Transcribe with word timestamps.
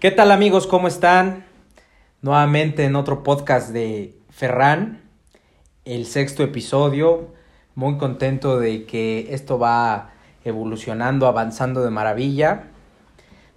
¿Qué 0.00 0.12
tal 0.12 0.30
amigos? 0.30 0.68
¿Cómo 0.68 0.86
están? 0.86 1.44
Nuevamente 2.22 2.84
en 2.84 2.94
otro 2.94 3.24
podcast 3.24 3.70
de 3.70 4.16
Ferran, 4.30 5.02
el 5.84 6.06
sexto 6.06 6.44
episodio. 6.44 7.34
Muy 7.74 7.98
contento 7.98 8.60
de 8.60 8.86
que 8.86 9.34
esto 9.34 9.58
va 9.58 10.12
evolucionando, 10.44 11.26
avanzando 11.26 11.82
de 11.82 11.90
maravilla. 11.90 12.68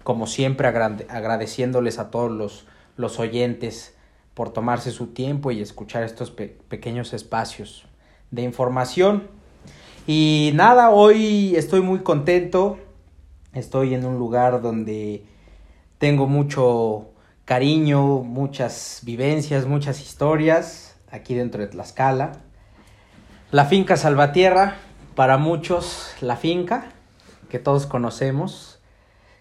Como 0.02 0.26
siempre 0.26 0.68
agradeciéndoles 0.68 2.00
a 2.00 2.10
todos 2.10 2.32
los, 2.32 2.66
los 2.98 3.20
oyentes 3.20 3.96
por 4.34 4.52
tomarse 4.52 4.90
su 4.90 5.14
tiempo 5.14 5.52
y 5.52 5.62
escuchar 5.62 6.02
estos 6.02 6.32
pequeños 6.32 7.14
espacios 7.14 7.86
de 8.32 8.42
información. 8.42 9.28
Y 10.08 10.54
nada, 10.56 10.90
hoy 10.90 11.56
estoy 11.56 11.82
muy 11.82 12.00
contento. 12.00 12.80
Estoy 13.54 13.94
en 13.94 14.06
un 14.08 14.18
lugar 14.18 14.64
donde 14.64 15.24
tengo 16.02 16.26
mucho 16.26 17.12
cariño, 17.46 18.24
muchas 18.24 19.02
vivencias, 19.04 19.68
muchas 19.68 20.02
historias 20.02 20.96
aquí 21.12 21.36
dentro 21.36 21.62
de 21.62 21.68
Tlaxcala. 21.68 22.32
La 23.52 23.66
finca 23.66 23.96
Salvatierra, 23.98 24.78
para 25.14 25.38
muchos 25.38 26.12
la 26.20 26.38
finca 26.38 26.86
que 27.50 27.60
todos 27.60 27.86
conocemos, 27.86 28.80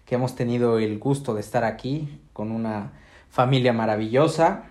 que 0.05 0.13
hemos 0.13 0.35
tenido 0.35 0.77
el 0.77 0.99
gusto 0.99 1.33
de 1.33 1.41
estar 1.41 1.63
aquí 1.63 2.21
con 2.31 2.51
una 2.51 2.91
familia 3.31 3.73
maravillosa 3.73 4.65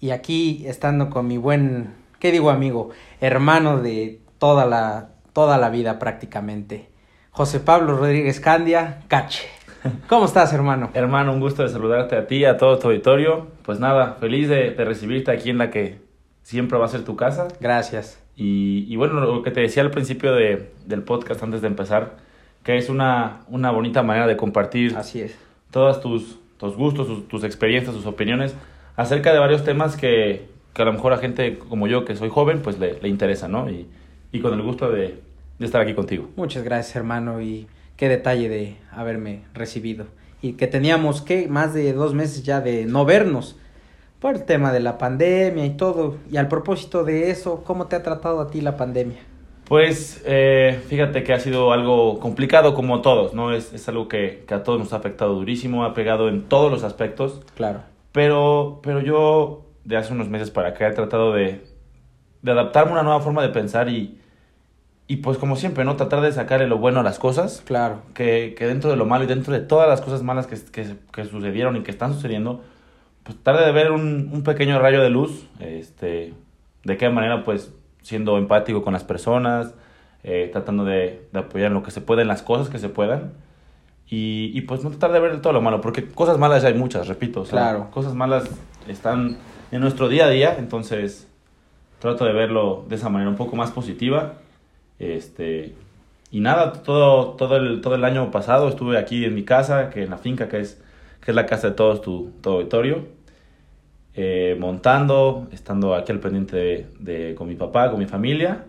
y 0.00 0.10
aquí 0.10 0.64
estando 0.66 1.08
con 1.08 1.28
mi 1.28 1.36
buen, 1.36 1.94
¿qué 2.18 2.32
digo 2.32 2.50
amigo? 2.50 2.90
Hermano 3.20 3.78
de 3.78 4.20
toda 4.38 4.66
la, 4.66 5.10
toda 5.32 5.56
la 5.56 5.70
vida 5.70 6.00
prácticamente. 6.00 6.90
José 7.30 7.60
Pablo 7.60 7.96
Rodríguez 7.96 8.40
Candia, 8.40 9.04
Cache. 9.06 9.61
¿Cómo 10.08 10.26
estás, 10.26 10.52
hermano? 10.52 10.90
Hermano, 10.94 11.32
un 11.32 11.40
gusto 11.40 11.62
de 11.62 11.68
saludarte 11.68 12.16
a 12.16 12.26
ti, 12.26 12.44
a 12.44 12.56
todo 12.56 12.78
tu 12.78 12.88
auditorio. 12.88 13.48
Pues 13.62 13.80
nada, 13.80 14.16
feliz 14.20 14.48
de, 14.48 14.74
recibirte 14.76 15.30
aquí 15.30 15.50
en 15.50 15.58
la 15.58 15.70
que 15.70 15.98
siempre 16.42 16.78
va 16.78 16.86
a 16.86 16.88
ser 16.88 17.04
tu 17.04 17.16
casa. 17.16 17.48
Gracias. 17.60 18.18
Y, 18.34 18.96
bueno, 18.96 19.20
lo 19.20 19.42
que 19.42 19.50
te 19.50 19.60
decía 19.60 19.82
al 19.82 19.90
principio 19.90 20.32
de, 20.34 20.72
del 20.86 21.02
podcast 21.02 21.42
antes 21.42 21.60
de 21.60 21.68
empezar, 21.68 22.16
que 22.64 22.76
es 22.76 22.88
una, 22.88 23.40
una 23.48 23.70
bonita 23.70 24.02
manera 24.02 24.26
de 24.26 24.36
compartir 24.36 24.96
Así 24.96 25.20
es. 25.20 25.38
todas 25.70 26.00
tus, 26.00 26.38
tus 26.56 26.74
gustos, 26.74 27.06
tus, 27.06 27.28
tus 27.28 27.44
experiencias, 27.44 27.94
tus 27.94 28.06
opiniones 28.06 28.56
acerca 28.96 29.32
de 29.32 29.38
varios 29.38 29.64
temas 29.64 29.96
que, 29.96 30.48
que, 30.72 30.82
a 30.82 30.84
lo 30.84 30.92
mejor 30.92 31.12
a 31.12 31.18
gente 31.18 31.58
como 31.58 31.86
yo, 31.86 32.04
que 32.04 32.16
soy 32.16 32.30
joven, 32.30 32.62
pues 32.62 32.78
le, 32.78 33.00
le 33.00 33.08
interesa, 33.08 33.48
¿no? 33.48 33.70
Y, 33.70 33.86
y, 34.32 34.40
con 34.40 34.54
el 34.54 34.62
gusto 34.62 34.90
de, 34.90 35.20
de 35.58 35.66
estar 35.66 35.80
aquí 35.80 35.94
contigo. 35.94 36.28
Muchas 36.34 36.64
gracias, 36.64 36.96
hermano, 36.96 37.40
y 37.40 37.68
qué 37.96 38.08
detalle 38.08 38.48
de 38.48 38.76
haberme 38.90 39.42
recibido. 39.54 40.06
Y 40.40 40.54
que 40.54 40.66
teníamos, 40.66 41.22
que 41.22 41.48
Más 41.48 41.72
de 41.74 41.92
dos 41.92 42.14
meses 42.14 42.42
ya 42.42 42.60
de 42.60 42.84
no 42.84 43.04
vernos 43.04 43.56
por 44.18 44.36
el 44.36 44.44
tema 44.44 44.72
de 44.72 44.80
la 44.80 44.98
pandemia 44.98 45.66
y 45.66 45.70
todo. 45.70 46.16
Y 46.30 46.36
al 46.36 46.48
propósito 46.48 47.04
de 47.04 47.30
eso, 47.30 47.64
¿cómo 47.64 47.86
te 47.86 47.96
ha 47.96 48.02
tratado 48.02 48.40
a 48.40 48.50
ti 48.50 48.60
la 48.60 48.76
pandemia? 48.76 49.18
Pues 49.64 50.22
eh, 50.26 50.80
fíjate 50.88 51.22
que 51.24 51.32
ha 51.32 51.40
sido 51.40 51.72
algo 51.72 52.20
complicado 52.20 52.74
como 52.74 53.00
todos, 53.00 53.34
¿no? 53.34 53.52
Es, 53.52 53.72
es 53.72 53.88
algo 53.88 54.08
que, 54.08 54.44
que, 54.46 54.54
a 54.54 54.62
todos 54.62 54.78
nos 54.78 54.92
ha 54.92 54.96
afectado 54.96 55.34
durísimo, 55.34 55.84
ha 55.84 55.94
pegado 55.94 56.28
en 56.28 56.42
todos 56.42 56.70
los 56.70 56.84
aspectos. 56.84 57.40
Claro. 57.56 57.80
Pero, 58.12 58.80
pero 58.82 59.00
yo 59.00 59.64
de 59.84 59.96
hace 59.96 60.12
unos 60.12 60.28
meses 60.28 60.50
para 60.50 60.68
acá 60.68 60.88
he 60.88 60.92
tratado 60.92 61.32
de, 61.32 61.64
de 62.42 62.52
adaptarme 62.52 62.90
a 62.90 62.94
una 62.94 63.02
nueva 63.02 63.20
forma 63.20 63.42
de 63.42 63.48
pensar 63.48 63.88
y, 63.88 64.20
y 65.08 65.16
pues 65.16 65.38
como 65.38 65.56
siempre, 65.56 65.84
¿no? 65.84 65.96
Tratar 65.96 66.20
de 66.20 66.32
sacarle 66.32 66.66
lo 66.66 66.78
bueno 66.78 67.00
a 67.00 67.02
las 67.02 67.18
cosas. 67.18 67.62
Claro. 67.66 68.02
Que, 68.14 68.54
que 68.56 68.66
dentro 68.66 68.90
de 68.90 68.96
lo 68.96 69.04
malo 69.04 69.24
y 69.24 69.26
dentro 69.26 69.52
de 69.52 69.60
todas 69.60 69.88
las 69.88 70.00
cosas 70.00 70.22
malas 70.22 70.46
que, 70.46 70.56
que, 70.70 70.96
que 71.12 71.24
sucedieron 71.24 71.76
y 71.76 71.82
que 71.82 71.90
están 71.90 72.14
sucediendo, 72.14 72.62
pues 73.22 73.36
tratar 73.42 73.64
de 73.64 73.72
ver 73.72 73.90
un, 73.90 74.30
un, 74.32 74.42
pequeño 74.42 74.78
rayo 74.78 75.02
de 75.02 75.10
luz, 75.10 75.46
este, 75.60 76.34
de 76.84 76.96
qué 76.96 77.08
manera 77.10 77.44
pues 77.44 77.72
siendo 78.02 78.38
empático 78.38 78.82
con 78.82 78.92
las 78.92 79.04
personas, 79.04 79.74
eh, 80.24 80.48
tratando 80.52 80.84
de, 80.84 81.28
de 81.32 81.38
apoyar 81.38 81.68
en 81.68 81.74
lo 81.74 81.82
que 81.82 81.90
se 81.90 82.00
pueda, 82.00 82.22
en 82.22 82.28
las 82.28 82.42
cosas 82.42 82.68
que 82.68 82.78
se 82.78 82.88
puedan 82.88 83.32
y, 84.12 84.50
y, 84.52 84.60
pues 84.62 84.84
no 84.84 84.90
tratar 84.90 85.12
de 85.12 85.20
ver 85.20 85.40
todo 85.40 85.54
lo 85.54 85.62
malo, 85.62 85.80
porque 85.80 86.06
cosas 86.06 86.36
malas 86.36 86.64
hay 86.64 86.74
muchas, 86.74 87.08
repito. 87.08 87.44
claro. 87.44 87.90
Cosas 87.90 88.14
malas 88.14 88.44
están 88.86 89.38
en 89.70 89.80
nuestro 89.80 90.08
día 90.08 90.26
a 90.26 90.28
día, 90.28 90.56
entonces 90.58 91.28
trato 91.98 92.26
de 92.26 92.32
verlo 92.34 92.84
de 92.88 92.96
esa 92.96 93.08
manera 93.08 93.30
un 93.30 93.36
poco 93.36 93.56
más 93.56 93.70
positiva. 93.70 94.34
Este, 95.02 95.74
y 96.30 96.40
nada, 96.40 96.72
todo, 96.72 97.30
todo, 97.32 97.56
el, 97.56 97.80
todo 97.80 97.96
el 97.96 98.04
año 98.04 98.30
pasado 98.30 98.68
estuve 98.68 98.96
aquí 98.96 99.24
en 99.24 99.34
mi 99.34 99.44
casa, 99.44 99.90
que 99.90 100.04
en 100.04 100.10
la 100.10 100.16
finca, 100.16 100.48
que 100.48 100.60
es, 100.60 100.80
que 101.20 101.32
es 101.32 101.34
la 101.34 101.44
casa 101.44 101.70
de 101.70 101.74
todos 101.74 102.00
tu, 102.00 102.30
tu 102.40 102.50
auditorio, 102.50 103.06
eh, 104.14 104.56
montando, 104.60 105.48
estando 105.52 105.94
aquí 105.94 106.12
al 106.12 106.20
pendiente 106.20 106.56
de, 106.56 106.86
de, 107.00 107.34
con 107.34 107.48
mi 107.48 107.56
papá, 107.56 107.90
con 107.90 107.98
mi 107.98 108.06
familia. 108.06 108.66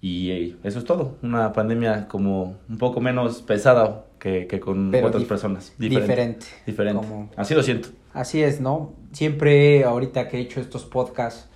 Y 0.00 0.54
eso 0.62 0.78
es 0.78 0.84
todo. 0.84 1.16
Una 1.22 1.52
pandemia 1.52 2.06
como 2.06 2.58
un 2.68 2.78
poco 2.78 3.00
menos 3.00 3.42
pesada 3.42 4.04
que, 4.20 4.46
que 4.46 4.60
con 4.60 4.92
Pero 4.92 5.08
otras 5.08 5.24
personas. 5.24 5.74
Diferente. 5.78 6.46
Diferente. 6.64 7.00
Como... 7.00 7.30
Así 7.34 7.54
lo 7.54 7.62
siento. 7.62 7.88
Así 8.12 8.40
es, 8.42 8.60
¿no? 8.60 8.92
Siempre, 9.12 9.82
ahorita 9.84 10.28
que 10.28 10.36
he 10.36 10.40
hecho 10.40 10.60
estos 10.60 10.84
podcasts, 10.84 11.48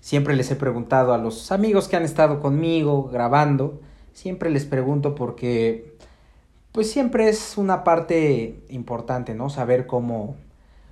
siempre 0.00 0.34
les 0.34 0.50
he 0.50 0.56
preguntado 0.56 1.14
a 1.14 1.18
los 1.18 1.52
amigos 1.52 1.88
que 1.88 1.96
han 1.96 2.04
estado 2.04 2.40
conmigo 2.40 3.04
grabando, 3.04 3.80
siempre 4.12 4.50
les 4.50 4.64
pregunto 4.64 5.14
porque, 5.14 5.94
pues 6.72 6.90
siempre 6.90 7.28
es 7.28 7.56
una 7.56 7.84
parte 7.84 8.60
importante, 8.68 9.34
¿no? 9.34 9.50
Saber 9.50 9.86
cómo, 9.86 10.36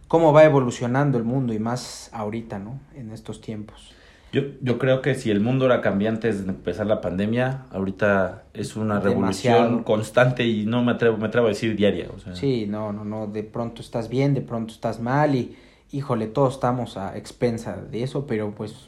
cómo 0.07 0.33
va 0.33 0.45
evolucionando 0.45 1.19
el 1.19 1.25
mundo 1.25 1.53
y 1.53 1.59
más 1.59 2.11
ahorita, 2.13 2.59
¿no? 2.59 2.79
En 2.95 3.11
estos 3.11 3.41
tiempos. 3.41 3.95
Yo, 4.31 4.43
yo 4.61 4.79
creo 4.79 5.01
que 5.01 5.15
si 5.15 5.31
el 5.31 5.41
mundo 5.41 5.65
era 5.65 5.81
cambiante 5.81 6.29
antes 6.29 6.45
de 6.45 6.51
empezar 6.51 6.87
la 6.87 7.01
pandemia, 7.01 7.65
ahorita 7.71 8.43
es 8.53 8.77
una 8.77 9.01
revolución 9.01 9.55
Demasiado. 9.55 9.85
constante 9.85 10.45
y 10.45 10.67
no 10.67 10.85
me 10.85 10.93
atrevo, 10.93 11.17
me 11.17 11.29
atrevo 11.29 11.47
a 11.47 11.51
decir 11.51 11.75
diaria. 11.77 12.09
O 12.15 12.19
sea. 12.19 12.35
Sí, 12.35 12.67
no, 12.69 12.93
no, 12.93 13.05
no, 13.05 13.27
de 13.27 13.43
pronto 13.43 13.81
estás 13.81 14.11
bien, 14.11 14.35
de 14.35 14.43
pronto 14.43 14.75
estás 14.75 15.01
mal 15.01 15.35
y, 15.35 15.57
híjole, 15.93 16.27
todos 16.27 16.55
estamos 16.55 16.99
a 16.99 17.17
expensa 17.17 17.77
de 17.77 18.03
eso, 18.03 18.27
pero 18.27 18.51
pues 18.51 18.88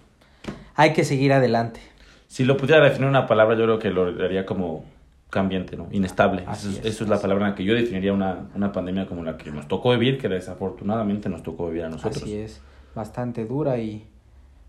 hay 0.75 0.93
que 0.93 1.05
seguir 1.05 1.33
adelante. 1.33 1.81
Si 2.27 2.45
lo 2.45 2.57
pudiera 2.57 2.85
definir 2.85 3.09
una 3.09 3.27
palabra, 3.27 3.57
yo 3.57 3.65
creo 3.65 3.79
que 3.79 3.91
lo 3.91 4.25
haría 4.25 4.47
como 4.47 4.85
cambiante, 5.31 5.77
¿no? 5.77 5.89
Inestable. 5.93 6.45
Eso, 6.53 6.69
es, 6.69 6.85
eso 6.85 7.05
es 7.05 7.11
la 7.11 7.21
palabra 7.21 7.47
en 7.47 7.51
la 7.53 7.57
que 7.57 7.65
yo 7.65 7.75
definiría 7.75 8.13
una, 8.13 8.49
una 8.55 8.73
pandemia 8.73 9.07
como 9.07 9.23
la 9.25 9.37
que 9.37 9.51
nos 9.51 9.69
tocó 9.69 9.91
vivir, 9.93 10.19
que 10.19 10.29
desafortunadamente 10.29 11.29
nos 11.29 11.43
tocó 11.43 11.69
vivir 11.69 11.85
a 11.85 11.89
nosotros. 11.89 12.23
Así 12.23 12.37
es, 12.37 12.61
bastante 12.95 13.45
dura 13.47 13.79
y 13.79 14.07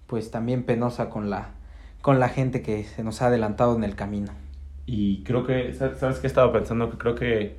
pues 0.08 0.32
también 0.32 0.64
penosa 0.64 1.10
con 1.10 1.30
la, 1.30 1.50
con 2.02 2.20
la 2.20 2.30
gente 2.30 2.62
que 2.62 2.84
se 2.84 3.04
nos 3.04 3.22
ha 3.22 3.28
adelantado 3.28 3.76
en 3.76 3.84
el 3.84 3.96
camino. 3.96 4.32
Y 4.86 5.24
creo 5.24 5.46
que, 5.46 5.74
¿sabes 5.74 6.20
qué 6.20 6.28
estaba 6.28 6.52
pensando? 6.52 6.90
Que 6.90 6.98
creo 6.98 7.16
que 7.16 7.58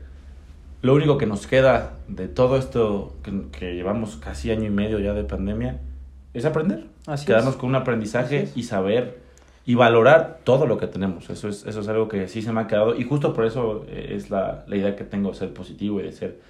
lo 0.83 0.95
único 0.95 1.19
que 1.19 1.27
nos 1.27 1.47
queda 1.47 1.99
de 2.09 2.29
todo 2.29 2.57
esto 2.57 3.17
que, 3.23 3.49
que 3.51 3.75
llevamos 3.75 4.17
casi 4.17 4.51
año 4.51 4.65
y 4.65 4.71
medio 4.71 4.99
ya 4.99 5.13
de 5.13 5.25
pandemia 5.25 5.81
es 6.35 6.45
aprender. 6.45 6.92
Así 7.07 7.27
Quedarnos 7.27 7.55
es. 7.55 7.61
con 7.61 7.71
un 7.71 7.77
aprendizaje 7.77 8.49
y 8.55 8.65
saber 8.65 9.21
y 9.65 9.75
valorar 9.75 10.41
todo 10.45 10.67
lo 10.67 10.79
que 10.79 10.87
tenemos. 10.87 11.31
Eso 11.31 11.49
es, 11.49 11.65
eso 11.67 11.81
es 11.81 11.89
algo 11.89 12.09
que 12.09 12.29
sí 12.29 12.43
se 12.43 12.53
me 12.53 12.61
ha 12.61 12.67
quedado 12.67 12.97
y 12.97 13.05
justo 13.05 13.33
por 13.33 13.45
eso 13.45 13.85
eh, 13.89 14.15
es 14.17 14.31
la, 14.31 14.65
la 14.67 14.77
idea 14.77 14.97
que 14.97 15.05
tengo 15.05 15.31
de 15.31 15.37
ser 15.37 15.55
positivo 15.55 16.01
y 16.01 16.05
de 16.05 16.13
ser, 16.13 16.41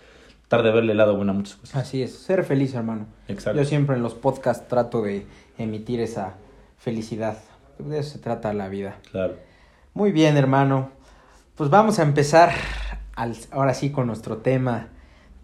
tratar 0.48 0.66
de 0.66 0.72
verle 0.72 0.92
el 0.92 0.98
lado 0.98 1.16
bueno 1.16 1.32
a 1.32 1.34
muchas 1.34 1.56
cosas. 1.56 1.76
Así 1.76 2.02
es, 2.02 2.14
ser 2.14 2.44
feliz, 2.44 2.74
hermano. 2.74 3.06
Exacto. 3.28 3.58
Yo 3.60 3.66
siempre 3.66 3.96
en 3.96 4.02
los 4.02 4.14
podcasts 4.14 4.66
trato 4.68 5.02
de 5.02 5.26
emitir 5.58 6.00
esa 6.00 6.34
felicidad. 6.78 7.38
De 7.78 7.98
eso 7.98 8.12
se 8.12 8.18
trata 8.18 8.52
la 8.52 8.68
vida. 8.68 8.98
Claro. 9.10 9.34
Muy 9.94 10.12
bien, 10.12 10.36
hermano. 10.36 10.90
Pues 11.54 11.68
vamos 11.68 11.98
a 11.98 12.02
empezar 12.02 12.52
al, 13.14 13.36
ahora 13.50 13.74
sí 13.74 13.90
con 13.90 14.06
nuestro 14.06 14.38
tema. 14.38 14.88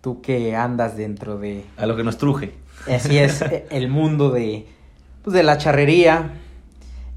Tú 0.01 0.23
que 0.23 0.55
andas 0.55 0.97
dentro 0.97 1.39
de... 1.39 1.65
A 1.77 1.87
lo 1.87 1.97
que 1.97 2.05
nos 2.05 2.17
truje. 2.19 2.55
Así 2.87 3.19
es, 3.19 3.45
el 3.71 3.89
mundo 3.89 4.31
de, 4.31 4.67
pues 5.29 5.35
de 5.35 5.43
la 5.43 5.59
charrería. 5.59 6.31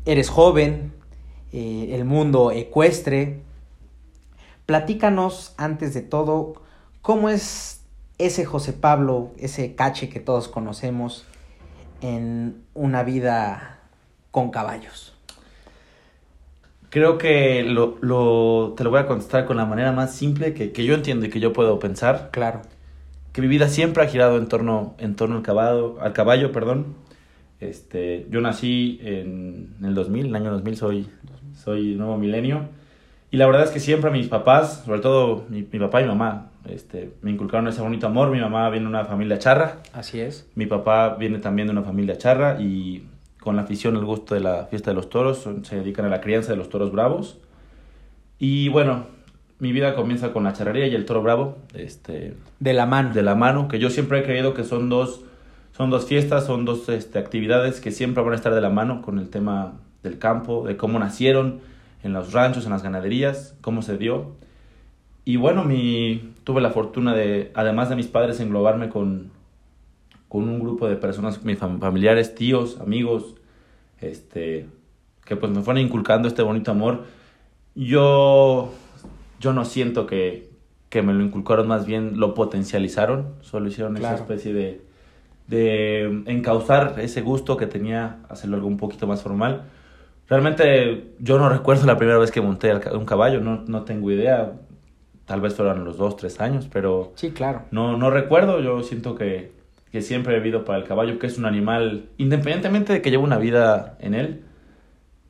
Eres 0.05 0.29
joven, 0.29 0.91
eh, 1.53 1.91
el 1.93 2.03
mundo 2.03 2.51
ecuestre. 2.51 3.39
Platícanos 4.65 5.53
antes 5.55 5.93
de 5.93 6.01
todo, 6.01 6.55
¿cómo 7.01 7.29
es 7.29 7.85
ese 8.17 8.43
José 8.43 8.73
Pablo, 8.73 9.31
ese 9.37 9.75
cache 9.75 10.09
que 10.09 10.19
todos 10.19 10.49
conocemos 10.49 11.25
en 12.01 12.61
una 12.73 13.03
vida 13.03 13.79
con 14.31 14.51
caballos? 14.51 15.13
Creo 16.89 17.17
que 17.17 17.63
lo, 17.63 17.95
lo, 18.01 18.73
te 18.75 18.83
lo 18.83 18.89
voy 18.89 18.99
a 18.99 19.07
contestar 19.07 19.45
con 19.45 19.55
la 19.55 19.65
manera 19.65 19.93
más 19.93 20.13
simple 20.13 20.53
que, 20.53 20.73
que 20.73 20.83
yo 20.83 20.95
entiendo 20.95 21.27
y 21.27 21.29
que 21.29 21.39
yo 21.39 21.53
puedo 21.53 21.79
pensar. 21.79 22.27
Claro. 22.33 22.61
Que 23.31 23.41
mi 23.41 23.47
vida 23.47 23.69
siempre 23.69 24.03
ha 24.03 24.07
girado 24.07 24.37
en 24.37 24.49
torno, 24.49 24.95
en 24.97 25.15
torno 25.15 25.37
al 25.37 25.43
caballo, 25.43 25.97
al 26.01 26.11
caballo, 26.11 26.51
perdón. 26.51 26.97
Este, 27.61 28.27
yo 28.29 28.41
nací 28.41 28.99
en, 29.01 29.75
en 29.79 29.85
el 29.85 29.95
2000, 29.95 30.25
el 30.25 30.35
año 30.35 30.51
2000, 30.51 30.75
soy, 30.75 31.07
soy 31.53 31.95
nuevo 31.95 32.17
milenio. 32.17 32.65
Y 33.29 33.37
la 33.37 33.45
verdad 33.45 33.63
es 33.63 33.69
que 33.69 33.79
siempre 33.79 34.11
mis 34.11 34.27
papás, 34.27 34.83
sobre 34.85 34.99
todo 34.99 35.45
mi, 35.47 35.65
mi 35.71 35.79
papá 35.79 36.01
y 36.01 36.03
mi 36.03 36.09
mamá, 36.09 36.49
este, 36.69 37.13
me 37.21 37.31
inculcaron 37.31 37.67
ese 37.67 37.81
bonito 37.81 38.07
amor. 38.07 38.29
Mi 38.29 38.39
mamá 38.39 38.69
viene 38.69 38.85
de 38.85 38.89
una 38.89 39.05
familia 39.05 39.39
charra. 39.39 39.77
Así 39.93 40.19
es. 40.19 40.49
Mi 40.55 40.65
papá 40.65 41.15
viene 41.15 41.39
también 41.39 41.67
de 41.67 41.71
una 41.71 41.83
familia 41.83 42.17
charra 42.17 42.59
y 42.59 43.05
con 43.39 43.55
la 43.55 43.63
afición, 43.63 43.95
el 43.95 44.05
gusto 44.05 44.35
de 44.35 44.41
la 44.41 44.65
fiesta 44.65 44.91
de 44.91 44.95
los 44.95 45.09
toros, 45.09 45.47
se 45.63 45.75
dedican 45.75 46.05
a 46.05 46.09
la 46.09 46.21
crianza 46.21 46.51
de 46.51 46.57
los 46.57 46.69
toros 46.69 46.91
bravos. 46.91 47.39
Y 48.37 48.69
bueno, 48.69 49.05
mi 49.59 49.71
vida 49.71 49.95
comienza 49.95 50.31
con 50.31 50.43
la 50.43 50.53
charrería 50.53 50.87
y 50.87 50.95
el 50.95 51.05
toro 51.05 51.23
bravo, 51.23 51.57
este, 51.73 52.35
De 52.59 52.73
la 52.73 52.85
mano. 52.85 53.13
de 53.13 53.23
la 53.23 53.35
mano, 53.35 53.67
que 53.67 53.79
yo 53.79 53.89
siempre 53.89 54.19
he 54.19 54.23
creído 54.23 54.53
que 54.53 54.63
son 54.63 54.89
dos, 54.89 55.21
son 55.81 55.89
dos 55.89 56.05
fiestas, 56.05 56.45
son 56.45 56.63
dos 56.63 56.87
este, 56.89 57.17
actividades 57.17 57.81
que 57.81 57.89
siempre 57.91 58.21
van 58.23 58.33
a 58.33 58.35
estar 58.35 58.53
de 58.53 58.61
la 58.61 58.69
mano 58.69 59.01
con 59.01 59.17
el 59.17 59.29
tema 59.29 59.73
del 60.03 60.19
campo, 60.19 60.63
de 60.67 60.77
cómo 60.77 60.99
nacieron 60.99 61.59
en 62.03 62.13
los 62.13 62.33
ranchos, 62.33 62.65
en 62.65 62.71
las 62.71 62.83
ganaderías, 62.83 63.55
cómo 63.61 63.81
se 63.81 63.97
dio. 63.97 64.31
Y 65.25 65.37
bueno, 65.37 65.63
mi, 65.63 66.33
tuve 66.43 66.61
la 66.61 66.69
fortuna 66.69 67.15
de, 67.15 67.51
además 67.55 67.89
de 67.89 67.95
mis 67.95 68.05
padres, 68.05 68.39
englobarme 68.39 68.89
con, 68.89 69.31
con 70.29 70.47
un 70.47 70.59
grupo 70.59 70.87
de 70.87 70.97
personas, 70.97 71.43
mis 71.43 71.59
fam- 71.59 71.79
familiares, 71.79 72.35
tíos, 72.35 72.79
amigos, 72.79 73.35
este, 74.01 74.67
que 75.25 75.35
pues 75.35 75.51
me 75.51 75.61
fueron 75.61 75.81
inculcando 75.83 76.27
este 76.27 76.43
bonito 76.43 76.69
amor. 76.71 77.05
Yo, 77.75 78.71
yo 79.39 79.53
no 79.53 79.65
siento 79.65 80.05
que, 80.05 80.49
que 80.89 81.01
me 81.01 81.13
lo 81.13 81.23
inculcaron, 81.23 81.67
más 81.67 81.85
bien 81.87 82.19
lo 82.19 82.33
potencializaron, 82.35 83.33
solo 83.41 83.67
hicieron 83.67 83.95
Claro. 83.95 84.15
esa 84.15 84.23
especie 84.23 84.53
de, 84.53 84.90
de 85.51 86.23
encauzar 86.27 86.95
ese 86.99 87.21
gusto 87.21 87.57
que 87.57 87.67
tenía, 87.67 88.19
hacerlo 88.29 88.55
algo 88.57 88.67
un 88.67 88.77
poquito 88.77 89.07
más 89.07 89.21
formal. 89.23 89.63
Realmente 90.27 91.13
yo 91.19 91.37
no 91.39 91.49
recuerdo 91.49 91.85
la 91.85 91.97
primera 91.97 92.17
vez 92.17 92.31
que 92.31 92.41
monté 92.41 92.73
un 92.93 93.05
caballo, 93.05 93.41
no, 93.41 93.63
no 93.67 93.83
tengo 93.83 94.11
idea, 94.11 94.53
tal 95.25 95.41
vez 95.41 95.55
fueron 95.55 95.83
los 95.85 95.97
dos, 95.97 96.15
tres 96.17 96.39
años, 96.41 96.67
pero 96.71 97.13
Sí, 97.15 97.31
claro. 97.31 97.63
no, 97.71 97.97
no 97.97 98.09
recuerdo, 98.11 98.61
yo 98.61 98.83
siento 98.83 99.15
que, 99.15 99.51
que 99.91 100.01
siempre 100.01 100.35
he 100.35 100.39
vivido 100.39 100.65
para 100.65 100.79
el 100.79 100.85
caballo, 100.85 101.19
que 101.19 101.27
es 101.27 101.37
un 101.37 101.45
animal, 101.45 102.09
independientemente 102.17 102.93
de 102.93 103.01
que 103.01 103.11
lleve 103.11 103.23
una 103.23 103.37
vida 103.39 103.97
en 103.99 104.13
él, 104.13 104.45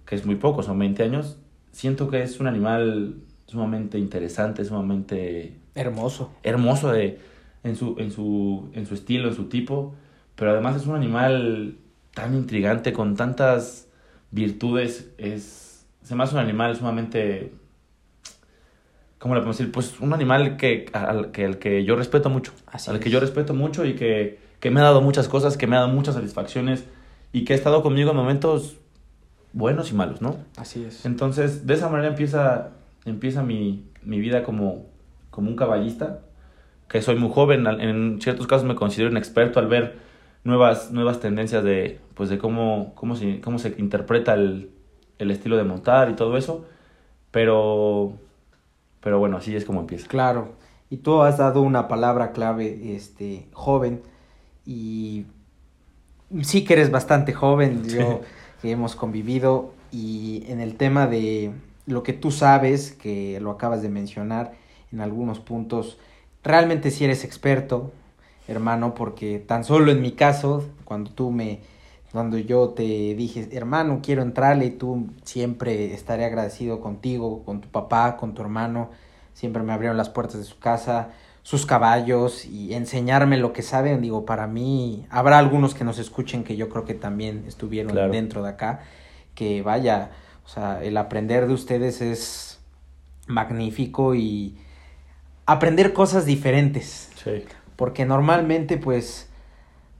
que 0.05 0.15
es 0.15 0.25
muy 0.25 0.35
poco, 0.35 0.63
son 0.63 0.79
20 0.79 1.03
años, 1.03 1.37
siento 1.71 2.09
que 2.09 2.21
es 2.23 2.39
un 2.39 2.47
animal 2.47 3.15
sumamente 3.47 3.97
interesante, 3.99 4.65
sumamente 4.65 5.59
Hermoso. 5.75 6.31
hermoso 6.43 6.91
de, 6.91 7.19
en, 7.63 7.75
su, 7.75 7.95
en, 7.99 8.11
su, 8.11 8.69
en 8.73 8.85
su 8.85 8.93
estilo, 8.93 9.29
en 9.29 9.35
su 9.35 9.45
tipo, 9.49 9.95
pero 10.41 10.53
además 10.53 10.75
es 10.75 10.87
un 10.87 10.95
animal 10.95 11.75
tan 12.15 12.33
intrigante, 12.33 12.93
con 12.93 13.15
tantas 13.15 13.87
virtudes, 14.31 15.11
es, 15.19 15.85
se 16.01 16.15
me 16.15 16.23
hace 16.23 16.33
un 16.33 16.41
animal 16.41 16.75
sumamente, 16.75 17.53
¿cómo 19.19 19.35
le 19.35 19.41
podemos 19.41 19.59
decir? 19.59 19.71
Pues 19.71 19.99
un 19.99 20.13
animal 20.13 20.57
que, 20.57 20.87
al, 20.93 21.29
que, 21.29 21.45
al 21.45 21.59
que 21.59 21.83
yo 21.83 21.95
respeto 21.95 22.31
mucho, 22.31 22.53
Así 22.65 22.89
al 22.89 22.95
es. 22.95 23.03
que 23.03 23.11
yo 23.11 23.19
respeto 23.19 23.53
mucho 23.53 23.85
y 23.85 23.93
que, 23.93 24.39
que 24.59 24.71
me 24.71 24.79
ha 24.79 24.83
dado 24.83 25.01
muchas 25.01 25.27
cosas, 25.27 25.57
que 25.57 25.67
me 25.67 25.75
ha 25.75 25.81
dado 25.81 25.91
muchas 25.91 26.15
satisfacciones 26.15 26.85
y 27.31 27.45
que 27.45 27.53
ha 27.53 27.55
estado 27.55 27.83
conmigo 27.83 28.09
en 28.09 28.17
momentos 28.17 28.77
buenos 29.53 29.91
y 29.91 29.93
malos, 29.93 30.23
¿no? 30.23 30.37
Así 30.57 30.83
es. 30.83 31.05
Entonces, 31.05 31.67
de 31.67 31.75
esa 31.75 31.87
manera 31.87 32.09
empieza, 32.09 32.71
empieza 33.05 33.43
mi, 33.43 33.85
mi 34.01 34.19
vida 34.19 34.41
como, 34.41 34.87
como 35.29 35.51
un 35.51 35.55
caballista, 35.55 36.21
que 36.87 36.99
soy 37.03 37.15
muy 37.15 37.29
joven, 37.29 37.67
en 37.67 38.19
ciertos 38.19 38.47
casos 38.47 38.65
me 38.67 38.73
considero 38.73 39.11
un 39.11 39.17
experto 39.17 39.59
al 39.59 39.67
ver 39.67 40.09
nuevas, 40.43 40.91
nuevas 40.91 41.19
tendencias 41.19 41.63
de, 41.63 41.99
pues 42.13 42.29
de 42.29 42.37
cómo, 42.37 42.93
cómo, 42.95 43.15
se, 43.15 43.41
cómo 43.41 43.59
se 43.59 43.75
interpreta 43.77 44.33
el, 44.33 44.71
el 45.17 45.31
estilo 45.31 45.57
de 45.57 45.63
montar 45.63 46.09
y 46.09 46.15
todo 46.15 46.37
eso, 46.37 46.65
pero, 47.31 48.13
pero 49.01 49.19
bueno, 49.19 49.37
así 49.37 49.55
es 49.55 49.65
como 49.65 49.81
empieza. 49.81 50.07
Claro. 50.07 50.53
Y 50.89 50.97
tú 50.97 51.21
has 51.21 51.37
dado 51.37 51.61
una 51.61 51.87
palabra 51.87 52.31
clave, 52.31 52.95
este, 52.95 53.47
joven. 53.53 54.01
Y 54.65 55.25
sí 56.41 56.65
que 56.65 56.73
eres 56.73 56.91
bastante 56.91 57.31
joven. 57.33 57.87
Yo 57.87 58.21
que 58.61 58.71
hemos 58.71 58.95
convivido. 58.95 59.73
Y 59.91 60.43
en 60.47 60.61
el 60.61 60.75
tema 60.75 61.07
de 61.07 61.51
lo 61.85 62.03
que 62.03 62.13
tú 62.13 62.31
sabes, 62.31 62.91
que 62.93 63.39
lo 63.41 63.51
acabas 63.51 63.81
de 63.81 63.89
mencionar 63.89 64.53
en 64.91 65.01
algunos 65.01 65.39
puntos, 65.39 65.97
realmente 66.43 66.91
sí 66.91 67.03
eres 67.03 67.23
experto, 67.25 67.91
hermano, 68.47 68.93
porque 68.95 69.39
tan 69.39 69.63
solo 69.63 69.91
en 69.91 70.01
mi 70.01 70.11
caso, 70.11 70.63
cuando 70.85 71.11
tú 71.11 71.31
me, 71.31 71.61
cuando 72.11 72.37
yo 72.37 72.69
te 72.69 72.83
dije, 72.83 73.47
hermano, 73.51 73.99
quiero 74.03 74.21
entrarle, 74.21 74.65
y 74.65 74.71
tú 74.71 75.07
siempre 75.23 75.93
estaré 75.93 76.25
agradecido 76.25 76.81
contigo, 76.81 77.43
con 77.43 77.61
tu 77.61 77.69
papá, 77.69 78.17
con 78.17 78.33
tu 78.33 78.41
hermano, 78.41 78.89
siempre 79.33 79.63
me 79.63 79.73
abrieron 79.73 79.97
las 79.97 80.09
puertas 80.09 80.37
de 80.37 80.43
su 80.43 80.59
casa, 80.59 81.09
sus 81.43 81.65
caballos 81.65 82.45
y 82.45 82.73
enseñarme 82.73 83.37
lo 83.37 83.53
que 83.53 83.61
saben, 83.61 84.01
digo, 84.01 84.25
para 84.25 84.45
mí, 84.47 85.07
habrá 85.09 85.39
algunos 85.39 85.73
que 85.73 85.83
nos 85.83 85.97
escuchen 85.97 86.43
que 86.43 86.55
yo 86.55 86.69
creo 86.69 86.85
que 86.85 86.93
también 86.93 87.45
estuvieron 87.47 87.93
Claro. 87.93 88.11
dentro 88.11 88.43
de 88.43 88.49
acá, 88.49 88.81
que 89.33 89.61
vaya, 89.61 90.11
o 90.45 90.49
sea, 90.49 90.83
el 90.83 90.97
aprender 90.97 91.47
de 91.47 91.53
ustedes 91.53 92.01
es 92.01 92.59
magnífico 93.27 94.13
y 94.13 94.57
aprender 95.45 95.93
cosas 95.93 96.25
diferentes 96.25 97.09
Sí. 97.23 97.43
Porque 97.81 98.05
normalmente 98.05 98.77
pues 98.77 99.27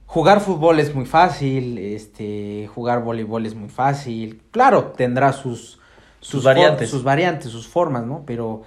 jugar 0.06 0.40
fútbol 0.40 0.78
es 0.78 0.94
muy 0.94 1.04
fácil, 1.04 1.78
este, 1.78 2.70
jugar 2.72 3.02
voleibol 3.02 3.44
es 3.44 3.56
muy 3.56 3.70
fácil, 3.70 4.40
claro, 4.52 4.92
tendrá 4.92 5.32
sus 5.32 5.80
Sus 6.20 6.44
variantes. 6.44 6.88
sus 6.88 7.02
variantes, 7.02 7.50
sus 7.50 7.66
formas, 7.66 8.06
¿no? 8.06 8.22
Pero 8.24 8.62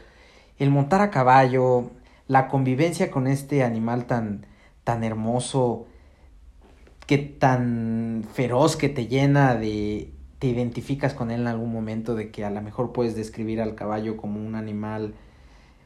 el 0.59 0.69
montar 0.69 0.99
a 0.99 1.11
caballo, 1.11 1.91
la 2.27 2.49
convivencia 2.49 3.09
con 3.09 3.27
este 3.27 3.63
animal 3.63 4.03
tan 4.03 4.47
tan 4.83 5.05
hermoso, 5.05 5.85
que 7.07 7.17
tan 7.17 8.25
feroz 8.33 8.75
que 8.75 8.89
te 8.89 9.07
llena 9.07 9.55
de 9.55 10.11
te 10.39 10.47
identificas 10.47 11.13
con 11.13 11.31
él 11.31 11.39
en 11.39 11.47
algún 11.47 11.71
momento 11.71 12.15
de 12.15 12.31
que 12.31 12.43
a 12.43 12.49
lo 12.49 12.61
mejor 12.61 12.91
puedes 12.91 13.15
describir 13.15 13.61
al 13.61 13.75
caballo 13.75 14.17
como 14.17 14.45
un 14.45 14.55
animal 14.55 15.13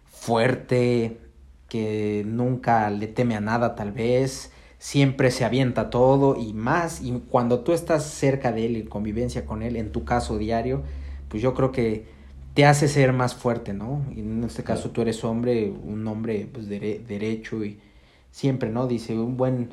fuerte, 0.08 1.29
que 1.70 2.24
nunca 2.28 2.90
le 2.90 3.08
teme 3.08 3.36
a 3.36 3.42
nada 3.42 3.76
tal 3.76 3.92
vez, 3.92 4.52
siempre 4.78 5.32
se 5.32 5.46
avienta 5.46 5.90
todo 5.90 6.36
y 6.38 6.54
más, 6.54 7.02
y 7.02 7.12
cuando 7.30 7.62
tú 7.62 7.74
estás 7.74 8.06
cerca 8.06 8.52
de 8.52 8.66
él 8.66 8.78
y 8.78 8.84
convivencia 8.86 9.46
con 9.46 9.62
él, 9.64 9.76
en 9.76 9.92
tu 9.92 10.06
caso 10.06 10.38
diario, 10.38 10.84
pues 11.30 11.42
yo 11.44 11.54
creo 11.54 11.72
que 11.72 12.06
te 12.54 12.66
hace 12.66 12.88
ser 12.88 13.14
más 13.14 13.36
fuerte, 13.36 13.74
¿no? 13.74 14.04
Y 14.16 14.20
en 14.22 14.44
este 14.44 14.64
caso 14.64 14.90
tú 14.92 15.02
eres 15.02 15.24
hombre, 15.24 15.70
un 15.72 16.06
hombre 16.08 16.48
pues 16.52 16.68
dere- 16.70 17.06
derecho 17.06 17.64
y 17.64 17.80
siempre, 18.32 18.70
¿no? 18.70 18.88
Dice, 18.88 19.18
un 19.18 19.38
buen, 19.38 19.70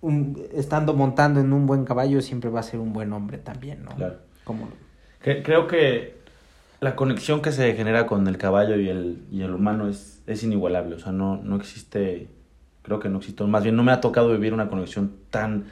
un, 0.00 0.40
estando 0.54 0.94
montando 0.94 1.40
en 1.40 1.52
un 1.52 1.66
buen 1.66 1.84
caballo 1.84 2.20
siempre 2.22 2.50
va 2.50 2.60
a 2.60 2.62
ser 2.62 2.80
un 2.80 2.92
buen 2.92 3.12
hombre 3.12 3.38
también, 3.38 3.84
¿no? 3.84 3.94
Claro. 3.96 4.18
Como, 4.44 4.68
Creo 5.20 5.66
que 5.66 6.14
la 6.84 6.96
conexión 6.96 7.40
que 7.40 7.50
se 7.50 7.74
genera 7.74 8.06
con 8.06 8.28
el 8.28 8.36
caballo 8.36 8.76
y 8.76 8.90
el, 8.90 9.22
y 9.30 9.40
el 9.40 9.54
humano 9.54 9.88
es, 9.88 10.22
es 10.26 10.42
inigualable. 10.44 10.96
O 10.96 10.98
sea, 10.98 11.12
no, 11.12 11.38
no 11.38 11.56
existe, 11.56 12.28
creo 12.82 13.00
que 13.00 13.08
no 13.08 13.18
existe, 13.18 13.42
más 13.44 13.62
bien 13.62 13.74
no 13.74 13.82
me 13.82 13.90
ha 13.90 14.02
tocado 14.02 14.30
vivir 14.30 14.52
una 14.52 14.68
conexión 14.68 15.12
tan, 15.30 15.64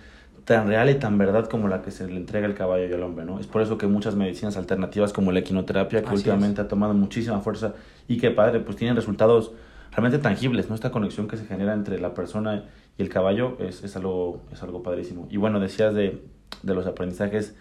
tan 0.47 0.67
real 0.67 0.89
y 0.89 0.95
tan 0.95 1.19
verdad 1.19 1.49
como 1.49 1.69
la 1.69 1.83
que 1.83 1.91
se 1.91 2.09
le 2.09 2.17
entrega 2.17 2.47
al 2.47 2.55
caballo 2.55 2.89
y 2.89 2.93
al 2.95 3.03
hombre, 3.03 3.27
¿no? 3.27 3.39
Es 3.39 3.47
por 3.47 3.61
eso 3.61 3.77
que 3.77 3.87
muchas 3.87 4.17
medicinas 4.17 4.57
alternativas 4.57 5.13
como 5.13 5.33
la 5.33 5.41
equinoterapia, 5.41 6.01
que 6.01 6.07
Así 6.07 6.17
últimamente 6.17 6.63
ha 6.63 6.69
tomado 6.69 6.95
muchísima 6.95 7.41
fuerza 7.41 7.75
y 8.09 8.17
que 8.17 8.31
padre, 8.31 8.61
pues 8.61 8.79
tienen 8.79 8.97
resultados 8.97 9.53
realmente 9.91 10.19
tangibles, 10.19 10.71
¿no? 10.71 10.75
Esta 10.75 10.91
conexión 10.91 11.29
que 11.29 11.37
se 11.37 11.45
genera 11.45 11.75
entre 11.75 12.01
la 12.01 12.15
persona 12.15 12.65
y 12.97 13.03
el 13.03 13.11
caballo 13.11 13.59
es, 13.61 13.85
es, 13.85 13.97
algo, 13.97 14.41
es 14.51 14.63
algo 14.63 14.83
padrísimo. 14.83 15.29
Y 15.31 15.37
bueno, 15.37 15.61
decías 15.61 15.93
de, 15.93 16.23
de 16.63 16.75
los 16.75 16.87
aprendizajes 16.87 17.55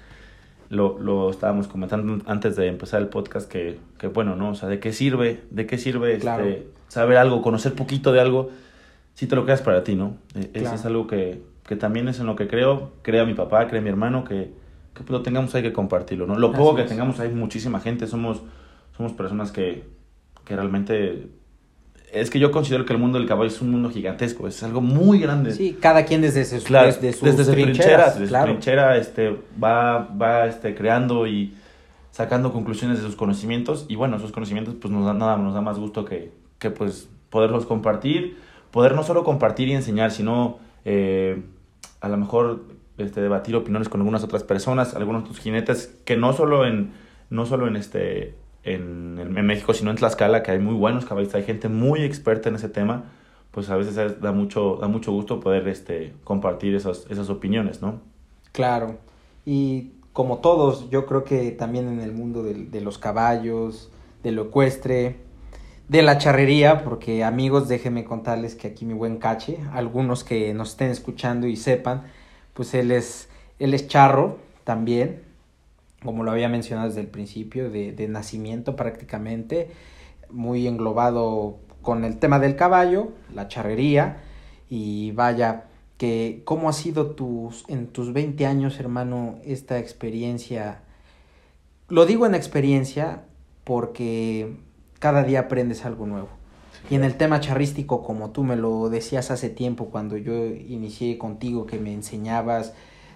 lo, 0.71 0.97
lo 0.97 1.29
estábamos 1.29 1.67
comentando 1.67 2.23
antes 2.25 2.55
de 2.55 2.67
empezar 2.67 3.01
el 3.01 3.09
podcast 3.09 3.47
que, 3.51 3.77
que 3.99 4.07
bueno, 4.07 4.35
¿no? 4.35 4.49
O 4.51 4.55
sea, 4.55 4.67
¿de 4.69 4.79
qué 4.79 4.93
sirve? 4.93 5.41
¿De 5.51 5.67
qué 5.67 5.77
sirve 5.77 6.17
Claro. 6.17 6.45
este, 6.45 6.67
saber 6.87 7.17
algo, 7.17 7.41
conocer 7.43 7.73
poquito 7.73 8.11
de 8.11 8.21
algo? 8.21 8.49
Si 9.13 9.27
te 9.27 9.35
lo 9.35 9.45
quedas 9.45 9.61
para 9.61 9.83
ti, 9.83 9.95
¿no? 9.95 10.15
E- 10.33 10.49
Eso 10.53 10.73
es 10.75 10.85
algo 10.85 11.05
que, 11.07 11.43
que 11.67 11.75
también 11.75 12.07
es 12.07 12.19
en 12.19 12.25
lo 12.25 12.35
que 12.35 12.47
creo, 12.47 12.93
crea 13.03 13.25
mi 13.25 13.33
papá, 13.35 13.67
cree 13.67 13.81
mi 13.81 13.89
hermano, 13.89 14.23
que, 14.23 14.51
que 14.95 15.03
pues, 15.03 15.09
lo 15.09 15.21
tengamos 15.21 15.53
hay 15.55 15.61
que 15.61 15.73
compartirlo, 15.73 16.25
¿no? 16.25 16.39
Lo 16.39 16.51
poco 16.53 16.69
Así 16.69 16.75
que 16.77 16.81
es. 16.83 16.89
tengamos 16.89 17.19
hay 17.19 17.29
muchísima 17.29 17.79
gente, 17.81 18.07
somos, 18.07 18.41
somos 18.97 19.11
personas 19.13 19.51
que, 19.51 19.83
que 20.45 20.55
realmente... 20.55 21.27
Es 22.11 22.29
que 22.29 22.39
yo 22.39 22.51
considero 22.51 22.85
que 22.85 22.93
el 22.93 22.99
mundo 22.99 23.17
del 23.17 23.27
caballo 23.27 23.47
es 23.47 23.61
un 23.61 23.71
mundo 23.71 23.89
gigantesco, 23.89 24.47
es 24.47 24.61
algo 24.63 24.81
muy 24.81 25.19
grande. 25.19 25.53
sí, 25.53 25.77
cada 25.79 26.05
quien 26.05 26.21
desde 26.21 26.43
sus, 26.43 26.63
Claro, 26.63 26.87
desde 26.87 27.13
sus 27.13 27.37
desde 27.37 27.53
trincheras, 27.53 28.15
desde 28.15 28.27
claro. 28.27 28.47
su 28.47 28.51
trinchera 28.51 28.97
este, 28.97 29.37
va, 29.61 29.99
va 29.99 30.45
este, 30.45 30.75
creando 30.75 31.25
y 31.25 31.53
sacando 32.11 32.51
conclusiones 32.51 32.97
de 32.97 33.05
sus 33.05 33.15
conocimientos 33.15 33.85
y 33.87 33.95
bueno, 33.95 34.17
esos 34.17 34.31
conocimientos 34.31 34.75
pues 34.79 34.93
nos 34.93 35.05
da, 35.05 35.13
nada, 35.13 35.37
nos 35.37 35.53
da 35.53 35.61
más 35.61 35.79
gusto 35.79 36.03
que, 36.03 36.31
que 36.59 36.69
pues 36.69 37.07
poderlos 37.29 37.65
compartir, 37.65 38.37
poder 38.71 38.93
no 38.93 39.03
solo 39.03 39.23
compartir 39.23 39.69
y 39.69 39.73
enseñar, 39.73 40.11
sino 40.11 40.59
eh, 40.83 41.41
a 42.01 42.09
lo 42.09 42.17
mejor 42.17 42.63
este, 42.97 43.21
debatir 43.21 43.55
opiniones 43.55 43.89
con 43.89 44.01
algunas 44.01 44.23
otras 44.23 44.43
personas, 44.43 44.95
algunos 44.95 45.23
otros 45.23 45.39
jinetes 45.39 45.95
que 46.05 46.17
no 46.17 46.33
solo 46.33 46.65
en, 46.65 46.91
no 47.29 47.45
solo 47.45 47.67
en 47.67 47.77
este 47.77 48.35
en, 48.63 49.17
en 49.19 49.45
México, 49.45 49.73
sino 49.73 49.91
en 49.91 49.97
Tlaxcala, 49.97 50.43
que 50.43 50.51
hay 50.51 50.59
muy 50.59 50.75
buenos 50.75 51.05
caballistas, 51.05 51.35
hay 51.41 51.43
gente 51.43 51.67
muy 51.69 52.03
experta 52.03 52.49
en 52.49 52.55
ese 52.55 52.69
tema, 52.69 53.05
pues 53.51 53.69
a 53.69 53.75
veces 53.75 54.21
da 54.21 54.31
mucho, 54.31 54.77
da 54.79 54.87
mucho 54.87 55.11
gusto 55.11 55.39
poder 55.39 55.67
este, 55.67 56.13
compartir 56.23 56.75
esas, 56.75 57.05
esas 57.09 57.29
opiniones, 57.29 57.81
¿no? 57.81 57.99
Claro, 58.51 58.97
y 59.45 59.91
como 60.13 60.39
todos, 60.39 60.89
yo 60.89 61.05
creo 61.05 61.23
que 61.23 61.51
también 61.51 61.87
en 61.87 62.01
el 62.01 62.11
mundo 62.11 62.43
de, 62.43 62.53
de 62.53 62.81
los 62.81 62.97
caballos, 62.97 63.89
de 64.23 64.31
lo 64.31 64.43
ecuestre, 64.43 65.17
de 65.87 66.01
la 66.01 66.17
charrería, 66.17 66.83
porque 66.83 67.23
amigos, 67.23 67.67
déjenme 67.67 68.05
contarles 68.05 68.55
que 68.55 68.69
aquí 68.69 68.85
mi 68.85 68.93
buen 68.93 69.17
Cache, 69.17 69.57
algunos 69.73 70.23
que 70.23 70.53
nos 70.53 70.69
estén 70.69 70.89
escuchando 70.89 71.47
y 71.47 71.57
sepan, 71.57 72.03
pues 72.53 72.73
él 72.73 72.91
es, 72.91 73.27
él 73.59 73.73
es 73.73 73.87
charro 73.89 74.37
también, 74.63 75.21
como 76.03 76.23
lo 76.23 76.31
había 76.31 76.49
mencionado 76.49 76.87
desde 76.87 77.01
el 77.01 77.07
principio, 77.07 77.69
de, 77.69 77.91
de 77.91 78.07
nacimiento 78.07 78.75
prácticamente, 78.75 79.69
muy 80.29 80.67
englobado 80.67 81.59
con 81.81 82.03
el 82.03 82.17
tema 82.17 82.39
del 82.39 82.55
caballo, 82.55 83.09
la 83.33 83.47
charrería, 83.47 84.17
y 84.69 85.11
vaya, 85.11 85.65
que 85.97 86.41
cómo 86.45 86.69
ha 86.69 86.73
sido 86.73 87.11
tus, 87.11 87.65
en 87.67 87.87
tus 87.87 88.13
20 88.13 88.45
años, 88.45 88.79
hermano, 88.79 89.35
esta 89.43 89.77
experiencia. 89.77 90.81
Lo 91.89 92.05
digo 92.05 92.25
en 92.25 92.33
experiencia 92.33 93.23
porque 93.63 94.55
cada 94.99 95.23
día 95.23 95.41
aprendes 95.41 95.85
algo 95.85 96.07
nuevo. 96.07 96.29
Y 96.89 96.95
en 96.95 97.03
el 97.03 97.15
tema 97.15 97.39
charrístico, 97.39 98.01
como 98.01 98.31
tú 98.31 98.43
me 98.43 98.55
lo 98.55 98.89
decías 98.89 99.29
hace 99.29 99.49
tiempo 99.49 99.89
cuando 99.91 100.17
yo 100.17 100.33
inicié 100.45 101.17
contigo, 101.17 101.65
que 101.65 101.77
me 101.77 101.93
enseñabas 101.93 102.73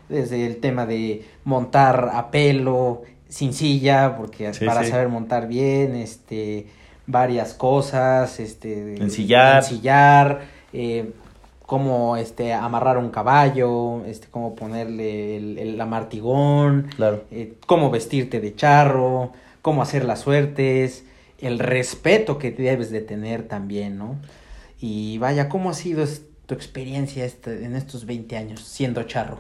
desde 0.10 0.46
el 0.46 0.58
tema 0.58 0.86
de 0.86 1.24
montar 1.44 2.10
a 2.14 2.32
pelo, 2.32 3.04
sin 3.30 3.54
silla, 3.54 4.16
porque 4.18 4.54
Sí, 4.54 4.66
para 4.66 4.84
sí. 4.84 4.90
saber 4.92 5.10
montar 5.10 5.48
bien, 5.48 5.96
este, 5.96 6.68
varias 7.08 7.54
cosas, 7.54 8.40
este, 8.40 8.98
Ensillar. 9.02 9.58
ensillar, 9.64 10.42
eh, 10.74 11.12
cómo 11.66 12.16
este, 12.18 12.54
amarrar 12.54 12.98
un 12.98 13.10
caballo, 13.10 14.06
este, 14.06 14.28
cómo 14.30 14.56
ponerle 14.56 15.38
el, 15.38 15.58
el 15.58 15.82
amartigón, 15.82 16.88
Claro. 16.96 17.24
eh, 17.32 17.54
cómo 17.66 17.90
vestirte 17.90 18.40
de 18.40 18.56
charro, 18.56 19.32
cómo 19.62 19.82
hacer 19.82 20.06
las 20.06 20.20
suertes, 20.22 21.04
el 21.40 21.58
respeto 21.60 22.38
que 22.38 22.52
debes 22.52 22.92
de 22.92 23.02
tener 23.02 23.48
también, 23.48 23.98
¿no? 23.98 24.16
Y 24.80 25.18
vaya, 25.18 25.50
¿cómo 25.50 25.72
ha 25.72 25.74
sido 25.74 26.06
tu 26.46 26.54
experiencia 26.54 27.26
este- 27.26 27.66
en 27.66 27.76
estos 27.76 28.06
20 28.06 28.38
años 28.38 28.62
siendo 28.62 29.02
charro? 29.04 29.40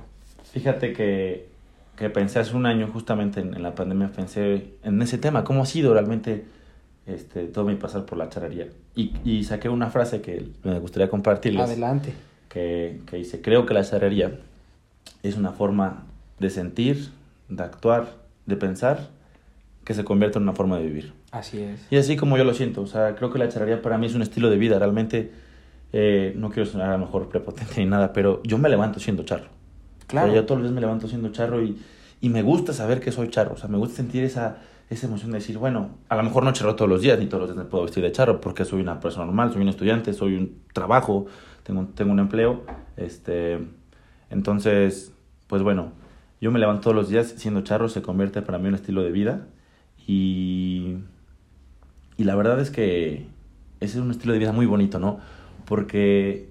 Fíjate 0.55 0.93
que, 0.93 1.49
que 1.97 2.09
pensé 2.09 2.39
hace 2.39 2.55
un 2.55 2.65
año, 2.65 2.87
justamente 2.87 3.41
en, 3.41 3.53
en 3.53 3.61
la 3.61 3.75
pandemia, 3.75 4.09
pensé 4.15 4.69
en 4.83 5.01
ese 5.01 5.17
tema, 5.17 5.43
cómo 5.43 5.63
ha 5.63 5.65
sido 5.65 5.93
realmente 5.93 6.45
este, 7.05 7.47
todo 7.47 7.65
mi 7.65 7.75
pasar 7.75 8.05
por 8.05 8.17
la 8.17 8.29
charrería. 8.29 8.69
Y, 8.95 9.11
y 9.25 9.43
saqué 9.43 9.67
una 9.67 9.89
frase 9.89 10.21
que 10.21 10.47
me 10.63 10.79
gustaría 10.79 11.09
compartirles. 11.09 11.61
Adelante. 11.61 12.13
que, 12.47 13.01
que 13.05 13.17
dice, 13.17 13.41
creo 13.41 13.65
que 13.65 13.73
la 13.73 13.83
charrería 13.83 14.39
es 15.23 15.35
una 15.35 15.51
forma 15.51 16.05
de 16.39 16.49
sentir, 16.49 17.09
de 17.49 17.61
actuar, 17.61 18.13
de 18.45 18.55
pensar, 18.55 19.09
que 19.83 19.93
se 19.93 20.05
convierte 20.05 20.37
en 20.37 20.43
una 20.43 20.53
forma 20.53 20.77
de 20.77 20.85
vivir. 20.85 21.13
Así 21.31 21.59
es. 21.59 21.85
Y 21.91 21.97
así 21.97 22.15
como 22.15 22.37
yo 22.37 22.45
lo 22.45 22.53
siento, 22.53 22.81
o 22.81 22.87
sea, 22.87 23.13
creo 23.15 23.29
que 23.29 23.39
la 23.39 23.49
charrería 23.49 23.81
para 23.81 23.97
mí 23.97 24.05
es 24.05 24.15
un 24.15 24.21
estilo 24.21 24.49
de 24.49 24.57
vida, 24.57 24.79
realmente, 24.79 25.31
eh, 25.91 26.33
no 26.37 26.49
quiero 26.49 26.65
sonar 26.69 26.91
a 26.91 26.97
lo 26.97 27.05
mejor 27.05 27.27
prepotente 27.27 27.73
ni 27.77 27.85
nada, 27.85 28.13
pero 28.13 28.41
yo 28.43 28.57
me 28.57 28.69
levanto 28.69 29.01
siendo 29.01 29.23
charro. 29.23 29.54
Claro. 30.07 30.33
Yo 30.33 30.45
todos 30.45 30.61
los 30.61 30.69
días 30.69 30.75
me 30.75 30.81
levanto 30.81 31.07
siendo 31.07 31.29
charro 31.29 31.63
y, 31.63 31.77
y 32.21 32.29
me 32.29 32.41
gusta 32.41 32.73
saber 32.73 32.99
que 32.99 33.11
soy 33.11 33.29
charro, 33.29 33.53
o 33.53 33.57
sea, 33.57 33.69
me 33.69 33.77
gusta 33.77 33.97
sentir 33.97 34.23
esa, 34.23 34.57
esa 34.89 35.07
emoción 35.07 35.31
de 35.31 35.39
decir, 35.39 35.57
bueno, 35.57 35.91
a 36.09 36.15
lo 36.15 36.23
mejor 36.23 36.43
no 36.43 36.53
charro 36.53 36.75
todos 36.75 36.89
los 36.89 37.01
días, 37.01 37.17
ni 37.19 37.25
todos 37.25 37.41
los 37.41 37.49
días 37.49 37.57
me 37.57 37.69
puedo 37.69 37.83
vestir 37.83 38.03
de 38.03 38.11
charro, 38.11 38.39
porque 38.41 38.65
soy 38.65 38.81
una 38.81 38.99
persona 38.99 39.25
normal, 39.25 39.51
soy 39.51 39.61
un 39.61 39.69
estudiante, 39.69 40.13
soy 40.13 40.35
un 40.35 40.59
trabajo, 40.73 41.25
tengo, 41.63 41.87
tengo 41.95 42.11
un 42.11 42.19
empleo, 42.19 42.63
este, 42.97 43.59
entonces, 44.29 45.11
pues 45.47 45.63
bueno, 45.63 45.91
yo 46.39 46.51
me 46.51 46.59
levanto 46.59 46.83
todos 46.83 46.95
los 46.95 47.09
días 47.09 47.33
siendo 47.37 47.61
charro, 47.61 47.89
se 47.89 48.01
convierte 48.01 48.41
para 48.41 48.57
mí 48.57 48.65
en 48.65 48.69
un 48.69 48.75
estilo 48.75 49.01
de 49.03 49.11
vida 49.11 49.47
y, 50.05 50.97
y 52.17 52.23
la 52.23 52.35
verdad 52.35 52.59
es 52.59 52.69
que 52.69 53.27
ese 53.79 53.97
es 53.97 54.03
un 54.03 54.11
estilo 54.11 54.33
de 54.33 54.39
vida 54.39 54.51
muy 54.51 54.65
bonito, 54.65 54.99
¿no? 54.99 55.19
Porque 55.65 56.49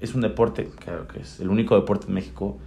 es 0.00 0.14
un 0.14 0.20
deporte, 0.20 0.70
claro 0.78 1.06
que 1.06 1.20
es 1.20 1.40
el 1.40 1.48
único 1.48 1.76
deporte 1.76 2.06
en 2.08 2.14
México 2.14 2.58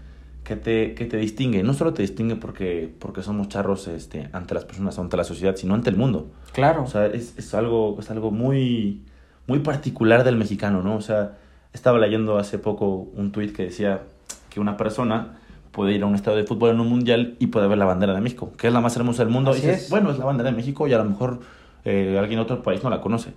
que 0.43 0.55
te, 0.55 0.93
que 0.95 1.05
te 1.05 1.17
distingue. 1.17 1.63
No 1.63 1.73
solo 1.73 1.93
te 1.93 2.01
distingue 2.01 2.35
porque, 2.35 2.93
porque 2.99 3.21
somos 3.21 3.49
charros 3.49 3.87
este, 3.87 4.29
ante 4.33 4.53
las 4.53 4.65
personas, 4.65 4.97
ante 4.97 5.17
la 5.17 5.23
sociedad, 5.23 5.55
sino 5.55 5.73
ante 5.73 5.89
el 5.89 5.97
mundo. 5.97 6.31
Claro. 6.53 6.83
O 6.83 6.87
sea, 6.87 7.05
es, 7.05 7.37
es 7.37 7.53
algo, 7.53 7.97
es 7.99 8.09
algo 8.09 8.31
muy, 8.31 9.03
muy 9.47 9.59
particular 9.59 10.23
del 10.23 10.37
mexicano, 10.37 10.81
¿no? 10.81 10.95
O 10.95 11.01
sea, 11.01 11.37
estaba 11.73 11.99
leyendo 11.99 12.37
hace 12.37 12.57
poco 12.57 13.09
un 13.15 13.31
tuit 13.31 13.55
que 13.55 13.63
decía 13.63 14.03
que 14.49 14.59
una 14.59 14.77
persona 14.77 15.37
puede 15.71 15.93
ir 15.93 16.03
a 16.03 16.05
un 16.05 16.15
estadio 16.15 16.37
de 16.37 16.43
fútbol 16.43 16.71
en 16.71 16.79
un 16.79 16.89
mundial 16.89 17.35
y 17.39 17.47
puede 17.47 17.67
ver 17.67 17.77
la 17.77 17.85
bandera 17.85 18.13
de 18.13 18.21
México, 18.21 18.51
que 18.57 18.67
es 18.67 18.73
la 18.73 18.81
más 18.81 18.95
hermosa 18.97 19.23
del 19.23 19.31
mundo. 19.31 19.51
Así 19.51 19.61
y 19.61 19.67
dices, 19.67 19.83
es. 19.83 19.89
bueno, 19.89 20.11
es 20.11 20.17
la 20.17 20.25
bandera 20.25 20.49
de 20.49 20.55
México 20.55 20.87
y 20.87 20.93
a 20.93 20.97
lo 20.97 21.05
mejor 21.05 21.39
eh, 21.85 22.17
alguien 22.19 22.39
de 22.39 22.43
otro 22.43 22.61
país 22.61 22.83
no 22.83 22.89
la 22.89 22.99
conoce. 22.99 23.33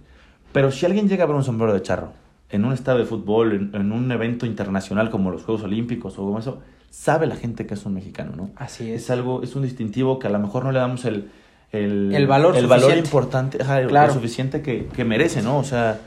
Pero 0.52 0.70
si 0.70 0.86
alguien 0.86 1.08
llega 1.08 1.24
a 1.24 1.26
ver 1.26 1.36
un 1.36 1.44
sombrero 1.44 1.72
de 1.72 1.82
charro 1.82 2.12
en 2.54 2.64
un 2.64 2.72
estadio 2.72 3.00
de 3.00 3.06
fútbol, 3.06 3.52
en, 3.52 3.70
en 3.74 3.92
un 3.92 4.10
evento 4.12 4.46
internacional 4.46 5.10
como 5.10 5.30
los 5.30 5.42
Juegos 5.42 5.64
Olímpicos 5.64 6.14
o 6.18 6.24
como 6.24 6.38
eso, 6.38 6.60
sabe 6.90 7.26
la 7.26 7.36
gente 7.36 7.66
que 7.66 7.74
es 7.74 7.84
un 7.84 7.94
mexicano, 7.94 8.32
¿no? 8.36 8.50
Así 8.56 8.90
es. 8.92 9.02
es 9.04 9.10
algo, 9.10 9.42
es 9.42 9.56
un 9.56 9.62
distintivo 9.62 10.18
que 10.18 10.28
a 10.28 10.30
lo 10.30 10.38
mejor 10.38 10.64
no 10.64 10.70
le 10.72 10.78
damos 10.78 11.04
el, 11.04 11.30
el, 11.72 12.14
El 12.14 12.26
valor 12.26 12.56
el 12.56 12.66
valor 12.66 12.84
suficiente. 12.90 13.08
importante, 13.08 13.62
ajá, 13.62 13.84
Claro. 13.86 14.08
lo 14.08 14.14
suficiente 14.14 14.62
que, 14.62 14.86
que 14.86 15.04
merece, 15.04 15.42
¿no? 15.42 15.58
O 15.58 15.64
sea, 15.64 15.98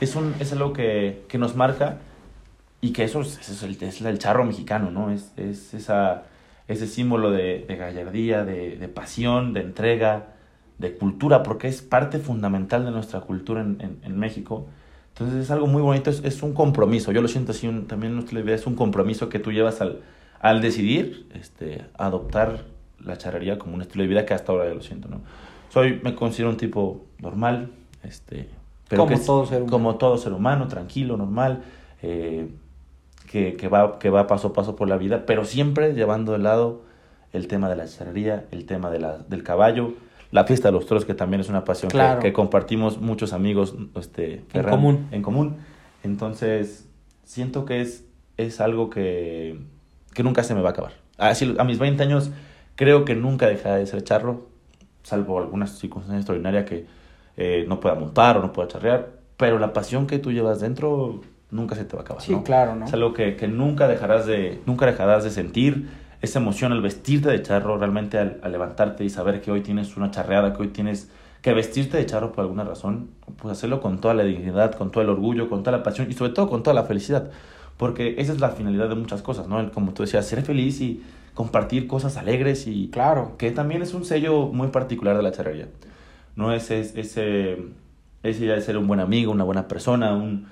es, 0.00 0.14
un, 0.14 0.34
es 0.38 0.52
algo 0.52 0.72
que, 0.72 1.24
que 1.28 1.38
nos 1.38 1.56
marca 1.56 1.98
y 2.80 2.92
que 2.92 3.02
eso 3.04 3.22
es, 3.22 3.38
es 3.50 3.62
el, 3.64 3.76
es 3.82 4.00
el 4.00 4.18
charro 4.18 4.44
mexicano, 4.44 4.90
¿no? 4.92 5.10
Es, 5.10 5.32
es 5.36 5.74
esa, 5.74 6.22
ese 6.68 6.86
símbolo 6.86 7.32
de, 7.32 7.64
de 7.66 7.76
gallardía, 7.76 8.44
de, 8.44 8.76
de 8.76 8.88
pasión, 8.88 9.52
de 9.52 9.62
entrega, 9.62 10.28
de 10.78 10.94
cultura, 10.94 11.42
porque 11.42 11.66
es 11.68 11.82
parte 11.82 12.18
fundamental 12.18 12.84
de 12.84 12.92
nuestra 12.92 13.20
cultura 13.20 13.62
en, 13.62 13.78
en, 13.80 13.98
en 14.04 14.16
México. 14.18 14.68
Entonces 15.18 15.44
es 15.44 15.50
algo 15.50 15.66
muy 15.66 15.80
bonito, 15.80 16.10
es, 16.10 16.22
es 16.24 16.42
un 16.42 16.52
compromiso. 16.52 17.10
Yo 17.10 17.22
lo 17.22 17.28
siento 17.28 17.52
así, 17.52 17.66
un, 17.66 17.86
también 17.86 18.22
es 18.48 18.66
un 18.66 18.74
compromiso 18.74 19.30
que 19.30 19.38
tú 19.38 19.50
llevas 19.50 19.80
al, 19.80 20.00
al 20.40 20.60
decidir 20.60 21.26
este, 21.32 21.86
adoptar 21.96 22.64
la 23.02 23.16
charrería 23.16 23.58
como 23.58 23.74
un 23.76 23.80
estilo 23.80 24.02
de 24.02 24.08
vida 24.08 24.26
que 24.26 24.34
hasta 24.34 24.52
ahora 24.52 24.68
ya 24.68 24.74
lo 24.74 24.82
siento, 24.82 25.08
¿no? 25.08 25.22
Soy, 25.70 26.00
me 26.02 26.14
considero 26.14 26.50
un 26.50 26.58
tipo 26.58 27.06
normal, 27.18 27.70
este, 28.02 28.50
Como 28.90 29.06
que 29.08 29.14
es- 29.14 29.24
todo 29.24 29.46
ser 29.46 29.62
humano. 29.62 29.70
Como 29.72 29.96
todo 29.96 30.18
ser 30.18 30.34
humano, 30.34 30.68
tranquilo, 30.68 31.16
normal, 31.16 31.62
eh, 32.02 32.48
que, 33.30 33.56
que, 33.56 33.68
va, 33.68 33.98
que 33.98 34.10
va 34.10 34.26
paso 34.26 34.48
a 34.48 34.52
paso 34.52 34.76
por 34.76 34.86
la 34.86 34.98
vida, 34.98 35.24
pero 35.24 35.46
siempre 35.46 35.94
llevando 35.94 36.32
de 36.32 36.38
lado 36.40 36.82
el 37.32 37.48
tema 37.48 37.70
de 37.70 37.76
la 37.76 37.86
charrería, 37.86 38.44
el 38.50 38.66
tema 38.66 38.90
de 38.90 38.98
la, 38.98 39.16
del 39.18 39.42
caballo, 39.42 39.94
la 40.36 40.44
fiesta 40.44 40.68
de 40.68 40.72
los 40.72 40.84
toros, 40.84 41.06
que 41.06 41.14
también 41.14 41.40
es 41.40 41.48
una 41.48 41.64
pasión 41.64 41.88
que- 41.90 41.96
Claro. 41.96 42.20
que, 42.20 42.34
compartimos 42.34 43.00
muchos 43.00 43.32
amigos 43.32 43.74
este, 43.96 44.44
Ferran, 44.48 44.70
común. 44.70 45.08
En 45.10 45.22
común. 45.22 45.56
Entonces, 46.02 46.86
siento 47.24 47.64
que 47.64 47.80
es, 47.80 48.04
es 48.36 48.60
algo 48.60 48.90
que, 48.90 49.58
que 50.12 50.22
nunca 50.22 50.42
se 50.42 50.54
me 50.54 50.60
va 50.60 50.68
a 50.68 50.72
acabar. 50.72 50.92
Así, 51.16 51.54
a 51.58 51.64
mis 51.64 51.78
20 51.78 52.02
años, 52.02 52.30
creo 52.74 53.06
que 53.06 53.14
nunca 53.14 53.46
dejaré 53.46 53.78
de 53.78 53.86
ser 53.86 54.04
charro, 54.04 54.48
salvo 55.02 55.38
algunas 55.38 55.78
circunstancias 55.78 56.20
extraordinarias 56.20 56.68
que 56.68 56.84
eh, 57.38 57.64
no 57.66 57.80
pueda 57.80 57.94
montar 57.94 58.36
o 58.36 58.42
no 58.42 58.52
pueda 58.52 58.68
charrear, 58.68 59.12
pero 59.38 59.58
la 59.58 59.72
pasión 59.72 60.06
que 60.06 60.18
tú 60.18 60.32
llevas 60.32 60.60
dentro 60.60 61.22
nunca 61.50 61.74
se 61.76 61.86
te 61.86 61.96
va 61.96 62.02
a 62.02 62.04
acabar. 62.04 62.22
Sí, 62.22 62.32
¿no? 62.32 62.44
claro, 62.44 62.74
¿no? 62.76 62.84
Es 62.84 62.92
algo 62.92 63.14
que, 63.14 63.36
que 63.36 63.48
nunca, 63.48 63.88
dejarás 63.88 64.26
de, 64.26 64.60
nunca 64.66 64.84
dejarás 64.84 65.24
de 65.24 65.30
sentir, 65.30 65.88
esa 66.22 66.38
emoción 66.38 66.72
al 66.72 66.80
vestirte 66.82 67.28
de 67.28 67.42
charro, 67.42 67.76
realmente 67.78 68.18
al, 68.18 68.38
al 68.42 68.52
levantarte 68.52 69.04
y 69.04 69.10
saber 69.10 69.40
que 69.40 69.50
hoy 69.50 69.60
tienes 69.60 69.96
una 69.96 70.10
charreada, 70.10 70.52
que 70.54 70.62
hoy 70.62 70.68
tienes 70.68 71.10
que 71.42 71.52
vestirte 71.54 71.96
de 71.96 72.06
charro 72.06 72.32
por 72.32 72.42
alguna 72.42 72.64
razón, 72.64 73.10
pues 73.40 73.52
hacerlo 73.52 73.80
con 73.80 74.00
toda 74.00 74.14
la 74.14 74.24
dignidad, 74.24 74.74
con 74.74 74.90
todo 74.90 75.02
el 75.04 75.10
orgullo, 75.10 75.48
con 75.48 75.62
toda 75.62 75.76
la 75.76 75.82
pasión 75.82 76.10
y 76.10 76.14
sobre 76.14 76.32
todo 76.32 76.48
con 76.48 76.62
toda 76.62 76.74
la 76.74 76.84
felicidad. 76.84 77.30
Porque 77.76 78.14
esa 78.18 78.32
es 78.32 78.40
la 78.40 78.48
finalidad 78.50 78.88
de 78.88 78.94
muchas 78.94 79.22
cosas, 79.22 79.46
¿no? 79.48 79.60
El, 79.60 79.70
Como 79.70 79.92
tú 79.92 80.02
decías, 80.02 80.26
ser 80.26 80.42
feliz 80.42 80.80
y 80.80 81.02
compartir 81.34 81.86
cosas 81.86 82.16
alegres 82.16 82.66
y 82.66 82.88
Claro. 82.88 83.36
que 83.36 83.50
también 83.50 83.82
es 83.82 83.92
un 83.92 84.04
sello 84.06 84.46
muy 84.46 84.68
particular 84.68 85.16
de 85.16 85.22
la 85.22 85.30
charrería. 85.32 85.68
No 86.34 86.52
es, 86.52 86.70
es- 86.70 86.96
ese, 86.96 87.58
esa 88.22 88.44
idea 88.44 88.54
de 88.54 88.62
ser 88.62 88.78
un 88.78 88.86
buen 88.86 89.00
amigo, 89.00 89.30
una 89.30 89.44
buena 89.44 89.68
persona. 89.68 90.14
Un, 90.14 90.46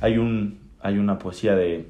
hay, 0.00 0.18
un, 0.18 0.58
hay 0.82 0.98
una 0.98 1.18
poesía 1.18 1.54
de 1.54 1.88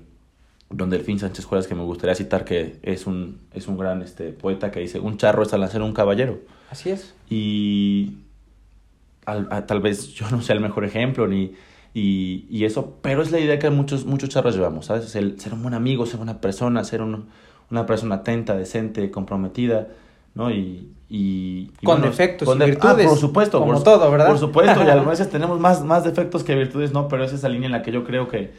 Don 0.71 0.91
Delfín 0.91 1.19
Sánchez 1.19 1.45
Juárez 1.45 1.67
que 1.69 1.75
me 1.75 1.83
gustaría 1.83 2.15
citar, 2.15 2.45
que 2.45 2.79
es 2.83 3.07
un, 3.07 3.41
es 3.53 3.69
un 3.69 3.77
gran 3.79 4.03
este, 4.03 4.31
poeta 4.31 4.71
que 4.71 4.81
dice, 4.81 4.99
un 4.99 5.17
charro 5.19 5.43
es 5.45 5.53
al 5.53 5.61
nacer 5.61 5.83
un 5.83 5.93
caballero. 5.93 6.41
Así 6.71 6.91
es. 6.91 7.15
Y 7.31 8.19
al- 9.27 9.49
a- 9.51 9.67
tal 9.67 9.81
vez 9.81 10.09
yo 10.15 10.29
no 10.31 10.43
sea 10.43 10.55
el 10.55 10.61
mejor 10.63 10.85
ejemplo 10.85 11.27
ni 11.27 11.53
y, 11.97 12.47
y 12.51 12.65
eso, 12.65 12.99
pero 13.03 13.23
es 13.23 13.31
la 13.31 13.39
idea 13.39 13.59
que 13.61 13.71
muchos 13.71 14.05
muchos 14.05 14.29
charros 14.29 14.57
llevamos, 14.57 14.87
¿sabes? 14.87 15.05
Es 15.05 15.15
el 15.17 15.39
ser 15.41 15.55
un 15.55 15.63
buen 15.63 15.75
amigo, 15.75 16.07
ser 16.07 16.19
una 16.21 16.41
persona, 16.41 16.83
ser 16.83 17.03
un- 17.03 17.29
una 17.71 17.87
persona 17.87 18.17
atenta, 18.17 18.57
decente, 18.57 19.11
comprometida, 19.13 19.89
¿no? 20.35 20.51
Y, 20.51 20.91
y, 21.09 21.71
y 21.81 21.85
Con 21.85 21.97
bueno, 22.01 22.07
defectos 22.07 22.47
con 22.49 22.57
y 22.59 22.61
de- 22.61 22.67
virtudes, 22.67 23.07
Ah, 23.07 23.09
por 23.11 23.19
supuesto. 23.19 23.61
como 23.61 23.75
por, 23.75 23.85
todo, 23.85 24.11
¿verdad? 24.11 24.27
Por 24.27 24.39
supuesto, 24.39 24.83
y 24.83 24.89
a 24.89 24.95
veces 25.03 25.31
tenemos 25.31 25.61
más, 25.61 25.85
más 25.85 26.03
defectos 26.05 26.43
que 26.43 26.57
virtudes, 26.57 26.93
¿no? 26.93 27.07
Pero 27.07 27.23
es 27.25 27.33
esa 27.33 27.49
línea 27.49 27.67
en 27.67 27.73
la 27.73 27.83
que 27.83 27.93
yo 27.93 28.03
creo 28.05 28.27
que, 28.29 28.53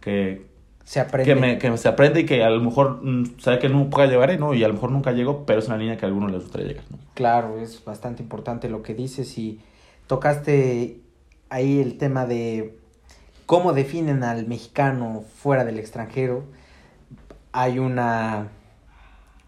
que, 0.00 0.46
Se 0.86 1.00
aprende. 1.00 1.34
que, 1.34 1.38
me, 1.38 1.58
que 1.58 1.76
se 1.78 1.88
aprende 1.88 2.20
y 2.20 2.26
que 2.26 2.44
a 2.44 2.48
lo 2.48 2.60
mejor 2.60 3.00
mm, 3.02 3.40
sabe 3.40 3.58
que 3.58 3.68
nunca 3.68 4.06
llegaré, 4.06 4.38
¿no? 4.38 4.54
Y 4.54 4.62
a 4.62 4.68
lo 4.68 4.74
mejor 4.74 4.92
nunca 4.92 5.10
llego, 5.10 5.44
pero 5.44 5.58
es 5.58 5.66
una 5.66 5.76
línea 5.76 5.96
que 5.96 6.04
a 6.04 6.08
algunos 6.08 6.30
les 6.30 6.42
gustaría 6.42 6.68
llegar, 6.68 6.84
¿no? 6.90 6.98
Claro, 7.14 7.58
es 7.58 7.84
bastante 7.84 8.22
importante 8.22 8.68
lo 8.68 8.84
que 8.84 8.94
dices 8.94 9.36
y 9.36 9.60
tocaste 10.06 11.00
ahí 11.50 11.80
el 11.80 11.98
tema 11.98 12.24
de 12.24 12.78
cómo 13.46 13.72
definen 13.72 14.22
al 14.22 14.46
mexicano 14.46 15.24
fuera 15.34 15.64
del 15.64 15.80
extranjero. 15.80 16.44
Hay 17.50 17.80
una 17.80 18.50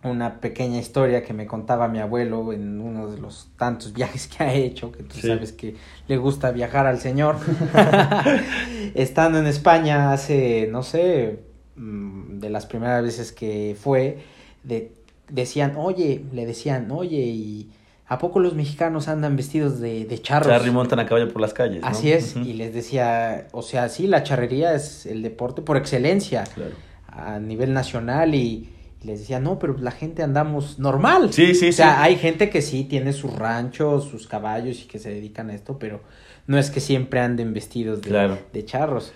una 0.05 0.41
pequeña 0.41 0.79
historia 0.79 1.23
que 1.25 1.33
me 1.33 1.47
contaba 1.47 1.89
mi 1.89 1.99
abuelo 1.99 2.53
en 2.53 2.81
uno 2.81 3.11
de 3.11 3.19
los 3.21 3.49
tantos 3.57 3.93
viajes 3.95 4.29
que 4.29 4.45
ha 4.45 4.53
hecho, 4.55 4.93
que 4.93 5.03
tú 5.03 5.17
Sí. 5.17 5.27
sabes 5.27 5.53
que 5.53 5.75
le 6.07 6.17
gusta 6.17 6.51
viajar 6.53 6.87
al 6.87 6.99
señor. 7.01 7.37
Estando 8.95 9.39
en 9.39 9.47
España 9.47 10.13
hace, 10.13 10.69
no 10.71 10.83
sé, 10.83 11.41
mm, 11.77 12.39
de 12.39 12.51
las 12.51 12.67
primeras 12.67 13.03
veces 13.03 13.33
que 13.33 13.77
fue, 13.81 14.19
de, 14.63 14.93
decían, 15.29 15.75
oye, 15.77 16.25
le 16.33 16.47
decían, 16.47 16.91
oye, 16.91 17.17
¿y 17.19 17.71
a 18.07 18.19
poco 18.19 18.41
los 18.41 18.55
mexicanos 18.55 19.09
andan 19.09 19.37
vestidos 19.37 19.81
de, 19.81 20.05
de 20.05 20.23
charros? 20.23 20.49
Charry 20.49 20.71
montan 20.71 20.99
a 21.01 21.07
caballo 21.07 21.29
por 21.33 21.43
las 21.43 21.53
calles, 21.53 21.83
¿no? 21.83 21.87
Así 21.89 22.11
es, 22.13 22.37
y 22.37 22.55
les 22.55 22.73
decía, 22.73 23.49
o 23.53 23.63
sea, 23.63 23.89
sí, 23.89 24.07
la 24.07 24.23
charrería 24.23 24.75
es 24.75 25.07
el 25.07 25.23
deporte 25.23 25.61
por 25.63 25.77
excelencia 25.77 26.45
Claro. 26.45 26.73
a 27.09 27.39
nivel 27.39 27.73
nacional 27.75 28.35
y 28.35 28.71
les 29.03 29.21
decía, 29.21 29.39
no, 29.41 29.59
pero 29.59 29.77
la 29.79 29.91
gente 29.93 30.23
andamos 30.23 30.79
normal. 30.79 31.33
Sí, 31.33 31.55
sí, 31.55 31.69
o 31.69 31.73
sea, 31.73 31.93
sí. 31.93 31.97
hay 32.01 32.17
gente 32.17 32.51
que 32.51 32.63
sí 32.63 32.85
tiene 32.85 33.13
sus 33.13 33.33
ranchos, 33.33 34.05
sus 34.05 34.27
caballos 34.27 34.83
y 34.83 34.87
que 34.87 34.99
se 34.99 35.11
dedican 35.11 35.51
a 35.51 35.55
esto, 35.55 35.79
pero 35.79 36.01
no 36.47 36.59
es 36.59 36.71
que 36.71 36.81
siempre 36.81 37.21
anden 37.21 37.53
vestidos 37.55 38.03
de, 38.03 38.09
Claro. 38.11 38.39
de 38.53 38.65
charros. 38.65 39.13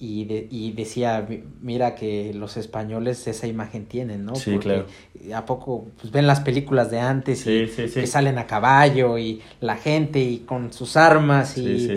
Y, 0.00 0.26
de- 0.26 0.46
y 0.48 0.70
decía, 0.74 1.26
"Mi- 1.28 1.42
mira 1.60 1.96
que 1.96 2.32
los 2.32 2.56
españoles 2.56 3.26
esa 3.26 3.48
imagen 3.48 3.86
tienen, 3.86 4.24
¿no? 4.24 4.36
Sí, 4.36 4.56
claro. 4.58 4.86
¿A 5.34 5.44
poco 5.44 5.88
pues, 6.00 6.12
ven 6.12 6.28
las 6.28 6.38
películas 6.38 6.88
de 6.92 7.00
antes 7.00 7.40
y 7.48 7.66
Sí, 7.66 7.72
sí, 7.74 7.88
sí. 7.88 8.00
que 8.02 8.06
salen 8.06 8.38
a 8.38 8.46
caballo 8.46 9.18
y 9.18 9.42
la 9.60 9.74
gente 9.76 10.20
y 10.20 10.38
con 10.46 10.72
sus 10.72 10.96
armas 10.96 11.58
y 11.58 11.88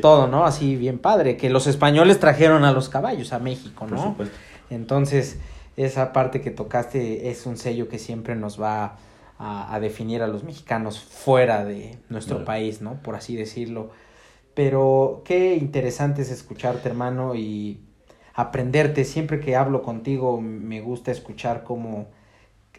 todo, 0.00 0.26
¿no? 0.26 0.46
Así 0.46 0.74
bien 0.76 0.98
padre, 0.98 1.36
que 1.36 1.50
los 1.50 1.66
españoles 1.66 2.18
trajeron 2.18 2.64
a 2.64 2.72
los 2.72 2.88
caballos 2.88 3.34
a 3.34 3.38
México, 3.38 3.80
Por 3.86 3.92
¿no? 3.92 4.02
supuesto. 4.04 4.34
Entonces, 4.70 5.38
esa 5.84 6.12
parte 6.12 6.40
que 6.40 6.50
tocaste 6.50 7.30
es 7.30 7.46
un 7.46 7.56
sello 7.56 7.88
que 7.88 7.98
siempre 7.98 8.36
nos 8.36 8.60
va 8.60 8.96
a, 9.38 9.74
a 9.74 9.80
definir 9.80 10.22
a 10.22 10.28
los 10.28 10.44
mexicanos 10.44 11.00
fuera 11.00 11.64
de 11.64 11.98
nuestro 12.08 12.44
país, 12.44 12.82
¿no? 12.82 12.94
Por 13.02 13.14
así 13.14 13.36
decirlo. 13.36 13.90
Pero 14.54 15.22
qué 15.24 15.56
interesante 15.56 16.22
es 16.22 16.30
escucharte, 16.30 16.88
hermano, 16.88 17.34
y 17.34 17.80
aprenderte. 18.34 19.04
Siempre 19.04 19.40
que 19.40 19.56
hablo 19.56 19.82
contigo 19.82 20.40
me 20.40 20.80
gusta 20.80 21.10
escuchar 21.10 21.64
cómo 21.64 22.08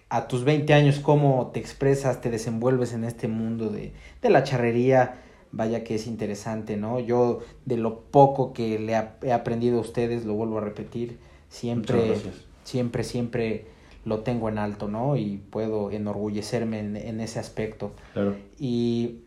a 0.10 0.27
tus 0.27 0.43
20 0.43 0.74
años, 0.74 1.00
cómo 1.00 1.51
te 1.53 1.60
expresas, 1.60 2.20
te 2.22 2.29
desenvuelves 2.29 2.93
en 2.93 3.05
este 3.05 3.27
mundo 3.27 3.70
de, 3.70 3.93
de 4.22 4.29
la 4.29 4.43
charrería. 4.43 5.15
Vaya 5.53 5.84
que 5.84 5.96
es 5.96 6.08
interesante, 6.08 6.77
¿no? 6.77 7.00
Yo 7.00 7.39
de 7.65 7.77
lo 7.77 8.01
poco 8.01 8.53
que 8.53 8.79
le 8.79 8.93
he 9.24 9.34
aprendido 9.34 9.79
a 9.79 9.81
ustedes, 9.81 10.24
lo 10.25 10.34
vuelvo 10.34 10.60
a 10.60 10.62
repetir, 10.62 11.20
siempre, 11.50 11.96
Muchas 11.96 12.24
gracias. 12.24 12.50
Siempre, 12.63 13.03
siempre 13.03 13.65
lo 14.06 14.20
tengo 14.22 14.50
en 14.50 14.58
alto, 14.58 14.88
¿no? 14.88 15.15
Y 15.15 15.38
puedo 15.50 15.91
enorgullecerme 15.91 16.80
en, 16.80 16.96
en 16.96 17.20
ese 17.20 17.39
aspecto. 17.39 17.91
Claro. 18.13 18.36
Y, 18.60 19.20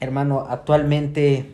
hermano, 0.00 0.46
actualmente, 0.48 1.46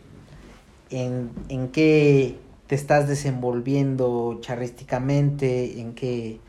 ¿en, 0.91 1.31
en 1.49 1.69
qué 1.69 2.37
te 2.67 2.75
estás 2.75 3.09
desenvolviendo 3.09 4.39
charrísticamente? 4.41 5.81
¿En 5.81 5.95
qué? 5.95 6.41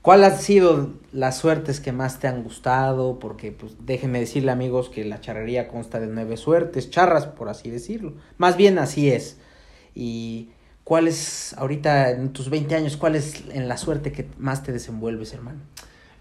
¿Cuál 0.00 0.22
han 0.24 0.38
sido 0.38 0.92
las 1.12 1.36
suertes 1.36 1.80
que 1.80 1.92
más 1.92 2.20
te 2.20 2.28
han 2.28 2.44
gustado? 2.44 3.18
Porque, 3.18 3.52
pues, 3.52 3.74
déjenme 3.84 4.20
decirle, 4.20 4.52
amigos, 4.52 4.88
que 4.88 5.04
la 5.04 5.20
charrería 5.20 5.68
consta 5.68 5.98
de 6.00 6.06
nueve 6.06 6.36
suertes, 6.36 6.90
charras, 6.90 7.26
por 7.26 7.48
así 7.48 7.70
decirlo. 7.70 8.14
Más 8.38 8.56
bien 8.56 8.78
así 8.78 9.10
es. 9.10 9.38
Y, 9.94 10.50
¿cuál 10.86 11.08
es, 11.08 11.52
ahorita, 11.58 12.12
en 12.12 12.32
tus 12.32 12.48
20 12.48 12.76
años, 12.76 12.96
cuál 12.96 13.16
es 13.16 13.42
en 13.50 13.66
la 13.66 13.76
suerte 13.76 14.12
que 14.12 14.28
más 14.38 14.62
te 14.62 14.70
desenvuelves, 14.70 15.34
hermano? 15.34 15.58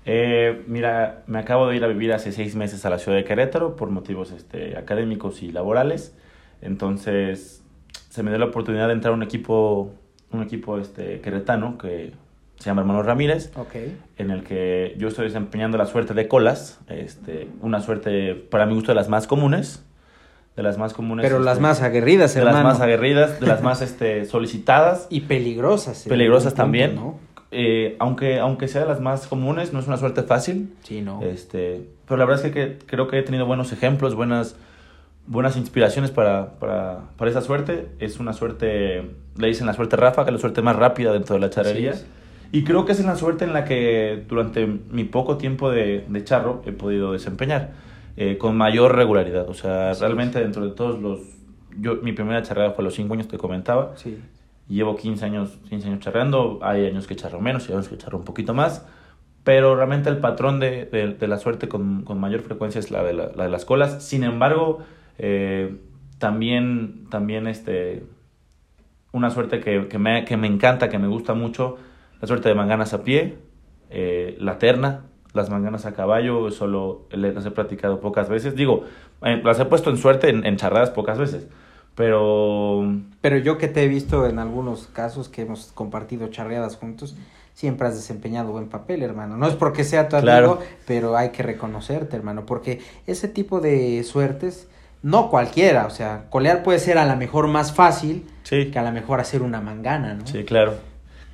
Eh, 0.06 0.63
mira, 0.65 1.23
me 1.28 1.38
acabo 1.38 1.67
de 1.67 1.75
ir 1.75 1.84
a 1.84 1.88
vivir 1.88 2.12
hace 2.13 2.32
seis 2.32 2.56
meses 2.56 2.84
a 2.84 2.89
la 2.89 2.97
ciudad 2.97 3.15
de 3.15 3.23
Querétaro 3.25 3.75
por 3.75 3.91
motivos 3.91 4.32
este, 4.32 4.75
académicos 4.75 5.43
y 5.43 5.51
laborales. 5.51 6.15
Entonces, 6.63 7.62
se 8.10 8.23
me 8.23 8.32
dio 8.32 8.39
la 8.39 8.45
oportunidad 8.45 8.88
de 8.88 8.93
entrar 8.93 9.13
a 9.13 9.15
un 9.15 9.21
equipo, 9.21 9.93
un 10.32 10.41
equipo 10.41 10.80
este, 10.80 11.21
queretano 11.21 11.78
que 11.78 12.13
se 12.58 12.65
llama 12.65 12.82
Hermanos 12.82 13.06
Ramírez, 13.06 13.51
en 14.17 14.32
el 14.32 14.43
que 14.43 14.95
yo 14.97 15.10
estoy 15.10 15.25
desempeñando 15.25 15.78
la 15.78 15.86
suerte 15.86 16.15
de 16.15 16.28
colas, 16.28 16.80
este, 16.88 17.49
una 17.62 17.82
suerte 17.82 18.34
para 18.34 18.65
mi 18.65 18.73
gusto 18.73 18.93
de 18.93 18.95
las 18.95 19.10
más 19.10 19.28
comunes, 19.28 19.86
de 20.55 20.63
las 20.63 20.77
más 20.77 20.93
comunes. 20.93 21.25
Pero 21.25 21.39
las 21.39 21.53
este, 21.53 21.61
más 21.63 21.81
aguerridas, 21.81 22.33
de 22.33 22.39
hermano. 22.41 22.57
las 22.57 22.65
más 22.65 22.81
aguerridas, 22.81 23.39
de 23.39 23.47
las 23.47 23.61
más 23.61 23.81
este, 23.81 24.25
solicitadas. 24.25 25.07
Y 25.09 25.21
peligrosas. 25.21 26.05
Peligrosas 26.07 26.53
punto, 26.53 26.63
también. 26.63 26.95
¿no? 26.95 27.19
Eh, 27.51 27.95
aunque, 27.99 28.39
aunque 28.39 28.67
sea 28.67 28.81
de 28.81 28.87
las 28.87 28.99
más 29.01 29.27
comunes, 29.27 29.71
no 29.73 29.79
es 29.79 29.87
una 29.87 29.97
suerte 29.97 30.23
fácil. 30.23 30.73
Sí, 30.83 31.01
¿no? 31.01 31.21
Este, 31.23 31.87
pero 32.07 32.17
la 32.17 32.25
verdad 32.25 32.45
es 32.45 32.51
que, 32.51 32.77
que- 32.77 32.77
creo 32.85 33.07
que 33.07 33.19
he 33.19 33.23
tenido 33.23 33.45
buenos 33.45 33.71
ejemplos, 33.71 34.15
buenas, 34.15 34.55
buenas 35.27 35.55
inspiraciones 35.57 36.11
para, 36.11 36.51
para, 36.59 37.01
para 37.17 37.31
esa 37.31 37.41
suerte. 37.41 37.87
Es 37.99 38.19
una 38.19 38.33
suerte, 38.33 39.11
le 39.37 39.47
dicen 39.47 39.67
la 39.67 39.73
suerte 39.73 39.95
ráfaga, 39.95 40.31
la 40.31 40.37
suerte 40.37 40.61
más 40.61 40.75
rápida 40.75 41.11
dentro 41.13 41.35
de 41.35 41.41
la 41.41 41.49
charrería. 41.49 41.93
Y 42.51 42.63
creo 42.63 42.85
que 42.85 42.93
es 42.93 43.03
la 43.03 43.15
suerte 43.15 43.43
en 43.43 43.53
la 43.53 43.65
que 43.65 44.23
durante 44.29 44.65
mi 44.65 45.03
poco 45.03 45.37
tiempo 45.37 45.69
de, 45.71 46.05
de 46.07 46.23
charro 46.23 46.61
he 46.65 46.71
podido 46.71 47.11
desempeñar 47.11 47.71
eh, 48.17 48.38
con 48.38 48.56
mayor 48.58 48.95
regularidad. 48.95 49.49
O 49.49 49.54
sea, 49.54 49.93
realmente 49.93 50.39
dentro 50.39 50.65
de 50.65 50.71
todos 50.75 50.99
los... 51.01 51.19
Yo, 51.78 51.97
mi 51.97 52.13
primera 52.13 52.41
charreada 52.41 52.71
fue 52.71 52.84
a 52.84 52.86
los 52.86 52.95
5 52.95 53.13
años, 53.13 53.28
te 53.28 53.38
comentaba. 53.38 53.93
Sí. 53.97 54.17
Llevo 54.67 54.95
15 54.95 55.25
años, 55.25 55.60
15 55.69 55.88
años 55.89 55.99
charreando, 55.99 56.60
hay 56.62 56.86
años 56.88 57.06
que 57.08 57.15
charro 57.15 57.39
menos 57.39 57.69
y 57.69 57.73
años 57.73 57.88
que 57.89 57.97
charro 57.97 58.17
un 58.17 58.23
poquito 58.25 58.54
más, 58.54 58.88
pero 59.43 59.75
realmente 59.75 60.10
el 60.10 60.17
patrón 60.17 60.60
de, 60.60 60.86
de- 60.86 61.13
de 61.13 61.28
la 61.28 61.38
suerte 61.38 61.67
con, 61.67 62.04
con 62.04 62.19
mayor 62.19 62.41
frecuencia 62.41 62.80
es 62.80 62.89
la 62.89 63.04
de, 63.04 63.13
la, 63.13 63.32
la 63.36 63.43
de 63.43 63.49
las 63.51 63.63
colas. 63.65 64.04
Sin 64.04 64.23
embargo, 64.23 64.80
eh, 65.19 65.78
también, 66.17 67.06
también 67.12 67.45
este, 67.45 68.06
una 69.12 69.30
suerte 69.30 69.60
que, 69.60 69.88
que, 69.88 69.97
me, 69.99 70.25
que 70.25 70.38
me 70.38 70.47
encanta, 70.47 70.89
que 70.89 70.97
me 70.99 71.08
gusta 71.08 71.34
mucho, 71.34 71.78
la 72.21 72.28
suerte 72.28 72.49
de 72.49 72.56
manganas 72.56 72.93
a 72.93 73.04
pie, 73.04 73.38
eh, 73.89 74.36
la 74.39 74.58
terna, 74.58 75.06
las 75.35 75.49
manganas 75.49 75.85
a 75.85 75.93
caballo, 75.93 76.49
solo 76.51 77.01
las 77.11 77.45
he 77.45 77.51
practicado 77.51 77.99
pocas 77.99 78.29
veces. 78.29 78.55
Digo, 78.55 78.83
eh, 79.21 79.41
las 79.43 79.59
he 79.59 79.65
puesto 79.65 79.89
en 79.89 79.97
suerte 79.97 80.29
en, 80.29 80.45
en 80.45 80.55
charradas 80.57 80.89
pocas 80.91 81.17
veces, 81.17 81.47
pero... 81.95 82.83
Pero 83.21 83.37
yo 83.37 83.57
que 83.57 83.67
te 83.67 83.83
he 83.83 83.87
visto 83.87 84.27
en 84.27 84.39
algunos 84.39 84.87
casos 84.87 85.29
que 85.29 85.41
hemos 85.43 85.71
compartido 85.73 86.27
charreadas 86.27 86.75
juntos, 86.77 87.15
siempre 87.53 87.87
has 87.87 87.95
desempeñado 87.95 88.51
buen 88.51 88.67
papel, 88.67 89.01
hermano. 89.01 89.37
No 89.37 89.47
es 89.47 89.55
porque 89.55 89.83
sea 89.83 90.09
tu 90.09 90.15
amigo, 90.17 90.27
Claro. 90.31 90.59
pero 90.85 91.15
hay 91.17 91.29
que 91.29 91.41
reconocerte, 91.43 92.15
hermano, 92.15 92.45
porque 92.45 92.81
ese 93.07 93.27
tipo 93.27 93.61
de 93.61 94.03
suertes, 94.03 94.67
no 95.01 95.29
cualquiera, 95.29 95.85
o 95.85 95.89
sea, 95.89 96.25
colear 96.29 96.63
puede 96.63 96.79
ser 96.79 96.97
a 96.97 97.05
lo 97.05 97.15
mejor 97.15 97.47
más 97.47 97.73
fácil 97.73 98.25
Sí. 98.43 98.71
que 98.71 98.79
a 98.79 98.83
lo 98.83 98.91
mejor 98.91 99.19
hacer 99.19 99.41
una 99.41 99.61
mangana, 99.61 100.15
¿no? 100.15 100.25
Sí, 100.27 100.43
claro. 100.43 100.73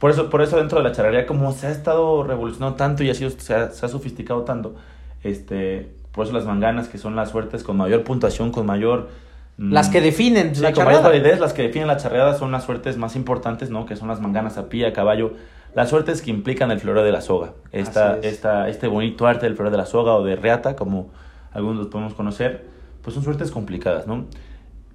Por 0.02 0.12
eso, 0.12 0.30
por 0.32 0.42
eso 0.42 0.58
dentro 0.58 0.80
de 0.80 0.84
la 0.84 0.92
charrería, 0.94 1.28
como 1.28 1.54
se 1.54 1.68
ha 1.68 1.72
estado 1.72 2.24
revolucionando 2.24 2.76
tanto 2.76 3.04
y 3.04 3.10
ha 3.12 3.14
sido, 3.14 3.30
se, 3.30 3.54
ha, 3.56 3.72
se 3.72 3.86
ha 3.86 3.90
sofisticado 3.90 4.44
tanto, 4.44 4.76
este, 5.24 5.94
por 6.12 6.26
eso 6.26 6.34
las 6.34 6.46
manganas, 6.46 6.90
que 6.90 6.98
son 6.98 7.16
las 7.16 7.30
suertes 7.30 7.64
con 7.64 7.78
mayor 7.78 8.04
puntuación, 8.04 8.52
con 8.52 8.66
mayor... 8.66 9.10
mm, 9.58 9.72
Las 9.72 9.90
que 9.90 10.02
definen 10.02 10.56
sí, 10.56 10.62
la 10.62 10.74
con 10.74 10.84
charreada. 10.86 11.04
validez, 11.10 11.40
las 11.40 11.54
que 11.54 11.64
definen 11.64 11.88
la 11.88 11.98
charreada 11.98 12.34
son 12.36 12.52
las 12.52 12.64
suertes 12.66 12.98
más 12.98 13.16
importantes, 13.16 13.70
¿no? 13.70 13.86
Que 13.86 13.96
son 13.96 14.08
las 14.08 14.20
manganas 14.20 14.58
a 14.58 14.70
pie, 14.70 14.88
a 14.88 14.94
caballo. 14.94 15.34
Las 15.76 15.90
suertes 15.90 16.22
que 16.22 16.32
implican 16.32 16.72
el 16.72 16.80
floreo 16.80 17.04
de 17.04 17.12
la 17.12 17.22
soga. 17.22 17.54
Esta, 17.72 18.18
es. 18.18 18.26
esta, 18.26 18.70
este 18.70 18.88
bonito 18.88 19.28
arte 19.28 19.46
del 19.46 19.56
floreo 19.56 19.72
de 19.72 19.78
la 19.78 19.86
soga 19.86 20.14
o 20.16 20.24
de 20.24 20.36
reata, 20.36 20.76
como 20.76 21.12
algunos 21.54 21.78
los 21.78 21.88
podemos 21.88 22.14
conocer, 22.16 22.66
pues 23.04 23.14
son 23.14 23.24
suertes 23.24 23.52
complicadas, 23.52 24.08
¿no? 24.08 24.26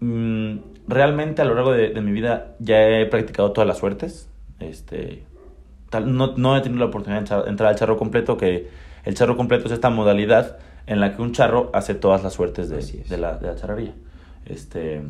Mm, 0.01 0.59
realmente 0.89 1.43
a 1.43 1.45
lo 1.45 1.55
largo 1.55 1.73
de, 1.73 1.91
de 1.91 2.01
mi 2.03 2.13
vida 2.13 2.57
ya 2.59 2.89
he 2.89 3.07
practicado 3.07 3.53
todas 3.53 3.67
las 3.69 3.79
suertes. 3.79 4.29
Este, 4.61 5.25
tal, 5.91 6.17
no, 6.17 6.37
no 6.37 6.57
he 6.57 6.61
tenido 6.61 6.81
la 6.81 6.87
oportunidad 6.87 7.17
de 7.19 7.21
entrar, 7.25 7.49
entrar 7.49 7.69
al 7.71 7.77
charro 7.77 7.97
completo, 7.97 8.37
que 8.37 8.69
el 9.05 9.15
charro 9.15 9.37
completo 9.37 9.67
es 9.67 9.73
esta 9.73 9.91
modalidad 9.91 10.59
en 10.87 11.01
la 11.01 11.15
que 11.15 11.23
un 11.23 11.33
charro 11.33 11.71
hace 11.75 11.95
todas 11.95 12.23
las 12.23 12.35
suertes 12.35 12.69
de 12.69 13.19
la, 13.19 13.37
de 13.39 13.47
la 13.49 13.57
charrería. 13.57 13.95
Este, 14.47 15.03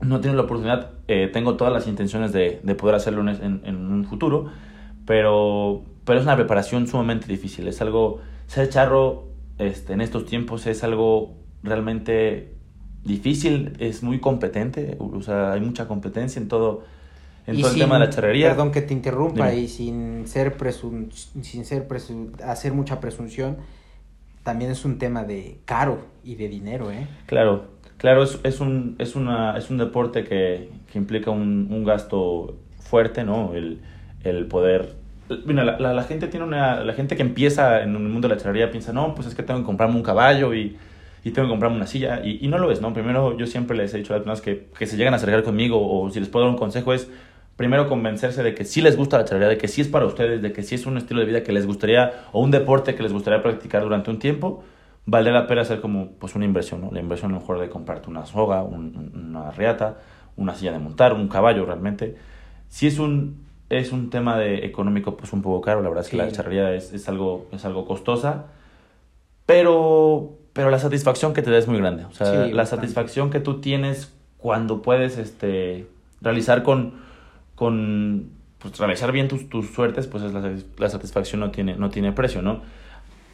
no 0.00 0.16
he 0.16 0.18
tenido 0.18 0.36
la 0.36 0.44
oportunidad, 0.44 0.90
eh, 1.08 1.28
tengo 1.32 1.56
todas 1.56 1.72
las 1.72 1.86
intenciones 1.86 2.32
de, 2.32 2.60
de 2.62 2.74
poder 2.74 2.96
hacerlo 2.96 3.20
en, 3.22 3.28
en- 3.28 3.60
en 3.64 3.76
un 3.92 4.04
futuro, 4.04 4.46
pero, 5.06 5.82
pero 6.04 6.18
es 6.18 6.24
una 6.24 6.36
preparación 6.36 6.86
sumamente 6.88 7.26
difícil. 7.28 7.68
Es 7.68 7.80
algo, 7.80 8.20
ser 8.46 8.68
charro 8.68 9.28
este, 9.58 9.92
en 9.92 10.00
estos 10.00 10.26
tiempos 10.26 10.66
es 10.66 10.82
algo 10.82 11.34
realmente 11.62 12.56
difícil, 13.04 13.74
es 13.78 14.02
muy 14.02 14.20
competente, 14.20 14.96
o 14.98 15.22
sea, 15.22 15.52
hay 15.52 15.60
mucha 15.60 15.86
competencia 15.88 16.40
en 16.40 16.48
todo, 16.48 16.82
en 17.46 17.60
todo 17.60 17.72
el 17.72 17.78
tema 17.78 17.98
de 17.98 18.06
la 18.06 18.10
charrería. 18.10 18.48
Perdón 18.50 18.72
que 18.72 18.82
te 18.82 18.92
interrumpa 18.94 19.52
y 19.52 19.68
sin 19.68 20.26
ser 20.26 20.56
presun, 20.56 21.10
sin 21.12 21.64
ser 21.64 21.88
presun, 21.88 22.32
hacer 22.44 22.72
mucha 22.72 23.00
presunción, 23.00 23.56
también 24.42 24.70
es 24.70 24.84
un 24.84 24.98
tema 24.98 25.24
de 25.24 25.58
caro 25.64 26.06
y 26.24 26.34
de 26.34 26.48
dinero, 26.48 26.90
¿eh? 26.90 27.06
Claro, 27.26 27.66
claro, 27.96 28.22
es, 28.22 28.38
es 28.42 28.60
un, 28.60 28.96
es, 28.98 29.14
una, 29.14 29.56
es 29.56 29.70
un 29.70 29.78
deporte 29.78 30.24
que, 30.24 30.70
que 30.90 30.98
implica 30.98 31.30
un, 31.30 31.68
un, 31.70 31.84
gasto 31.84 32.56
fuerte, 32.80 33.24
¿no? 33.24 33.54
El, 33.54 33.80
el 34.24 34.46
poder... 34.46 34.94
Mira, 35.46 35.64
la, 35.64 35.78
la, 35.78 35.94
la, 35.94 36.02
gente 36.04 36.26
tiene 36.26 36.44
una... 36.44 36.84
La 36.84 36.92
gente 36.92 37.16
que 37.16 37.22
empieza 37.22 37.82
en 37.82 37.94
el 37.94 38.00
mundo 38.00 38.28
de 38.28 38.34
la 38.34 38.40
charrería 38.40 38.70
piensa, 38.70 38.92
no, 38.92 39.14
pues 39.14 39.28
es 39.28 39.34
que 39.34 39.42
tengo 39.42 39.60
que 39.60 39.66
comprarme 39.66 39.96
un 39.96 40.02
caballo 40.02 40.54
y 40.54 40.76
y 41.24 41.30
tengo 41.30 41.46
que 41.46 41.50
comprarme 41.50 41.76
una 41.76 41.86
silla. 41.86 42.20
Y, 42.24 42.44
y, 42.44 42.48
no 42.48 42.58
lo 42.58 42.70
es, 42.70 42.80
¿no? 42.80 42.92
Primero, 42.92 43.36
yo 43.36 43.46
siempre 43.46 43.76
les 43.76 43.94
he 43.94 43.98
dicho 43.98 44.12
a 44.12 44.16
las 44.16 44.24
personas 44.24 44.40
que, 44.40 44.68
que 44.76 44.86
se 44.86 44.96
llegan 44.96 45.14
a 45.14 45.16
acercar 45.16 45.42
conmigo 45.42 45.78
o 45.80 46.10
si 46.10 46.18
les 46.18 46.28
puedo 46.28 46.44
dar 46.44 46.52
un 46.52 46.58
consejo 46.58 46.92
es 46.92 47.08
primero 47.56 47.88
convencerse 47.88 48.42
de 48.42 48.54
que 48.54 48.64
sí 48.64 48.80
les 48.80 48.96
gusta 48.96 49.18
la 49.18 49.24
charrería, 49.24 49.48
de 49.48 49.58
que 49.58 49.68
sí 49.68 49.80
es 49.80 49.88
para 49.88 50.06
ustedes, 50.06 50.42
de 50.42 50.52
que 50.52 50.62
sí 50.62 50.74
es 50.74 50.86
un 50.86 50.96
estilo 50.96 51.20
de 51.20 51.26
vida 51.26 51.42
que 51.42 51.52
les 51.52 51.66
gustaría 51.66 52.24
o 52.32 52.40
un 52.40 52.50
deporte 52.50 52.94
que 52.94 53.02
les 53.02 53.12
gustaría 53.12 53.42
practicar 53.42 53.82
durante 53.82 54.10
un 54.10 54.18
tiempo, 54.18 54.62
vale 55.06 55.30
la 55.32 55.46
pena 55.46 55.62
hacer 55.62 55.80
como 55.80 56.12
pues 56.12 56.34
una 56.34 56.44
inversión, 56.44 56.80
¿no? 56.80 56.90
La 56.92 57.00
inversión 57.00 57.30
a 57.30 57.34
lo 57.34 57.40
mejor 57.40 57.60
de 57.60 57.68
comprarte 57.68 58.08
una 58.10 58.26
soga, 58.26 58.62
un, 58.62 59.12
una 59.14 59.50
riata, 59.50 59.98
una 60.36 60.54
silla 60.54 60.72
de 60.72 60.78
montar, 60.78 61.12
un 61.12 61.28
caballo 61.28 61.64
realmente. 61.66 62.16
Si 62.68 62.86
es 62.86 62.98
un, 62.98 63.44
es 63.68 63.92
un 63.92 64.10
tema 64.10 64.38
de 64.38 64.64
económico 64.64 65.16
pues 65.16 65.32
un 65.32 65.42
poco 65.42 65.60
caro, 65.60 65.82
la 65.82 65.88
verdad 65.88 66.04
es 66.04 66.10
que 66.10 66.16
sí. 66.16 66.22
la 66.22 66.32
charrería 66.32 66.72
es, 66.74 66.92
es, 66.92 67.08
algo, 67.08 67.46
es 67.52 67.64
algo 67.64 67.86
costosa, 67.86 68.46
pero 69.46 70.38
pero 70.52 70.70
la 70.70 70.78
satisfacción 70.78 71.32
que 71.32 71.42
te 71.42 71.50
da 71.50 71.58
es 71.58 71.66
muy 71.66 71.78
grande. 71.78 72.04
O 72.04 72.12
sea, 72.12 72.26
sí, 72.26 72.50
la 72.50 72.62
bastante. 72.62 72.86
satisfacción 72.86 73.30
que 73.30 73.40
tú 73.40 73.60
tienes 73.60 74.12
cuando 74.36 74.82
puedes 74.82 75.18
este, 75.18 75.86
realizar 76.20 76.62
con, 76.62 76.94
con 77.62 78.30
pues, 78.58 79.12
bien 79.12 79.28
tus, 79.28 79.48
tus 79.48 79.70
suertes, 79.70 80.08
pues 80.08 80.24
es 80.24 80.32
la, 80.32 80.52
la, 80.78 80.88
satisfacción 80.88 81.38
no 81.38 81.52
tiene, 81.52 81.76
no 81.76 81.90
tiene 81.90 82.10
precio, 82.10 82.42
¿no? 82.42 82.60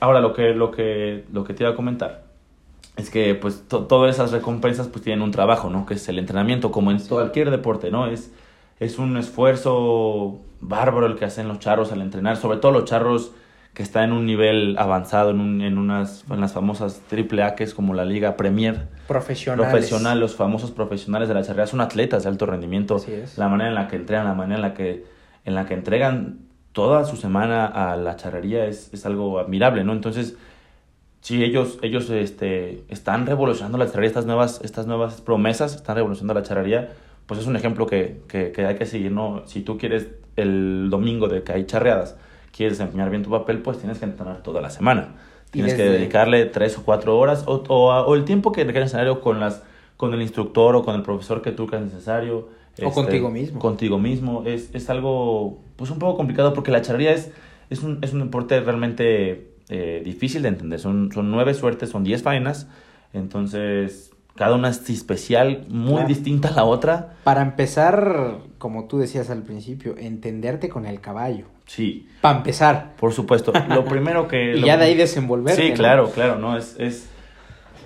Ahora, 0.00 0.20
lo 0.20 0.34
que, 0.34 0.52
lo 0.52 0.70
que, 0.70 1.24
lo 1.32 1.44
que 1.44 1.54
te 1.54 1.62
iba 1.62 1.72
a 1.72 1.74
comentar 1.74 2.24
es 2.98 3.08
que 3.08 3.34
pues 3.34 3.66
to, 3.68 3.84
todas 3.84 4.14
esas 4.14 4.30
recompensas 4.30 4.88
pues 4.88 5.02
tienen 5.02 5.22
un 5.22 5.30
trabajo, 5.30 5.70
¿no? 5.70 5.86
Que 5.86 5.94
es 5.94 6.06
el 6.10 6.18
entrenamiento, 6.18 6.70
como 6.70 6.90
en 6.90 6.98
cualquier 6.98 7.50
deporte, 7.50 7.90
¿no? 7.90 8.06
Es, 8.06 8.30
es 8.80 8.98
un 8.98 9.16
esfuerzo 9.16 10.40
bárbaro 10.60 11.06
el 11.06 11.16
que 11.16 11.24
hacen 11.24 11.48
los 11.48 11.58
charros 11.58 11.90
al 11.90 12.02
entrenar, 12.02 12.36
sobre 12.36 12.58
todo 12.58 12.70
los 12.72 12.84
charros 12.84 13.32
que 13.74 13.82
está 13.82 14.02
en 14.02 14.12
un 14.12 14.26
nivel 14.26 14.76
avanzado, 14.78 15.30
en, 15.30 15.40
un, 15.40 15.60
en, 15.60 15.78
unas, 15.78 16.24
en 16.28 16.40
las 16.40 16.52
famosas 16.52 17.00
triple 17.08 17.44
A, 17.44 17.54
que 17.54 17.64
es 17.64 17.74
como 17.74 17.94
la 17.94 18.04
Liga 18.04 18.36
Premier. 18.36 18.88
Profesionales. 19.06 19.70
Profesional, 19.70 20.18
los 20.18 20.34
famosos 20.34 20.72
profesionales 20.72 21.28
de 21.28 21.34
la 21.34 21.42
charrería 21.42 21.66
son 21.66 21.80
atletas 21.80 22.24
de 22.24 22.28
alto 22.28 22.46
rendimiento. 22.46 22.96
La 23.36 23.48
manera 23.48 23.68
en 23.68 23.76
la 23.76 23.86
que 23.86 23.96
entregan, 23.96 24.26
la 24.26 24.34
manera 24.34 24.56
en 24.56 24.62
la 24.62 24.74
que, 24.74 25.04
en 25.44 25.54
la 25.54 25.66
que 25.66 25.74
entregan 25.74 26.40
toda 26.72 27.04
su 27.04 27.16
semana 27.16 27.66
a 27.66 27.96
la 27.96 28.16
charrería 28.16 28.66
es, 28.66 28.92
es 28.92 29.06
algo 29.06 29.38
admirable, 29.38 29.84
¿no? 29.84 29.92
Entonces, 29.92 30.36
sí, 31.20 31.42
ellos, 31.44 31.78
ellos 31.82 32.10
este, 32.10 32.84
están 32.88 33.26
revolucionando 33.26 33.78
la 33.78 33.86
charrería, 33.86 34.08
estas 34.08 34.26
nuevas, 34.26 34.60
estas 34.64 34.86
nuevas 34.86 35.20
promesas 35.20 35.74
están 35.74 35.96
revolucionando 35.96 36.34
la 36.34 36.46
charrería, 36.46 36.90
pues 37.26 37.40
es 37.40 37.46
un 37.46 37.56
ejemplo 37.56 37.86
que, 37.86 38.22
que, 38.26 38.52
que 38.52 38.64
hay 38.66 38.76
que 38.76 38.86
seguir, 38.86 39.12
¿no? 39.12 39.46
Si 39.46 39.62
tú 39.62 39.78
quieres 39.78 40.08
el 40.36 40.88
domingo 40.90 41.28
de 41.28 41.42
que 41.42 41.52
hay 41.52 41.64
charreadas, 41.66 42.16
quieres 42.52 42.78
desempeñar 42.78 43.10
bien 43.10 43.22
tu 43.22 43.30
papel, 43.30 43.62
pues 43.62 43.78
tienes 43.78 43.98
que 43.98 44.04
entrenar 44.04 44.42
toda 44.42 44.60
la 44.60 44.70
semana. 44.70 45.14
Tienes 45.50 45.72
desde... 45.72 45.84
que 45.84 45.90
dedicarle 45.90 46.44
tres 46.46 46.76
o 46.76 46.82
cuatro 46.84 47.18
horas 47.18 47.44
o, 47.46 47.64
o, 47.68 47.90
o 47.90 48.14
el 48.14 48.24
tiempo 48.24 48.52
que 48.52 48.64
requiere 48.64 48.84
necesario 48.84 49.20
con, 49.20 49.40
las, 49.40 49.62
con 49.96 50.12
el 50.12 50.20
instructor 50.20 50.76
o 50.76 50.84
con 50.84 50.94
el 50.94 51.02
profesor 51.02 51.40
que 51.40 51.52
tú 51.52 51.66
creas 51.66 51.84
necesario. 51.84 52.38
O 52.38 52.88
este, 52.88 52.90
contigo 52.90 53.30
mismo. 53.30 53.58
Contigo 53.58 53.98
mismo. 53.98 54.42
Es, 54.44 54.74
es 54.74 54.90
algo 54.90 55.58
pues 55.76 55.90
un 55.90 55.98
poco 55.98 56.16
complicado 56.16 56.52
porque 56.52 56.70
la 56.70 56.82
charrería 56.82 57.12
es, 57.12 57.32
es, 57.70 57.82
un, 57.82 57.98
es 58.02 58.12
un 58.12 58.20
deporte 58.20 58.60
realmente 58.60 59.52
eh, 59.68 60.02
difícil 60.04 60.42
de 60.42 60.48
entender. 60.48 60.78
Son, 60.80 61.10
son 61.12 61.30
nueve 61.30 61.54
suertes, 61.54 61.88
son 61.88 62.04
diez 62.04 62.22
faenas. 62.22 62.68
Entonces, 63.14 64.12
cada 64.36 64.54
una 64.54 64.68
es 64.68 64.88
especial, 64.90 65.64
muy 65.68 65.94
claro. 65.94 66.08
distinta 66.08 66.48
a 66.48 66.52
la 66.52 66.64
otra. 66.64 67.16
Para 67.24 67.40
empezar, 67.42 68.36
como 68.58 68.84
tú 68.84 68.98
decías 68.98 69.30
al 69.30 69.42
principio, 69.42 69.96
entenderte 69.96 70.68
con 70.68 70.84
el 70.84 71.00
caballo. 71.00 71.46
Sí. 71.68 72.08
Para 72.20 72.38
empezar. 72.38 72.94
Por 72.96 73.12
supuesto. 73.12 73.52
Lo 73.68 73.84
primero 73.84 74.26
que... 74.26 74.52
y 74.56 74.60
lo... 74.60 74.66
ya 74.66 74.76
de 74.76 74.86
ahí 74.86 74.94
desenvolverte. 74.94 75.68
Sí, 75.68 75.72
claro, 75.74 76.04
¿no? 76.04 76.10
claro, 76.10 76.38
¿no? 76.38 76.56
Es, 76.56 76.74
es, 76.78 77.08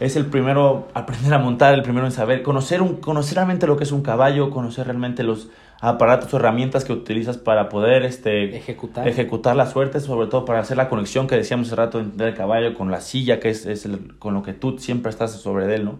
es 0.00 0.16
el 0.16 0.26
primero 0.26 0.88
aprender 0.94 1.34
a 1.34 1.38
montar, 1.38 1.74
el 1.74 1.82
primero 1.82 2.06
en 2.06 2.12
saber, 2.12 2.42
conocer, 2.42 2.80
un, 2.80 2.96
conocer 2.96 3.34
realmente 3.34 3.66
lo 3.66 3.76
que 3.76 3.84
es 3.84 3.92
un 3.92 4.02
caballo, 4.02 4.50
conocer 4.50 4.86
realmente 4.86 5.24
los 5.24 5.50
aparatos 5.80 6.32
o 6.32 6.36
herramientas 6.36 6.84
que 6.84 6.92
utilizas 6.92 7.38
para 7.38 7.68
poder 7.68 8.04
este, 8.04 8.56
ejecutar. 8.56 9.06
ejecutar 9.08 9.56
la 9.56 9.66
suerte, 9.66 9.98
sobre 9.98 10.28
todo 10.28 10.44
para 10.44 10.60
hacer 10.60 10.76
la 10.76 10.88
conexión 10.88 11.26
que 11.26 11.34
decíamos 11.34 11.66
hace 11.66 11.76
rato 11.76 12.00
del 12.00 12.34
caballo 12.34 12.74
con 12.74 12.92
la 12.92 13.00
silla, 13.00 13.40
que 13.40 13.50
es, 13.50 13.66
es 13.66 13.84
el, 13.84 14.16
con 14.18 14.32
lo 14.32 14.44
que 14.44 14.52
tú 14.52 14.78
siempre 14.78 15.10
estás 15.10 15.32
sobre 15.32 15.74
él, 15.74 15.84
¿no? 15.84 15.98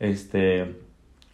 Este, 0.00 0.74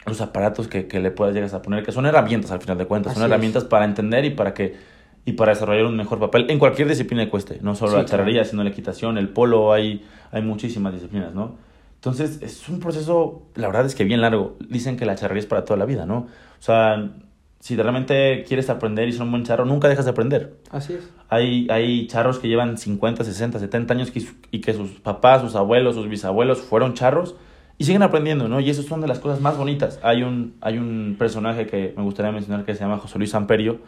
los 0.05 0.21
aparatos 0.21 0.69
que, 0.69 0.87
que 0.87 1.01
le 1.01 1.11
puedas 1.11 1.35
llegar 1.35 1.55
a 1.55 1.63
poner, 1.63 1.83
que 1.83 1.93
son 1.93 2.05
herramientas 2.05 2.51
al 2.51 2.61
final 2.61 2.77
de 2.77 2.85
cuentas, 2.85 3.13
Así 3.13 3.21
son 3.21 3.31
herramientas 3.31 3.63
es. 3.63 3.69
para 3.71 3.87
entender 3.87 4.27
y 4.27 4.31
para 4.31 4.53
que 4.53 4.77
y 5.25 5.33
para 5.33 5.53
desarrollar 5.53 5.87
un 5.87 5.97
mejor 5.97 6.19
papel 6.19 6.47
en 6.49 6.59
cualquier 6.59 6.89
disciplina 6.89 7.25
que 7.25 7.31
cueste, 7.31 7.59
no 7.63 7.75
solo 7.75 7.93
sí, 7.93 7.97
la 7.99 8.05
charrería, 8.05 8.45
sino 8.45 8.65
la 8.65 8.71
equitación, 8.71 9.19
el 9.19 9.29
polo, 9.29 9.73
hay, 9.73 10.05
hay 10.33 10.43
muchísimas 10.43 10.93
disciplinas, 10.93 11.35
¿no? 11.35 11.57
Entonces, 11.95 12.41
es 12.41 12.67
un 12.71 12.81
proceso, 12.81 13.43
la 13.55 13.67
verdad 13.67 13.85
es 13.85 13.95
que 13.95 14.05
bien 14.05 14.23
largo. 14.23 14.57
Dicen 14.71 14.97
que 14.97 15.05
la 15.05 15.17
charrería 15.17 15.41
es 15.41 15.47
para 15.47 15.67
toda 15.67 15.77
la 15.77 15.85
vida, 15.85 16.07
¿no? 16.07 16.17
O 16.19 16.63
sea, 16.63 17.11
si 17.59 17.77
realmente 17.77 18.43
quieres 18.49 18.71
aprender 18.71 19.07
y 19.07 19.13
ser 19.13 19.23
un 19.23 19.31
buen 19.31 19.45
charro, 19.45 19.67
nunca 19.67 19.87
dejas 19.87 20.07
de 20.07 20.13
aprender. 20.13 20.57
Así 20.71 20.95
es. 20.95 21.11
Hay, 21.29 21.69
hay 21.71 22.07
charros 22.07 22.39
que 22.39 22.49
llevan 22.49 22.79
50, 22.79 23.23
60, 23.23 23.59
70 23.59 23.93
años 23.93 24.11
que, 24.11 24.27
y 24.51 24.63
que 24.63 24.73
sus 24.73 24.93
papás, 24.93 25.43
sus 25.43 25.55
abuelos, 25.55 25.95
sus 25.95 26.09
bisabuelos 26.09 26.63
fueron 26.63 26.95
charros 26.95 27.37
y 27.77 27.85
siguen 27.85 28.03
aprendiendo, 28.03 28.49
¿no? 28.49 28.61
Y 28.61 28.71
eso 28.71 28.83
son 28.83 29.03
de 29.03 29.09
las 29.09 29.19
cosas 29.19 29.43
más 29.43 29.59
bonitas. 29.59 30.01
Hay 30.03 30.23
un, 30.23 30.55
hay 30.63 30.79
un 30.79 31.17
personaje 31.19 31.67
que 31.67 31.93
me 31.97 32.03
gustaría 32.03 32.33
mencionar 32.33 32.65
que 32.65 32.75
se 32.75 32.81
llama 32.81 32.97
José 32.97 33.19
Luis 33.19 33.35
Amperio, 33.35 33.81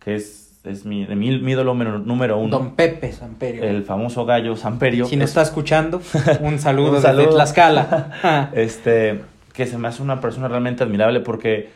que 0.00 0.16
es 0.16 0.51
es 0.64 0.84
mi, 0.84 1.04
de 1.04 1.16
mi, 1.16 1.38
mi 1.40 1.52
ídolo 1.52 1.74
número 1.74 2.38
uno. 2.38 2.58
Don 2.58 2.74
Pepe 2.76 3.12
Samperio. 3.12 3.64
El 3.64 3.84
famoso 3.84 4.24
gallo 4.24 4.56
Samperio. 4.56 5.06
Si 5.06 5.16
nos 5.16 5.30
está 5.30 5.42
escuchando, 5.42 6.00
un 6.40 6.58
saludo, 6.58 6.96
un 6.96 7.02
saludo. 7.02 7.22
desde 7.22 7.34
Tlaxcala. 7.34 8.50
este, 8.54 9.22
que 9.52 9.66
se 9.66 9.78
me 9.78 9.88
hace 9.88 10.02
una 10.02 10.20
persona 10.20 10.48
realmente 10.48 10.84
admirable 10.84 11.20
porque 11.20 11.70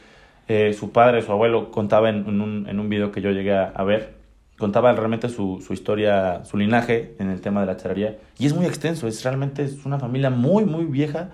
eh, 0.48 0.72
su 0.72 0.92
padre, 0.92 1.22
su 1.22 1.32
abuelo, 1.32 1.70
contaba 1.72 2.08
en, 2.08 2.28
en, 2.28 2.40
un, 2.40 2.68
en 2.68 2.78
un 2.78 2.88
video 2.88 3.10
que 3.10 3.20
yo 3.20 3.30
llegué 3.30 3.54
a, 3.54 3.72
a 3.74 3.82
ver, 3.82 4.14
contaba 4.56 4.92
realmente 4.92 5.28
su, 5.28 5.62
su, 5.66 5.72
historia, 5.72 6.44
su 6.44 6.56
linaje 6.56 7.16
en 7.18 7.30
el 7.30 7.40
tema 7.40 7.60
de 7.60 7.66
la 7.66 7.76
charrería. 7.76 8.16
Y 8.38 8.46
es 8.46 8.54
muy 8.54 8.66
extenso, 8.66 9.08
es 9.08 9.22
realmente 9.24 9.64
es 9.64 9.84
una 9.84 9.98
familia 9.98 10.30
muy, 10.30 10.64
muy 10.64 10.84
vieja 10.84 11.30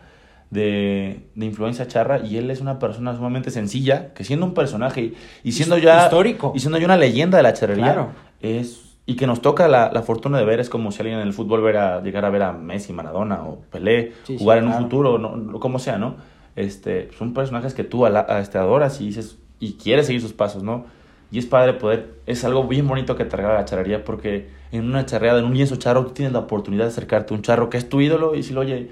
de, 0.52 1.30
de, 1.34 1.46
influencia 1.46 1.88
charra 1.88 2.20
y 2.20 2.36
él 2.36 2.50
es 2.50 2.60
una 2.60 2.78
persona 2.78 3.16
sumamente 3.16 3.50
sencilla, 3.50 4.12
que 4.12 4.22
siendo 4.22 4.44
un 4.44 4.52
personaje 4.52 5.14
y 5.42 5.52
siendo 5.52 5.78
ya 5.78 6.04
histórico 6.04 6.52
y 6.54 6.60
siendo 6.60 6.78
ya 6.78 6.84
una 6.84 6.98
leyenda 6.98 7.38
de 7.38 7.42
la 7.42 7.54
charrería 7.54 7.84
claro. 7.84 8.10
es 8.42 8.82
y 9.06 9.16
que 9.16 9.26
nos 9.26 9.40
toca 9.40 9.66
la, 9.66 9.90
la, 9.90 10.02
fortuna 10.02 10.38
de 10.38 10.44
ver 10.44 10.60
es 10.60 10.68
como 10.68 10.92
si 10.92 11.00
alguien 11.00 11.20
en 11.20 11.26
el 11.26 11.32
fútbol 11.32 11.62
vera, 11.62 12.02
llegar 12.02 12.26
a 12.26 12.30
ver 12.30 12.42
a 12.42 12.52
Messi, 12.52 12.92
Maradona 12.92 13.42
o 13.44 13.62
Pelé 13.70 14.12
sí, 14.24 14.36
jugar 14.38 14.58
sí, 14.58 14.64
en 14.64 14.70
claro. 14.70 14.84
un 14.84 14.90
futuro, 14.90 15.18
no, 15.18 15.58
como 15.58 15.78
sea, 15.78 15.96
¿no? 15.96 16.16
Este, 16.54 17.08
son 17.16 17.32
personajes 17.32 17.72
que 17.72 17.82
tú 17.82 18.04
a 18.04 18.10
la, 18.10 18.26
a 18.28 18.40
este, 18.40 18.58
adoras 18.58 19.00
y 19.00 19.06
dices 19.06 19.38
y 19.58 19.72
quieres 19.74 20.04
seguir 20.04 20.20
sus 20.20 20.34
pasos, 20.34 20.62
¿no? 20.62 20.84
Y 21.30 21.38
es 21.38 21.46
padre 21.46 21.72
poder, 21.72 22.18
es 22.26 22.44
algo 22.44 22.68
bien 22.68 22.86
bonito 22.86 23.16
que 23.16 23.24
te 23.24 23.38
regala 23.38 23.54
la 23.54 23.64
charrería 23.64 24.04
porque 24.04 24.50
en 24.70 24.84
una 24.84 25.06
charreada, 25.06 25.38
en 25.38 25.46
un 25.46 25.54
lienzo 25.54 25.76
charro, 25.76 26.04
tú 26.04 26.12
tienes 26.12 26.34
la 26.34 26.40
oportunidad 26.40 26.84
de 26.84 26.90
acercarte 26.90 27.32
a 27.32 27.36
un 27.38 27.42
charro 27.42 27.70
que 27.70 27.78
es 27.78 27.88
tu 27.88 28.02
ídolo 28.02 28.34
y 28.34 28.42
si 28.42 28.52
lo 28.52 28.60
oye, 28.60 28.90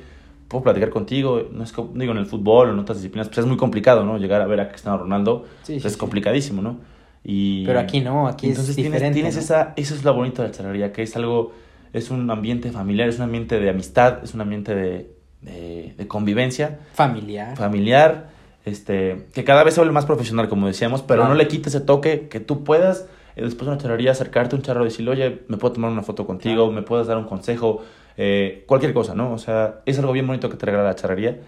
puedo 0.51 0.65
platicar 0.65 0.91
contigo, 0.91 1.47
no 1.53 1.63
es 1.63 1.73
digo 1.95 2.11
en 2.13 2.19
el 2.19 2.27
fútbol 2.27 2.71
o 2.71 2.73
en 2.73 2.79
otras 2.81 2.99
disciplinas, 2.99 3.29
pues 3.29 3.39
es 3.39 3.47
muy 3.47 3.57
complicado, 3.57 4.05
¿no? 4.05 4.19
Llegar 4.19 4.43
a 4.43 4.47
ver 4.47 4.61
a 4.61 4.69
Cristiano 4.69 4.99
Ronaldo 4.99 5.45
sí, 5.63 5.75
pues 5.75 5.83
sí, 5.83 5.89
es 5.89 5.97
complicadísimo, 5.97 6.61
¿no? 6.61 6.79
Y 7.23 7.65
pero 7.65 7.79
aquí 7.79 8.01
no, 8.01 8.27
aquí 8.27 8.49
entonces 8.49 8.71
es 8.71 8.77
tienes, 8.77 8.93
diferente. 8.93 9.15
Tienes 9.15 9.37
¿no? 9.37 9.41
esa, 9.41 9.73
eso 9.77 9.95
es 9.95 10.03
lo 10.03 10.13
bonito 10.13 10.43
de 10.43 10.49
la 10.49 10.55
charrería, 10.55 10.93
que 10.93 11.03
es 11.05 11.15
algo, 11.15 11.53
es 11.93 12.11
un 12.11 12.29
ambiente 12.31 12.73
familiar, 12.73 13.09
es 13.09 13.19
un 13.19 13.23
ambiente 13.23 13.61
de 13.61 13.71
amistad, 13.71 14.25
es 14.25 14.35
un 14.35 14.41
ambiente 14.41 14.75
de, 14.75 15.15
de, 15.41 15.95
de 15.97 16.09
convivencia. 16.09 16.81
Familiar. 16.95 17.57
Familiar, 17.57 18.31
este, 18.65 19.29
que 19.33 19.45
cada 19.45 19.63
vez 19.63 19.75
se 19.75 19.81
vuelve 19.81 19.95
más 19.95 20.07
profesional, 20.07 20.49
como 20.49 20.67
decíamos, 20.67 21.03
pero 21.03 21.21
claro. 21.21 21.35
no 21.35 21.39
le 21.39 21.47
quita 21.47 21.69
ese 21.69 21.81
toque 21.81 22.29
que 22.29 22.41
tú 22.41 22.65
puedas 22.65 23.07
eh, 23.37 23.43
después 23.43 23.67
de 23.67 23.73
una 23.75 23.79
charrería 23.81 24.11
acercarte 24.11 24.57
a 24.57 24.59
un 24.59 24.63
charro 24.63 24.83
y 24.83 24.87
decirle, 24.87 25.13
oye, 25.13 25.43
me 25.47 25.59
puedo 25.59 25.75
tomar 25.75 25.93
una 25.93 26.03
foto 26.03 26.27
contigo, 26.27 26.67
claro. 26.67 26.73
me 26.73 26.83
puedes 26.83 27.07
dar 27.07 27.19
un 27.19 27.25
consejo, 27.25 27.83
eh, 28.17 28.65
cualquier 28.67 28.93
cosa, 28.93 29.15
¿no? 29.15 29.33
O 29.33 29.39
sea, 29.39 29.81
es 29.87 29.99
algo 29.99 30.13
bien 30.13 30.27
bonito 30.27 30.49
que 30.51 30.57
te 30.57 30.67
regala 30.67 30.85
la 30.85 30.95
charrería. 30.95 31.39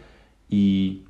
Y, 0.49 1.05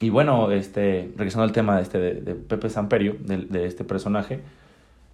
y 0.00 0.10
bueno, 0.10 0.50
este, 0.50 1.10
regresando 1.16 1.44
al 1.44 1.52
tema 1.52 1.76
de, 1.76 1.82
este, 1.82 1.98
de, 1.98 2.14
de 2.14 2.34
Pepe 2.34 2.68
Samperio, 2.70 3.16
de, 3.20 3.38
de, 3.38 3.66
este 3.66 3.84
personaje, 3.84 4.40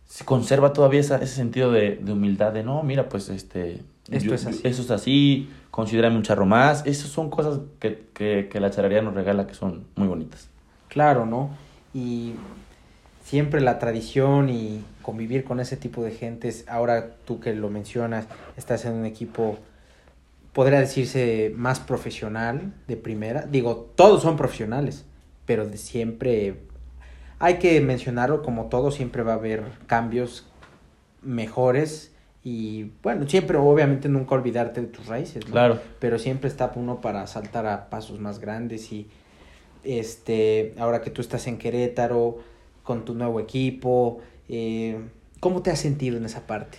se 0.06 0.24
conserva 0.24 0.72
todavía 0.72 1.00
esa, 1.00 1.16
ese 1.16 1.34
sentido 1.34 1.72
de, 1.72 1.96
de 1.96 2.12
humildad 2.12 2.52
de 2.52 2.62
no, 2.62 2.82
mira, 2.82 3.08
pues 3.08 3.28
este... 3.28 3.82
Esto 4.10 4.28
yo- 4.28 4.34
es 4.34 4.46
así. 4.46 4.60
Eso 4.62 4.82
es 4.82 4.90
así, 4.92 5.50
considérame 5.72 6.16
un 6.16 6.22
charro 6.22 6.46
más. 6.46 6.86
Esas 6.86 7.10
son 7.10 7.28
cosas 7.28 7.58
que, 7.80 8.06
que, 8.14 8.48
que 8.50 8.60
la 8.60 8.70
charrería 8.70 9.02
nos 9.02 9.14
regala 9.14 9.48
que 9.48 9.54
son 9.54 9.84
muy 9.96 10.06
bonitas. 10.06 10.48
Claro, 10.88 11.26
¿no? 11.26 11.50
Y 11.92 12.34
siempre 13.24 13.60
la 13.60 13.80
tradición 13.80 14.48
y 14.48 14.84
convivir 15.06 15.44
con 15.44 15.60
ese 15.60 15.76
tipo 15.76 16.02
de 16.02 16.10
gentes, 16.10 16.64
ahora 16.66 17.12
tú 17.24 17.38
que 17.38 17.54
lo 17.54 17.70
mencionas, 17.70 18.26
estás 18.56 18.86
en 18.86 18.94
un 18.94 19.06
equipo, 19.06 19.56
podría 20.52 20.80
decirse, 20.80 21.52
más 21.54 21.78
profesional 21.78 22.72
de 22.88 22.96
primera. 22.96 23.42
Digo, 23.42 23.92
todos 23.94 24.22
son 24.22 24.36
profesionales, 24.36 25.04
pero 25.44 25.64
de 25.64 25.76
siempre 25.76 26.56
hay 27.38 27.58
que 27.58 27.80
mencionarlo 27.80 28.42
como 28.42 28.64
todo, 28.64 28.90
siempre 28.90 29.22
va 29.22 29.34
a 29.34 29.36
haber 29.36 29.62
cambios 29.86 30.48
mejores 31.22 32.12
y 32.42 32.90
bueno, 33.04 33.28
siempre 33.28 33.58
obviamente 33.58 34.08
nunca 34.08 34.34
olvidarte 34.34 34.80
de 34.80 34.88
tus 34.88 35.06
raíces, 35.06 35.46
¿no? 35.46 35.52
Claro. 35.52 35.80
pero 36.00 36.18
siempre 36.18 36.48
está 36.48 36.72
uno 36.74 37.00
para 37.00 37.28
saltar 37.28 37.66
a 37.66 37.90
pasos 37.90 38.18
más 38.18 38.40
grandes 38.40 38.90
y 38.90 39.06
este 39.84 40.74
ahora 40.78 41.00
que 41.00 41.10
tú 41.10 41.20
estás 41.20 41.46
en 41.46 41.58
Querétaro 41.58 42.38
con 42.82 43.04
tu 43.04 43.14
nuevo 43.14 43.38
equipo 43.38 44.20
eh, 44.48 44.98
cómo 45.40 45.62
te 45.62 45.70
has 45.70 45.78
sentido 45.80 46.16
en 46.16 46.24
esa 46.24 46.46
parte 46.46 46.78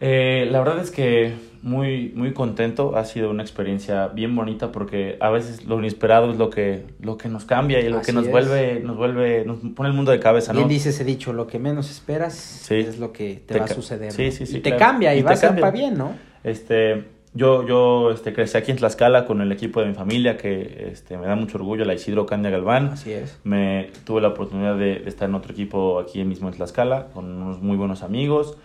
Eh, 0.00 0.48
la 0.50 0.58
verdad 0.58 0.80
es 0.80 0.90
que 0.90 1.32
muy, 1.62 2.10
muy 2.14 2.34
contento. 2.34 2.96
Ha 2.96 3.04
sido 3.06 3.30
una 3.30 3.42
experiencia 3.42 4.08
bien 4.08 4.34
bonita 4.36 4.70
porque 4.72 5.16
a 5.20 5.30
veces 5.30 5.64
lo 5.64 5.78
inesperado 5.78 6.30
es 6.32 6.36
lo 6.36 6.50
que, 6.50 6.84
lo 7.00 7.16
que 7.16 7.28
nos 7.28 7.44
cambia 7.46 7.80
y 7.80 7.88
lo 7.88 7.98
Así 7.98 8.06
que 8.06 8.12
nos 8.12 8.26
es. 8.26 8.30
vuelve, 8.30 8.80
nos 8.80 8.96
vuelve, 8.98 9.44
nos 9.46 9.58
pone 9.74 9.88
el 9.88 9.94
mundo 9.94 10.10
de 10.12 10.18
cabeza, 10.20 10.52
¿no? 10.52 10.58
bien 10.58 10.68
dices 10.68 11.00
he 11.00 11.04
dicho 11.04 11.32
lo 11.32 11.46
que 11.46 11.58
menos 11.58 11.90
esperas 11.90 12.34
Sí. 12.34 12.74
es 12.74 12.98
lo 12.98 13.12
que 13.12 13.36
te, 13.46 13.54
Te 13.54 13.60
va 13.60 13.64
a 13.66 13.68
suceder 13.68 14.12
sí, 14.12 14.30
sí, 14.32 14.44
sí, 14.46 14.58
y 14.58 14.60
te 14.60 14.76
cambia 14.76 15.14
y, 15.14 15.20
Y 15.20 15.22
va 15.22 15.28
te 15.28 15.34
a 15.34 15.36
ser 15.36 15.48
cambia. 15.50 15.60
para 15.62 15.72
bien 15.72 15.96
no 15.96 16.12
Este, 16.42 17.04
yo, 17.34 17.66
yo 17.66 18.12
este, 18.12 18.32
crecí 18.32 18.56
aquí 18.56 18.70
en 18.70 18.76
Tlaxcala 18.76 19.26
con 19.26 19.40
el 19.40 19.50
equipo 19.50 19.80
de 19.80 19.86
mi 19.86 19.94
familia 19.94 20.36
que 20.36 20.88
este, 20.92 21.18
me 21.18 21.26
da 21.26 21.34
mucho 21.34 21.58
orgullo, 21.58 21.84
la 21.84 21.94
Isidro 21.94 22.26
Candia 22.26 22.50
Galván. 22.50 22.90
así 22.92 23.12
es 23.12 23.40
Me 23.42 23.90
tuve 24.04 24.20
la 24.20 24.28
oportunidad 24.28 24.76
de, 24.76 25.00
de 25.00 25.08
estar 25.08 25.28
en 25.28 25.34
otro 25.34 25.52
equipo 25.52 25.98
aquí 25.98 26.24
mismo 26.24 26.48
en 26.48 26.54
Tlaxcala 26.54 27.08
con 27.08 27.26
unos 27.26 27.60
muy 27.60 27.76
buenos 27.76 28.02
amigos. 28.02 28.56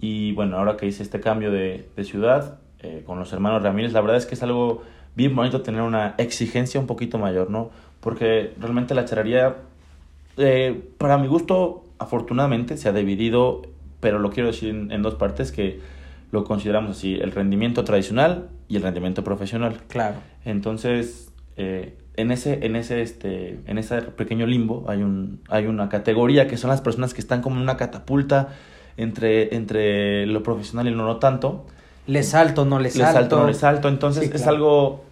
Y 0.00 0.32
bueno, 0.32 0.58
ahora 0.58 0.76
que 0.76 0.86
hice 0.86 1.02
este 1.02 1.20
cambio 1.20 1.50
de, 1.50 1.88
de 1.96 2.04
ciudad 2.04 2.58
eh, 2.80 3.02
con 3.06 3.18
los 3.18 3.32
hermanos 3.32 3.62
Ramírez, 3.62 3.92
la 3.92 4.00
verdad 4.00 4.16
es 4.16 4.26
que 4.26 4.34
es 4.34 4.42
algo 4.42 4.82
bien 5.14 5.34
bonito 5.34 5.62
tener 5.62 5.80
una 5.80 6.14
exigencia 6.18 6.78
un 6.78 6.86
poquito 6.86 7.18
mayor, 7.18 7.48
¿no? 7.48 7.70
Porque 8.00 8.52
realmente 8.60 8.94
la 8.94 9.06
charrería, 9.06 9.56
eh, 10.36 10.78
para 10.98 11.16
mi 11.16 11.26
gusto, 11.28 11.84
afortunadamente 11.98 12.76
se 12.76 12.88
ha 12.88 12.92
dividido, 12.92 13.62
pero 14.00 14.18
lo 14.18 14.30
quiero 14.30 14.48
decir 14.48 14.68
en, 14.68 14.92
en 14.92 15.02
dos 15.02 15.14
partes 15.14 15.52
que 15.52 15.80
lo 16.30 16.44
consideramos 16.44 16.96
así, 16.98 17.14
el 17.14 17.32
rendimiento 17.32 17.84
tradicional 17.84 18.48
y 18.68 18.76
el 18.76 18.82
rendimiento 18.82 19.22
profesional. 19.24 19.80
claro 19.88 20.16
Entonces, 20.44 21.32
eh, 21.56 21.96
en 22.16 22.30
ese, 22.30 22.64
en 22.64 22.76
ese, 22.76 23.02
este, 23.02 23.60
en 23.66 23.78
ese 23.78 24.02
pequeño 24.02 24.46
limbo 24.46 24.84
hay 24.88 25.02
un, 25.02 25.40
hay 25.48 25.66
una 25.66 25.88
categoría 25.88 26.48
que 26.48 26.56
son 26.56 26.70
las 26.70 26.80
personas 26.80 27.14
que 27.14 27.20
están 27.20 27.42
como 27.42 27.56
en 27.56 27.62
una 27.62 27.76
catapulta 27.76 28.48
entre, 28.96 29.54
entre 29.54 30.26
lo 30.26 30.42
profesional 30.42 30.86
y 30.88 30.90
lo 30.90 31.04
no 31.04 31.16
tanto. 31.18 31.66
le 32.06 32.22
salto 32.22 32.64
no 32.64 32.78
le 32.78 32.84
Le 32.84 32.90
salto, 32.90 33.12
salto, 33.12 33.38
no 33.38 33.46
le 33.46 33.54
salto. 33.54 33.88
Entonces 33.88 34.24
Sí, 34.24 34.30
es 34.34 34.46
algo, 34.46 35.04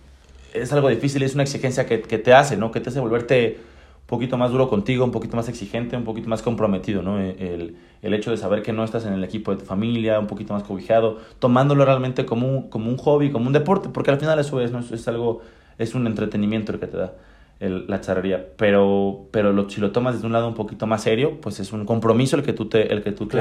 es 0.55 0.73
algo 0.73 0.89
difícil 0.89 1.23
es 1.23 1.35
una 1.35 1.43
exigencia 1.43 1.87
que, 1.87 2.01
que 2.01 2.19
te 2.19 2.33
hace, 2.33 2.57
¿no? 2.57 2.71
Que 2.73 2.81
te 2.81 2.89
hace 2.89 3.01
volverte 3.01 3.59
poquito 4.07 4.37
más 4.37 4.51
duro 4.51 4.69
contigo, 4.69 5.05
un 5.05 5.11
poquito 5.13 5.37
más 5.37 5.49
exigente, 5.49 5.97
un 5.97 6.05
poquito 6.05 6.29
más 6.29 6.43
comprometido, 6.43 7.03
¿no? 7.03 7.19
El, 7.21 7.77
el 8.03 8.15
hecho 8.15 8.31
de 8.31 8.37
saber 8.37 8.63
que 8.63 8.73
no 8.73 8.85
estás 8.85 9.07
en 9.07 9.15
el 9.15 9.25
equipo 9.25 9.51
de 9.53 9.59
tu 9.59 9.65
familia, 9.65 10.19
un 10.21 10.27
poquito 10.27 10.53
más 10.53 10.63
cobijado, 10.63 11.19
tomándolo 11.39 11.85
realmente 11.85 12.27
como 12.27 12.47
un, 12.49 12.69
como 12.69 12.91
un 12.91 12.97
hobby, 12.99 13.31
como 13.31 13.47
un 13.47 13.53
deporte, 13.53 13.89
porque 13.89 14.11
al 14.11 14.19
final 14.21 14.39
eso 14.39 14.61
es, 14.61 14.73
¿no? 14.73 14.81
Es, 14.81 14.93
es 14.93 15.09
algo, 15.09 15.41
es 15.79 15.95
un 15.95 16.07
entretenimiento 16.07 16.73
el 16.73 16.81
que 16.81 16.87
te 16.87 16.97
da 16.99 17.15
el- 17.61 17.87
la 17.89 18.01
charrería, 18.01 18.47
pero, 18.57 19.27
pero 19.31 19.53
lo- 19.53 19.71
si 19.71 19.81
lo 19.81 19.93
tomas 19.93 20.15
desde 20.15 20.27
un 20.27 20.33
lado 20.33 20.49
un 20.49 20.55
poquito 20.55 20.87
más 20.87 21.03
serio, 21.03 21.41
pues 21.41 21.61
es 21.61 21.73
un 21.73 21.87
compromiso 21.87 22.37
el 22.37 22.43
que 22.43 22.53
tú 22.53 22.67
te, 22.69 22.93
el 22.93 23.03
que 23.03 23.13
tú 23.13 23.27
te, 23.27 23.39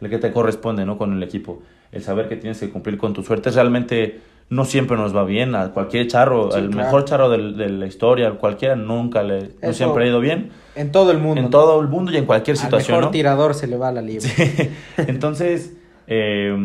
el 0.00 0.10
que 0.10 0.18
te 0.18 0.32
corresponde, 0.32 0.84
¿no? 0.86 0.98
Con 0.98 1.12
el 1.14 1.22
equipo. 1.22 1.62
El 1.92 2.02
saber 2.02 2.28
que 2.28 2.36
tienes 2.36 2.58
que 2.60 2.70
cumplir 2.70 2.98
con 2.98 3.12
tu 3.14 3.22
suerte 3.22 3.50
realmente 3.50 4.20
no 4.50 4.64
siempre 4.66 4.96
nos 4.96 5.16
va 5.16 5.24
bien. 5.24 5.54
A 5.54 5.70
cualquier 5.70 6.06
charro, 6.08 6.50
Sí, 6.52 6.58
el 6.58 6.70
claro. 6.70 6.84
mejor 6.84 7.04
charro 7.06 7.30
de, 7.30 7.38
la 7.70 7.86
historia, 7.86 8.30
cualquiera, 8.32 8.76
nunca 8.76 9.22
le, 9.22 9.52
no 9.62 9.72
siempre 9.72 10.04
ha 10.04 10.08
ido 10.08 10.20
bien. 10.20 10.50
en 10.74 10.92
todo 10.92 11.10
el 11.12 11.18
mundo 11.18 11.38
En 11.38 11.44
¿no? 11.44 11.50
todo 11.50 11.80
el 11.80 11.88
mundo 11.88 12.12
y 12.12 12.16
en 12.16 12.26
cualquier 12.26 12.56
Al 12.56 12.62
situación, 12.62 12.96
mejor 12.96 13.04
¿no? 13.06 13.10
tirador 13.12 13.54
se 13.54 13.66
le 13.66 13.76
va 13.76 13.90
la 13.92 14.02
libre 14.02 14.28
Entonces, 14.98 15.74
eh, 16.06 16.56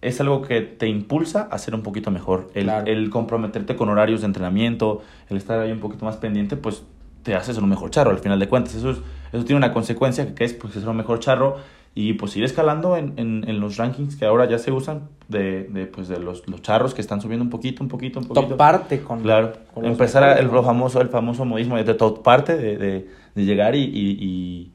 es 0.00 0.20
algo 0.20 0.42
que 0.42 0.60
te 0.60 0.86
impulsa 0.88 1.48
a 1.50 1.58
ser 1.58 1.74
un 1.74 1.82
poquito 1.82 2.10
mejor. 2.10 2.50
El, 2.54 2.64
Claro. 2.64 2.86
el 2.86 3.10
comprometerte 3.10 3.74
con 3.76 3.88
horarios 3.88 4.20
de 4.20 4.26
entrenamiento, 4.26 5.02
el 5.28 5.36
estar 5.36 5.58
ahí 5.60 5.72
un 5.72 5.80
poquito 5.80 6.04
más 6.04 6.16
pendiente, 6.16 6.56
pues 6.56 6.82
te 7.22 7.34
hace 7.34 7.52
ser 7.52 7.62
un 7.62 7.68
mejor 7.68 7.90
charro 7.90 8.10
al 8.10 8.18
final 8.18 8.38
de 8.38 8.48
cuentas. 8.48 8.74
Eso, 8.74 8.90
es- 8.90 8.98
eso 9.32 9.44
tiene 9.44 9.56
una 9.56 9.72
consecuencia 9.72 10.34
que 10.34 10.44
es 10.44 10.54
pues, 10.54 10.72
ser 10.74 10.88
un 10.88 10.96
mejor 10.96 11.18
charro 11.20 11.56
y 12.00 12.12
pues 12.12 12.36
ir 12.36 12.44
escalando 12.44 12.96
en, 12.96 13.14
en, 13.16 13.44
en 13.48 13.58
los 13.58 13.76
rankings 13.76 14.14
que 14.14 14.24
ahora 14.24 14.48
ya 14.48 14.58
se 14.58 14.70
usan 14.70 15.08
de, 15.26 15.64
de, 15.64 15.86
pues, 15.86 16.06
de 16.06 16.20
los, 16.20 16.46
los 16.46 16.62
charros 16.62 16.94
que 16.94 17.00
están 17.00 17.20
subiendo 17.20 17.42
un 17.42 17.50
poquito, 17.50 17.82
un 17.82 17.88
poquito, 17.88 18.20
un 18.20 18.28
poquito. 18.28 18.46
toparte 18.50 19.00
con 19.02 19.20
Claro, 19.20 19.54
con 19.74 19.84
empezar 19.84 20.22
a- 20.22 20.34
el 20.38 20.48
famoso, 20.48 21.00
el 21.00 21.08
famoso 21.08 21.44
modismo 21.44 21.76
de 21.76 21.94
top 21.94 22.22
parte, 22.22 22.56
de, 22.56 22.78
de, 22.78 23.08
de 23.34 23.44
llegar 23.44 23.74
y, 23.74 23.80
y, 23.82 24.16
y, 24.20 24.72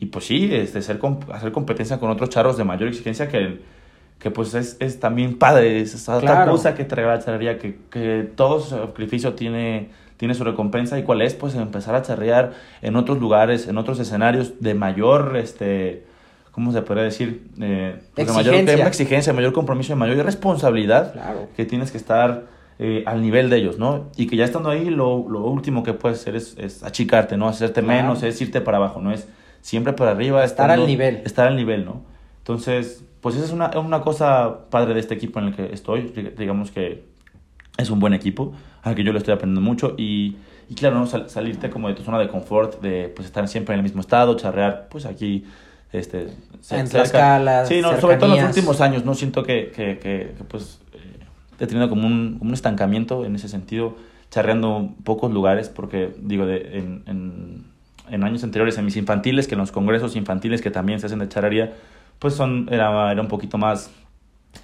y, 0.00 0.06
pues 0.06 0.24
sí, 0.24 0.48
este, 0.50 0.80
ser, 0.80 0.98
hacer 1.30 1.52
competencia 1.52 2.00
con 2.00 2.08
otros 2.08 2.30
charros 2.30 2.56
de 2.56 2.64
mayor 2.64 2.88
exigencia 2.88 3.28
que, 3.28 3.60
que 4.18 4.30
pues 4.30 4.54
es, 4.54 4.78
es 4.80 4.98
también 4.98 5.38
padre, 5.38 5.82
es 5.82 6.08
otra 6.08 6.20
Claro. 6.36 6.52
cosa 6.52 6.74
que 6.74 6.84
trae 6.86 7.04
la 7.04 7.18
charrería, 7.18 7.58
que, 7.58 7.76
que 7.90 8.30
todo 8.34 8.60
sacrificio 8.60 9.34
tiene, 9.34 9.90
tiene 10.16 10.32
su 10.32 10.42
recompensa 10.42 10.98
y 10.98 11.02
cuál 11.02 11.20
es, 11.20 11.34
pues 11.34 11.54
empezar 11.54 11.94
a 11.96 12.00
charrear 12.00 12.54
en 12.80 12.96
otros 12.96 13.18
lugares, 13.20 13.68
en 13.68 13.76
otros 13.76 14.00
escenarios 14.00 14.54
de 14.60 14.72
mayor, 14.72 15.36
este, 15.36 16.15
¿cómo 16.56 16.72
se 16.72 16.80
podría 16.82 17.04
decir? 17.04 17.46
Eh, 17.60 18.00
pues 18.14 18.26
mayor, 18.32 18.54
Exigencia. 18.54 18.76
una 18.76 18.88
exigencia, 18.88 19.32
mayor 19.34 19.52
compromiso, 19.52 19.92
de 19.92 19.96
mayor 19.96 20.24
responsabilidad 20.24 21.12
Claro. 21.12 21.48
que 21.54 21.64
tienes 21.66 21.92
que 21.92 21.98
estar 21.98 22.44
eh, 22.78 23.04
al 23.06 23.20
nivel 23.22 23.48
de 23.50 23.58
ellos, 23.58 23.78
¿no? 23.78 24.06
Y 24.16 24.26
que 24.26 24.36
ya 24.36 24.44
estando 24.46 24.70
ahí, 24.70 24.90
lo, 24.90 25.28
lo 25.28 25.44
último 25.44 25.82
que 25.82 25.92
puedes 25.92 26.18
hacer 26.20 26.34
es, 26.34 26.56
es 26.58 26.82
achicarte, 26.82 27.36
¿no? 27.36 27.46
Hacerte 27.46 27.82
Claro. 27.82 28.02
menos, 28.02 28.22
es 28.22 28.40
irte 28.40 28.60
para 28.62 28.78
abajo, 28.78 29.00
¿no? 29.00 29.12
Es 29.12 29.28
siempre 29.60 29.92
para 29.92 30.10
arriba. 30.12 30.42
Estar 30.44 30.66
estando- 30.70 30.82
al 30.84 30.88
nivel. 30.88 31.20
Estar 31.24 31.46
al 31.46 31.56
nivel, 31.56 31.84
¿no? 31.84 32.02
Entonces, 32.38 33.04
pues 33.20 33.34
esa 33.36 33.44
es 33.44 33.52
una, 33.52 33.70
una 33.78 34.00
cosa 34.00 34.68
padre 34.70 34.94
de 34.94 35.00
este 35.00 35.12
equipo 35.14 35.38
en 35.38 35.46
el 35.48 35.54
que 35.54 35.72
estoy. 35.74 36.10
Dig- 36.14 36.34
Digamos 36.36 36.70
que 36.70 37.04
es 37.76 37.90
un 37.90 37.98
buen 38.00 38.14
equipo, 38.14 38.52
al 38.82 38.94
que 38.94 39.04
yo 39.04 39.12
le 39.12 39.18
estoy 39.18 39.34
aprendiendo 39.34 39.60
mucho. 39.60 39.94
Y, 39.98 40.36
y 40.70 40.74
claro, 40.74 40.96
¿no? 40.96 41.06
Sal- 41.06 41.28
salirte 41.28 41.68
como 41.70 41.88
de 41.88 41.94
tu 41.94 42.02
zona 42.02 42.18
de 42.18 42.28
confort, 42.28 42.80
de 42.80 43.12
pues 43.14 43.26
estar 43.26 43.46
siempre 43.48 43.74
en 43.74 43.80
el 43.80 43.84
mismo 43.84 44.00
estado, 44.00 44.34
charrear, 44.36 44.88
pues 44.90 45.04
aquí... 45.06 45.44
Este, 45.98 46.26
En. 46.70 46.88
Tlaxcala, 46.88 47.66
Sí, 47.66 47.80
no, 47.80 47.98
sobre 48.00 48.16
todo 48.16 48.34
en 48.34 48.40
los 48.42 48.48
últimos 48.56 48.80
años, 48.80 49.04
¿no? 49.04 49.14
Siento 49.14 49.42
que, 49.42 49.70
que, 49.74 49.98
que, 49.98 50.34
que, 50.36 50.44
pues 50.48 50.80
eh, 50.92 50.98
he 51.60 51.66
tenido 51.66 51.88
como 51.88 52.06
un, 52.06 52.36
como 52.38 52.48
un 52.50 52.54
estancamiento 52.54 53.24
en 53.24 53.34
ese 53.36 53.48
sentido, 53.48 53.96
charreando 54.30 54.90
pocos 55.04 55.32
lugares, 55.32 55.68
porque 55.68 56.10
digo, 56.20 56.44
de, 56.46 56.78
en, 56.78 57.02
en, 57.06 57.64
en 58.10 58.24
años 58.24 58.42
anteriores, 58.44 58.76
en 58.78 58.84
mis 58.84 58.96
infantiles, 58.96 59.46
que 59.48 59.54
en 59.54 59.60
los 59.60 59.72
congresos 59.72 60.16
infantiles 60.16 60.60
que 60.62 60.70
también 60.70 61.00
se 61.00 61.06
hacen 61.06 61.18
de 61.20 61.28
charrería, 61.28 61.74
pues 62.18 62.34
son, 62.34 62.68
era, 62.70 63.12
era 63.12 63.20
un 63.20 63.28
poquito 63.28 63.58
más, 63.58 63.90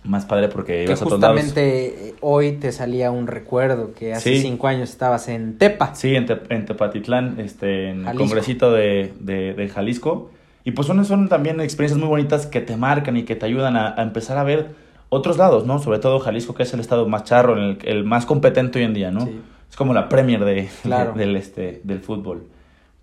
más 0.04 0.24
padre 0.24 0.48
porque 0.48 0.86
que 0.86 0.96
justamente 0.96 2.14
hoy 2.22 2.52
te 2.52 2.72
salía 2.72 3.10
un 3.10 3.26
recuerdo 3.26 3.92
que 3.92 4.14
hace 4.14 4.36
Sí. 4.36 4.42
cinco 4.42 4.66
años 4.66 4.88
estabas 4.90 5.28
en 5.28 5.58
Tepa. 5.58 5.94
Sí, 5.94 6.14
en, 6.14 6.26
Te- 6.26 6.40
en 6.48 6.64
Tepatitlán, 6.64 7.38
este, 7.38 7.90
en 7.90 8.06
el 8.08 8.16
congresito 8.16 8.72
de, 8.72 9.12
de, 9.20 9.54
de 9.54 9.68
Jalisco. 9.68 10.30
Y 10.64 10.70
pues 10.72 10.86
son, 10.86 11.04
son 11.04 11.28
también 11.28 11.60
experiencias 11.60 11.98
muy 11.98 12.08
bonitas 12.08 12.46
que 12.46 12.60
te 12.60 12.76
marcan 12.76 13.16
y 13.16 13.24
que 13.24 13.34
te 13.36 13.46
ayudan 13.46 13.76
a, 13.76 13.94
a 13.96 14.02
empezar 14.02 14.38
a 14.38 14.44
ver 14.44 14.74
otros 15.08 15.36
lados, 15.36 15.66
¿no? 15.66 15.78
Sobre 15.78 15.98
todo 15.98 16.20
Jalisco, 16.20 16.54
que 16.54 16.62
es 16.62 16.72
el 16.72 16.80
estado 16.80 17.06
más 17.08 17.24
charro, 17.24 17.54
el, 17.56 17.78
el 17.84 18.04
más 18.04 18.26
competente 18.26 18.78
hoy 18.78 18.84
en 18.84 18.94
día, 18.94 19.10
¿no? 19.10 19.26
Sí. 19.26 19.40
Es 19.68 19.76
como 19.76 19.92
la 19.94 20.08
premier 20.08 20.44
de, 20.44 20.68
Claro. 20.82 21.12
de- 21.12 21.20
del, 21.26 21.36
este, 21.36 21.80
del 21.84 22.00
fútbol. 22.00 22.46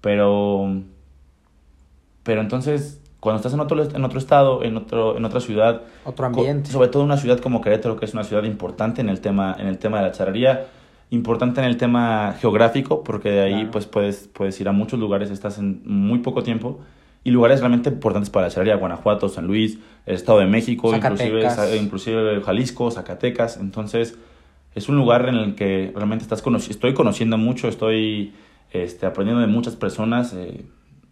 Pero, 0.01 0.81
pero 2.23 2.41
entonces, 2.41 3.01
cuando 3.19 3.37
estás 3.37 3.53
en 3.53 3.59
otro, 3.59 3.83
en 3.83 4.03
otro 4.05 4.19
estado, 4.19 4.63
en, 4.63 4.77
otro, 4.77 5.17
en 5.17 5.25
otra 5.25 5.39
ciudad, 5.39 5.81
Otro 6.05 6.25
ambiente. 6.25 6.69
Sobre 6.71 6.87
todo 6.87 7.03
una 7.03 7.17
ciudad 7.17 7.39
como 7.39 7.61
Querétaro, 7.61 7.97
que 7.97 8.05
es 8.05 8.13
una 8.13 8.23
ciudad 8.23 8.43
importante 8.43 9.01
en 9.01 9.09
el 9.09 9.19
tema, 9.19 9.55
en 9.59 9.67
el 9.67 9.77
tema 9.77 9.97
de 9.97 10.03
la 10.03 10.11
charrería, 10.11 10.67
importante 11.09 11.59
en 11.59 11.67
el 11.67 11.77
tema 11.77 12.35
geográfico, 12.39 13.03
porque 13.03 13.29
de 13.31 13.41
ahí 13.41 13.53
Claro. 13.55 13.71
pues 13.71 13.85
puedes, 13.87 14.29
puedes 14.31 14.59
ir 14.61 14.69
a 14.69 14.71
muchos 14.71 14.99
lugares, 14.99 15.31
estás 15.31 15.57
en 15.57 15.81
muy 15.85 16.19
poco 16.19 16.43
tiempo, 16.43 16.79
y 17.23 17.31
lugares 17.31 17.59
realmente 17.59 17.89
importantes 17.89 18.29
para 18.29 18.47
la 18.47 18.51
charrería, 18.53 18.75
Guanajuato, 18.75 19.27
San 19.29 19.45
Luis, 19.47 19.77
el 20.05 20.15
Estado 20.15 20.39
de 20.39 20.45
México, 20.45 20.95
inclusive, 20.95 21.41
Zacatecas. 21.49 21.81
inclusive 21.81 22.41
Jalisco, 22.41 22.89
Zacatecas, 22.91 23.57
entonces 23.57 24.17
es 24.75 24.87
un 24.89 24.95
lugar 24.95 25.27
en 25.27 25.35
el 25.35 25.55
que 25.55 25.91
realmente 25.95 26.23
estás 26.23 26.43
conoci- 26.43 26.69
estoy 26.69 26.93
conociendo 26.93 27.37
mucho, 27.37 27.67
estoy 27.67 28.33
este, 28.71 29.05
aprendiendo 29.05 29.41
de 29.41 29.47
muchas 29.47 29.75
personas, 29.75 30.33
eh, 30.33 30.63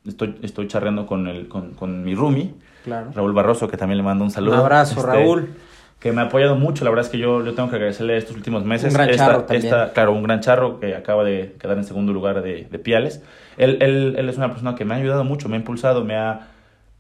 estoy, 0.06 0.36
estoy 0.44 0.68
charreando 0.68 1.06
con, 1.06 1.28
el, 1.28 1.48
con, 1.48 1.72
con 1.74 2.04
mi 2.04 2.16
roomie, 2.16 2.54
Claro. 2.86 3.12
Raúl 3.14 3.34
Barroso, 3.34 3.68
que 3.68 3.76
también 3.76 3.98
le 3.98 4.04
mando 4.04 4.24
un 4.24 4.32
saludo. 4.32 4.54
Un 4.54 4.60
abrazo, 4.62 5.00
Este, 5.02 5.12
Raúl. 5.12 5.50
Que 6.00 6.12
me 6.12 6.22
ha 6.22 6.26
apoyado 6.26 6.56
mucho, 6.56 6.84
la 6.86 6.92
verdad 6.92 7.06
es 7.06 7.12
que 7.12 7.18
yo, 7.18 7.44
yo 7.44 7.54
tengo 7.56 7.70
que 7.70 7.76
agradecerle 7.78 8.18
estos 8.18 8.36
últimos 8.36 8.64
meses. 8.64 8.90
Un 8.90 8.98
gran 8.98 9.10
Esta- 9.10 9.26
charro 9.26 9.44
también. 9.46 9.66
esta- 9.66 9.94
claro, 9.94 10.12
un 10.14 10.22
gran 10.24 10.40
charro 10.42 10.80
que 10.80 10.94
acaba 10.96 11.24
de 11.24 11.56
quedar 11.60 11.78
en 11.78 11.84
segundo 11.86 12.14
lugar 12.14 12.42
de, 12.44 12.68
de 12.70 12.80
Piales. 12.80 13.24
Él, 13.58 13.78
él, 13.82 14.16
él 14.18 14.30
es 14.30 14.38
una 14.38 14.50
persona 14.50 14.76
que 14.76 14.86
me 14.86 14.94
ha 14.94 14.98
ayudado 14.98 15.24
mucho, 15.24 15.50
me 15.50 15.56
ha 15.56 15.60
impulsado, 15.60 16.04
me 16.06 16.16
ha... 16.16 16.50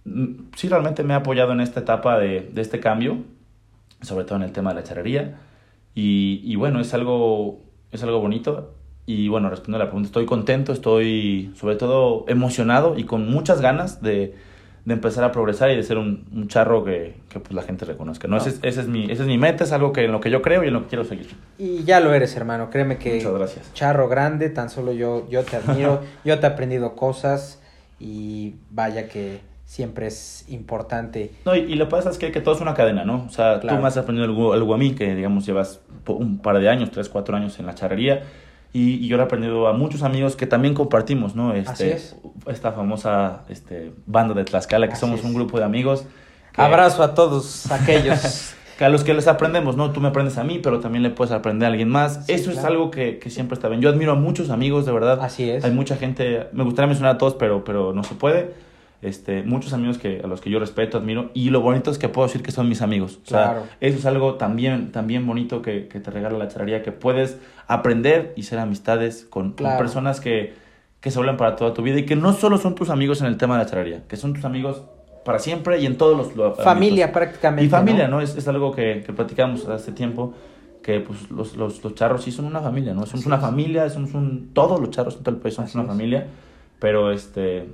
mm, 0.06 0.50
Sí, 0.56 0.68
realmente 0.68 1.04
me 1.04 1.14
ha 1.14 1.18
apoyado 1.18 1.52
en 1.52 1.62
esta 1.62 1.80
etapa 1.82 2.18
de, 2.18 2.50
de 2.52 2.62
este 2.62 2.80
cambio, 2.80 3.20
sobre 4.02 4.26
todo 4.26 4.38
en 4.38 4.44
el 4.44 4.52
tema 4.52 4.72
de 4.72 4.76
la 4.82 4.84
charrería. 4.84 5.40
Y, 5.94 6.42
y 6.44 6.56
bueno, 6.56 6.80
es 6.80 6.94
algo, 6.94 7.62
es 7.92 8.02
algo 8.04 8.20
bonito. 8.20 8.74
Y 9.06 9.28
bueno, 9.30 9.50
respondiendo 9.50 9.78
a 9.78 9.86
la 9.86 9.92
pregunta, 9.92 10.08
estoy 10.08 10.26
contento, 10.26 10.74
estoy 10.74 11.52
sobre 11.56 11.76
todo 11.76 12.26
emocionado 12.28 12.98
y 12.98 13.04
con 13.06 13.30
muchas 13.30 13.62
ganas 13.62 14.02
de, 14.02 14.36
de 14.88 14.94
empezar 14.94 15.22
a 15.26 15.34
progresar 15.34 15.70
y 15.70 15.76
de 15.76 15.84
ser 15.84 15.98
un, 15.98 16.24
un 16.34 16.48
charro 16.48 16.86
que, 16.86 17.16
que, 17.28 17.42
pues, 17.42 17.54
la 17.54 17.62
gente 17.62 17.84
reconozca. 17.84 18.30
¿no? 18.30 18.38
No. 18.38 18.42
Ese, 18.42 18.52
es, 18.52 18.60
ese 18.64 18.82
es 18.82 18.88
mi, 18.88 19.04
esa 19.12 19.24
es 19.24 19.28
mi 19.28 19.38
meta, 19.38 19.66
es 19.66 19.74
algo 19.74 19.92
que, 19.92 20.06
en 20.06 20.14
lo 20.14 20.22
que 20.22 20.30
yo 20.30 20.42
creo 20.42 20.64
y 20.64 20.68
en 20.70 20.74
lo 20.76 20.84
que 20.84 20.88
quiero 20.88 21.04
seguir. 21.04 21.28
Y 21.58 21.84
ya 21.84 22.00
lo 22.00 22.14
eres, 22.14 22.38
hermano. 22.38 22.70
Créeme 22.70 22.98
que 22.98 23.16
Muchas 23.16 23.34
gracias. 23.34 23.74
charro 23.74 24.08
grande, 24.08 24.50
tan 24.50 24.70
solo 24.70 24.94
yo, 24.94 25.28
yo 25.30 25.44
te 25.44 25.58
admiro, 25.58 26.02
yo 26.24 26.40
te 26.40 26.48
he 26.48 26.50
aprendido 26.50 26.96
cosas 26.96 27.62
y 28.00 28.56
vaya 28.72 29.10
que 29.10 29.42
siempre 29.66 30.08
es 30.08 30.46
importante. 30.48 31.32
No, 31.46 31.54
y, 31.54 31.60
y 31.60 31.76
lo 31.76 31.86
que 31.88 31.92
pasa 31.92 32.10
es 32.10 32.18
que, 32.18 32.32
que 32.32 32.40
todo 32.40 32.56
es 32.56 32.62
una 32.62 32.74
cadena, 32.74 33.04
¿no? 33.04 33.26
O 33.26 33.30
sea, 33.30 33.60
Claro. 33.60 33.76
tú 33.78 33.82
me 33.82 33.90
has 33.90 33.98
aprendido 33.98 34.24
algo, 34.26 34.54
algo 34.54 34.74
a 34.74 34.78
mí, 34.78 34.96
que 34.96 35.14
digamos 35.16 35.46
llevas 35.46 35.82
un 36.08 36.38
par 36.40 36.58
de 36.60 36.70
años, 36.70 36.92
tres, 36.92 37.10
cuatro 37.10 37.36
años 37.36 37.60
en 37.60 37.66
la 37.66 37.76
charrería, 37.76 38.24
y, 38.74 38.96
y 38.96 39.08
yo 39.08 39.18
le 39.18 39.24
he 39.24 39.26
aprendido 39.26 39.68
a 39.68 39.74
muchos 39.74 40.04
amigos 40.04 40.36
que 40.36 40.46
también 40.48 40.74
compartimos, 40.74 41.36
¿no? 41.36 41.54
Este, 41.54 41.72
Así 41.72 41.84
es. 41.86 42.16
Esta 42.48 42.72
famosa 42.72 43.44
este, 43.50 43.92
banda 44.06 44.34
de 44.34 44.44
Tlaxcala, 44.46 44.88
que 44.88 44.94
Así 44.94 45.02
somos 45.02 45.20
es. 45.20 45.26
un 45.26 45.34
grupo 45.34 45.58
de 45.58 45.64
amigos. 45.66 46.06
que- 46.54 46.62
Abrazo 46.62 47.04
a 47.04 47.14
todos 47.16 47.72
aquellos. 47.72 48.54
que 48.78 48.86
a 48.86 48.90
los 48.90 49.04
que 49.04 49.14
les 49.16 49.28
aprendemos, 49.28 49.76
¿no? 49.76 49.92
Tú 49.92 50.00
me 50.02 50.10
aprendes 50.10 50.38
a 50.38 50.44
mí, 50.44 50.60
pero 50.62 50.80
también 50.80 51.02
le 51.02 51.10
puedes 51.10 51.32
aprender 51.34 51.66
a 51.66 51.70
alguien 51.72 51.90
más. 51.90 52.26
Sí, 52.28 52.34
Eso 52.34 52.52
es 52.52 52.58
claro. 52.60 52.74
algo 52.74 52.92
que, 52.92 53.18
que 53.18 53.30
siempre 53.32 53.56
está 53.56 53.68
bien. 53.70 53.82
Yo 53.82 53.90
admiro 53.90 54.12
a 54.12 54.16
muchos 54.16 54.50
amigos, 54.52 54.86
de 54.86 54.92
verdad. 54.92 55.20
Así 55.22 55.50
es. 55.50 55.64
Hay 55.66 55.72
mucha 55.72 55.96
gente, 55.98 56.48
me 56.52 56.64
gustaría 56.64 56.88
mencionar 56.88 57.16
a 57.16 57.18
todos, 57.18 57.34
pero, 57.34 57.64
pero 57.64 57.92
no 57.94 58.04
se 58.04 58.14
puede. 58.16 58.54
Este, 59.02 59.44
muchos 59.44 59.74
amigos 59.74 60.00
que, 60.00 60.22
a 60.24 60.28
los 60.28 60.42
que 60.42 60.50
yo 60.50 60.58
respeto, 60.60 60.98
admiro, 60.98 61.30
y 61.36 61.52
lo 61.52 61.62
bonito 61.62 61.92
es 61.92 62.00
que 62.00 62.10
puedo 62.10 62.28
decir 62.28 62.42
que 62.42 62.52
son 62.52 62.68
mis 62.68 62.82
amigos. 62.82 63.20
O 63.26 63.28
sea, 63.30 63.44
Claro. 63.52 63.64
eso 63.80 63.98
es 64.00 64.06
algo 64.08 64.36
también, 64.36 64.92
también 64.92 65.26
bonito 65.28 65.62
que, 65.62 65.88
que 65.88 66.00
te 66.00 66.10
regala 66.10 66.38
la 66.38 66.48
charrería, 66.48 66.82
que 66.82 66.92
puedes 66.92 67.38
aprender 67.68 68.34
y 68.36 68.44
ser 68.44 68.58
amistades 68.60 69.26
con, 69.30 69.50
con 69.50 69.54
Claro. 69.58 69.78
personas 69.78 70.20
que, 70.20 70.56
que 71.00 71.12
se 71.12 71.20
hablan 71.20 71.38
para 71.38 71.56
toda 71.56 71.74
tu 71.76 71.84
vida 71.84 72.00
y 72.00 72.06
que 72.06 72.16
no 72.16 72.34
solo 72.34 72.58
son 72.58 72.74
tus 72.74 72.90
amigos 72.90 73.22
en 73.22 73.28
el 73.28 73.38
tema 73.38 73.58
de 73.58 73.66
la 73.66 73.70
charrería, 73.70 74.04
que 74.08 74.18
son 74.18 74.34
tus 74.34 74.46
amigos 74.46 74.82
para 75.24 75.38
siempre 75.40 75.80
y 75.80 75.86
en 75.86 75.98
todos 75.98 76.18
los... 76.18 76.36
los 76.36 76.58
Familia 76.58 77.06
ámbitos. 77.06 77.22
prácticamente. 77.22 77.66
Y 77.66 77.70
familia, 77.70 78.08
¿no? 78.08 78.20
Es, 78.22 78.36
es 78.36 78.48
algo 78.48 78.72
que, 78.74 79.04
que 79.06 79.14
platicamos 79.14 79.68
hace 79.68 79.92
tiempo, 79.92 80.34
que 80.82 81.02
pues 81.02 81.30
los, 81.30 81.56
los, 81.56 81.84
los 81.84 81.94
charros 81.96 82.24
sí 82.24 82.32
son 82.32 82.46
una 82.46 82.62
familia, 82.62 82.94
¿no? 82.94 83.02
Somos 83.02 83.20
Así 83.20 83.28
una 83.28 83.36
es. 83.36 83.42
familia, 83.42 83.90
somos 83.92 84.14
un... 84.16 84.50
Todos 84.54 84.80
los 84.80 84.90
charros 84.90 85.18
en 85.18 85.24
todo 85.24 85.36
el 85.36 85.42
país 85.42 85.54
somos 85.54 85.70
Así 85.70 85.78
una 85.78 85.84
es. 85.86 85.90
familia, 85.92 86.28
pero 86.80 87.12
este... 87.12 87.68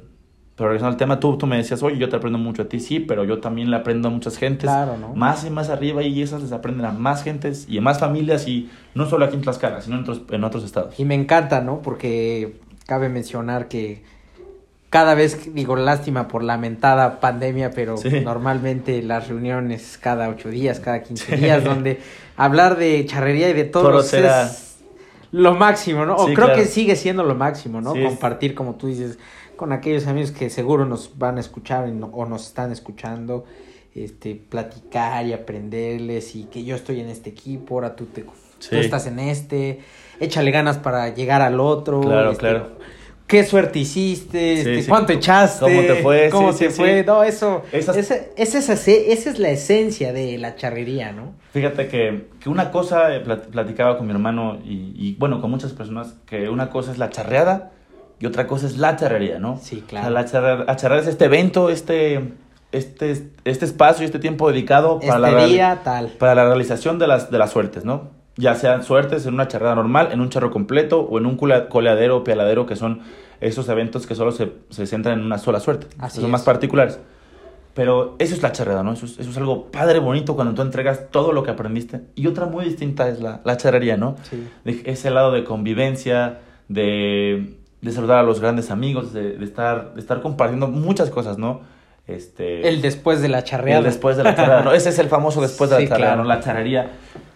Pero 0.55 0.69
regresando 0.69 0.91
al 0.91 0.97
tema, 0.97 1.19
tú, 1.19 1.35
tú 1.37 1.47
me 1.47 1.57
decías, 1.57 1.81
oye, 1.81 1.97
yo 1.97 2.09
te 2.09 2.15
aprendo 2.15 2.37
mucho 2.37 2.61
a 2.61 2.65
ti, 2.65 2.79
sí, 2.79 2.99
pero 2.99 3.23
yo 3.23 3.39
también 3.39 3.71
le 3.71 3.77
aprendo 3.77 4.07
a 4.09 4.11
muchas 4.11 4.37
gentes. 4.37 4.69
Claro, 4.69 4.97
¿no? 4.97 5.13
Más 5.15 5.43
y 5.45 5.49
más 5.49 5.69
arriba 5.69 6.03
y 6.03 6.21
esas 6.21 6.43
les 6.43 6.51
aprenden 6.51 6.85
a 6.85 6.91
más 6.91 7.23
gentes 7.23 7.65
y 7.67 7.79
a 7.79 7.81
más 7.81 7.99
familias 7.99 8.47
y 8.47 8.69
no 8.93 9.07
solo 9.09 9.25
aquí 9.25 9.35
en 9.35 9.41
Tlaxcala, 9.41 9.81
sino 9.81 9.95
en 9.95 10.01
otros, 10.03 10.21
en 10.29 10.43
otros 10.43 10.63
estados. 10.63 10.99
Y 10.99 11.05
me 11.05 11.15
encanta, 11.15 11.61
¿no? 11.61 11.81
Porque 11.81 12.59
cabe 12.85 13.09
mencionar 13.09 13.67
que 13.67 14.03
cada 14.91 15.15
vez, 15.15 15.55
digo, 15.55 15.75
lástima 15.75 16.27
por 16.27 16.43
la 16.43 16.57
mentada 16.59 17.19
pandemia, 17.19 17.71
pero 17.71 17.97
Sí. 17.97 18.21
normalmente 18.21 19.01
las 19.01 19.27
reuniones 19.29 19.97
cada 19.99 20.29
ocho 20.29 20.49
días, 20.49 20.79
cada 20.79 21.01
quince 21.01 21.35
Sí. 21.35 21.41
días, 21.45 21.63
donde 21.63 21.99
hablar 22.37 22.77
de 22.77 23.03
charrería 23.07 23.49
y 23.49 23.53
de 23.53 23.63
Toros 23.63 23.91
todos 24.11 24.13
era- 24.13 24.43
es 24.45 24.83
lo 25.31 25.55
máximo, 25.55 26.05
¿no? 26.05 26.15
O 26.15 26.27
Sí, 26.27 26.35
creo 26.35 26.45
claro. 26.49 26.61
que 26.61 26.67
sigue 26.67 26.95
siendo 26.95 27.23
lo 27.23 27.33
máximo, 27.33 27.81
¿no? 27.81 27.93
Compartir, 27.93 28.53
como 28.53 28.75
tú 28.75 28.85
dices, 28.85 29.17
con 29.63 29.71
aquellos 29.71 30.07
amigos 30.07 30.31
que 30.31 30.49
seguro 30.49 30.83
nos 30.85 31.17
van 31.17 31.37
a 31.37 31.39
escuchar 31.39 31.89
o 32.11 32.25
nos 32.25 32.47
están 32.47 32.73
escuchando, 32.73 33.45
este, 33.95 34.35
platicar 34.35 35.25
y 35.25 35.31
aprenderles 35.31 36.35
y 36.35 36.43
que 36.51 36.65
yo 36.65 36.75
estoy 36.75 36.99
en 36.99 37.07
este 37.07 37.29
equipo, 37.29 37.75
ahora 37.75 37.95
tú, 37.95 38.07
te, 38.07 38.23
tú 38.23 38.75
estás 38.75 39.07
en 39.07 39.19
este, 39.19 39.79
échale 40.19 40.51
ganas 40.51 40.79
para 40.79 41.13
llegar 41.13 41.41
al 41.41 41.61
otro. 41.61 42.01
Claro, 42.01 42.31
este, 42.31 42.39
claro. 42.41 42.71
¿Qué 43.25 43.45
suerte 43.45 43.79
hiciste? 43.79 44.53
Este, 44.55 44.81
sí. 44.81 44.89
¿Cuánto 44.89 45.13
echaste? 45.13 45.61
¿Cómo 45.63 45.81
te 45.81 45.95
fue? 46.01 46.29
¿Cómo 46.29 46.53
te 46.53 46.69
fue? 46.69 47.05
No, 47.05 47.23
eso, 47.23 47.61
Esas- 47.71 47.95
esa, 47.95 48.15
esa, 48.35 48.73
esa 48.73 49.29
es 49.29 49.39
la 49.39 49.49
esencia 49.49 50.11
de 50.11 50.37
la 50.39 50.57
charrería, 50.57 51.13
¿no? 51.13 51.35
Fíjate 51.53 51.87
que, 51.87 52.27
que 52.41 52.49
una 52.49 52.69
cosa, 52.69 53.15
eh, 53.15 53.23
plat- 53.23 53.47
platicaba 53.47 53.97
con 53.97 54.07
mi 54.07 54.11
hermano 54.11 54.57
y, 54.65 54.91
y, 54.97 55.15
bueno, 55.17 55.39
con 55.39 55.51
muchas 55.51 55.71
personas, 55.71 56.15
que 56.25 56.49
una 56.49 56.69
cosa 56.69 56.91
es 56.91 56.97
la 56.97 57.09
charreada 57.09 57.71
y 58.23 58.25
otra 58.25 58.47
cosa 58.47 58.67
es 58.67 58.77
la 58.77 58.95
charrería, 58.95 59.37
¿no? 59.37 59.59
Sí, 59.61 59.83
O 59.83 59.87
claro. 59.87 60.05
sea, 60.05 60.11
la 60.13 60.25
charreada, 60.25 60.63
la 60.63 60.75
charreada 60.77 61.01
es 61.03 61.09
este 61.09 61.25
evento, 61.25 61.69
este, 61.69 62.31
este, 62.71 63.27
este 63.43 63.65
espacio, 63.65 64.05
este 64.05 64.17
tiempo 64.19 64.49
dedicado 64.49 64.99
para, 65.01 65.19
la, 65.19 65.27
este 65.29 65.39
reali- 65.41 65.51
día, 65.51 65.81
tal. 65.83 66.07
para 66.17 66.33
la 66.35 66.45
realización 66.45 66.99
de 66.99 67.07
las, 67.07 67.29
de 67.29 67.37
las 67.37 67.51
suertes, 67.51 67.83
¿no? 67.83 68.11
Ya 68.37 68.55
sean 68.55 68.81
suertes 68.83 69.25
en 69.27 69.33
una 69.35 69.47
charreada 69.47 69.75
normal, 69.75 70.09
en 70.11 70.21
un 70.21 70.29
charro 70.29 70.49
completo 70.51 71.01
o 71.01 71.17
en 71.19 71.25
un 71.25 71.35
coleadero 71.37 72.17
o 72.17 72.23
pialadero, 72.23 72.65
que 72.65 72.75
son 72.75 73.01
esos 73.41 73.67
eventos 73.69 74.07
que 74.07 74.15
solo 74.15 74.31
se, 74.31 74.51
se 74.69 74.87
centran 74.87 75.19
en 75.19 75.25
una 75.25 75.37
sola 75.37 75.59
suerte. 75.59 75.87
Así 75.99 76.21
son 76.21 76.31
más 76.31 76.41
es. 76.41 76.45
particulares. 76.45 76.99
Pero 77.75 78.15
eso 78.19 78.33
es 78.35 78.41
la 78.41 78.51
charreada, 78.51 78.83
¿no? 78.83 78.93
Eso 78.93 79.05
es, 79.05 79.19
eso 79.19 79.29
es 79.31 79.37
algo 79.37 79.65
padre, 79.71 79.99
bonito 79.99 80.35
cuando 80.35 80.53
tú 80.53 80.61
entregas 80.61 81.09
todo 81.11 81.31
lo 81.33 81.43
que 81.43 81.51
aprendiste. 81.51 82.01
Y 82.15 82.27
otra 82.27 82.45
muy 82.45 82.65
distinta 82.65 83.07
es 83.09 83.19
la, 83.19 83.41
la 83.43 83.57
charrería, 83.57 83.97
¿no? 83.97 84.15
Sí. 84.29 84.47
De 84.63 84.81
ese 84.85 85.09
lado 85.09 85.31
de 85.31 85.43
convivencia, 85.43 86.39
de, 86.69 87.57
de 87.83 87.91
saludar 87.91 88.17
a 88.19 88.23
los 88.23 88.39
grandes 88.39 88.71
amigos, 88.71 89.13
de, 89.13 89.37
de 89.37 89.45
estar, 89.45 89.93
de 89.93 89.99
estar 89.99 90.21
compartiendo 90.21 90.67
muchas 90.67 91.09
cosas, 91.11 91.37
¿no? 91.37 91.61
Este, 92.07 92.67
El 92.67 92.81
después 92.81 93.21
de 93.21 93.29
la 93.29 93.43
charreada. 93.43 93.79
el 93.79 93.85
después 93.85 94.17
de 94.17 94.23
la 94.23 94.35
charreada, 94.35 94.63
¿no? 94.63 94.73
Ese 94.73 94.89
es 94.89 94.99
el 94.99 95.07
famoso 95.07 95.41
después 95.41 95.69
de 95.69 95.77
Sí, 95.77 95.83
la 95.83 95.89
charreada, 95.89 96.13
claro. 96.15 96.23
¿no? 96.23 96.27
La 96.35 96.39
charrería, 96.41 96.87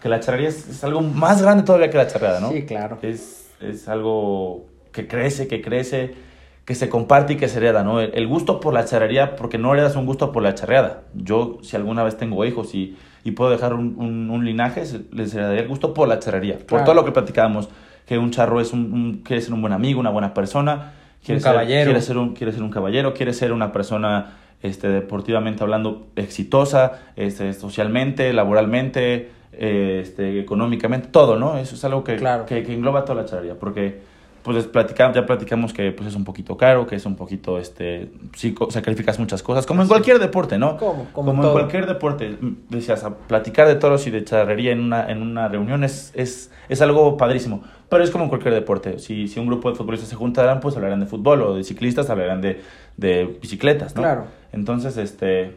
que 0.02 0.08
la 0.08 0.20
charrería 0.20 0.48
es, 0.48 0.68
es 0.68 0.84
algo 0.84 1.00
más 1.00 1.40
grande 1.40 1.62
todavía 1.64 1.88
que 1.90 1.96
la 1.96 2.06
charreada, 2.06 2.40
¿no? 2.40 2.50
Sí, 2.50 2.64
claro. 2.66 2.98
Es, 3.02 3.50
es 3.60 3.88
algo 3.88 4.66
que 4.92 5.06
crece, 5.08 5.48
que 5.48 5.62
crece, 5.62 6.14
que 6.66 6.74
se 6.74 6.90
comparte 6.90 7.32
y 7.34 7.36
que 7.36 7.48
se 7.48 7.58
hereda, 7.58 7.82
¿no? 7.82 8.00
El, 8.00 8.10
el 8.14 8.26
gusto 8.26 8.60
por 8.60 8.74
la 8.74 8.84
charrería, 8.84 9.36
porque 9.36 9.56
no 9.56 9.72
heredas 9.72 9.96
un 9.96 10.04
gusto 10.04 10.32
por 10.32 10.42
la 10.42 10.54
charreada. 10.54 11.02
Yo, 11.14 11.58
si 11.62 11.76
alguna 11.76 12.02
vez 12.04 12.18
tengo 12.18 12.44
hijos 12.44 12.74
y, 12.74 12.94
y 13.24 13.30
puedo 13.30 13.50
dejar 13.50 13.72
un, 13.72 13.96
un- 13.98 14.30
un 14.30 14.44
linaje, 14.44 14.82
les 15.12 15.32
heredaría 15.34 15.62
el 15.62 15.68
gusto 15.68 15.94
por 15.94 16.08
la 16.08 16.18
charrería. 16.18 16.58
Por 16.58 16.84
todo 16.84 16.94
lo 16.94 17.06
que 17.06 17.12
platicábamos, 17.12 17.70
que 18.08 18.16
un 18.18 18.30
charro 18.30 18.60
es 18.60 18.72
un, 18.72 18.92
un- 18.92 19.16
quiere 19.22 19.42
ser 19.42 19.52
un 19.52 19.60
buen 19.60 19.72
amigo, 19.74 20.00
una 20.00 20.10
buena 20.10 20.32
persona, 20.32 20.92
quiere 21.22 21.36
Un 21.38 21.42
ser- 21.42 21.52
caballero. 21.52 21.84
quiere 21.84 22.00
ser 22.00 22.16
un, 22.16 22.34
quiere 22.34 22.52
ser 22.52 22.62
un 22.62 22.70
caballero, 22.70 23.12
quiere 23.12 23.32
ser 23.34 23.52
una 23.52 23.70
persona 23.70 24.36
este, 24.62 24.88
deportivamente 24.88 25.62
hablando 25.62 26.06
exitosa, 26.16 27.00
este, 27.16 27.52
socialmente, 27.52 28.32
laboralmente, 28.32 29.30
eh, 29.52 30.00
este, 30.02 30.40
económicamente, 30.40 31.08
todo, 31.08 31.36
¿no? 31.38 31.58
Eso 31.58 31.74
es 31.74 31.84
algo 31.84 32.02
que, 32.02 32.16
Claro. 32.16 32.46
que, 32.46 32.62
que 32.62 32.72
engloba 32.74 33.04
toda 33.04 33.22
la 33.22 33.28
charrería, 33.28 33.54
porque 33.58 34.00
pues 34.48 34.64
les 34.64 34.66
platicamos, 34.66 35.14
ya 35.14 35.26
platicamos 35.26 35.74
que 35.74 35.92
pues, 35.92 36.08
es 36.08 36.14
un 36.14 36.24
poquito 36.24 36.56
caro, 36.56 36.86
que 36.86 36.96
es 36.96 37.04
un 37.04 37.16
poquito, 37.16 37.58
este, 37.58 38.10
sí, 38.34 38.54
sacrificas 38.70 39.18
muchas 39.18 39.42
cosas, 39.42 39.66
como 39.66 39.82
en 39.82 39.88
cualquier 39.88 40.18
deporte, 40.18 40.56
¿no? 40.56 40.78
Como- 40.78 41.04
como 41.12 41.30
como 41.32 41.44
en 41.44 41.52
cualquier 41.52 41.86
deporte, 41.86 42.38
decías, 42.70 43.04
a 43.04 43.14
platicar 43.14 43.68
de 43.68 43.74
toros 43.74 44.06
y 44.06 44.10
de 44.10 44.24
charrería 44.24 44.72
en 44.72 44.80
una, 44.80 45.10
en 45.10 45.20
una 45.20 45.48
reunión 45.48 45.84
es, 45.84 46.12
es, 46.14 46.50
es 46.70 46.80
algo 46.80 47.16
padrísimo, 47.18 47.62
pero 47.90 48.02
es 48.02 48.10
como 48.10 48.24
en 48.24 48.30
cualquier 48.30 48.54
deporte, 48.54 48.98
si, 48.98 49.28
si 49.28 49.38
un 49.38 49.46
grupo 49.46 49.68
de 49.70 49.76
futbolistas 49.76 50.08
se 50.08 50.16
juntarán, 50.16 50.60
pues 50.60 50.74
hablarán 50.76 51.00
de 51.00 51.06
fútbol, 51.06 51.42
o 51.42 51.54
de 51.54 51.62
ciclistas 51.64 52.08
hablarán 52.08 52.40
de, 52.40 52.62
de 52.96 53.38
bicicletas, 53.42 53.94
¿no? 53.94 54.00
Claro. 54.02 54.24
Entonces, 54.52 54.96
este, 54.96 55.56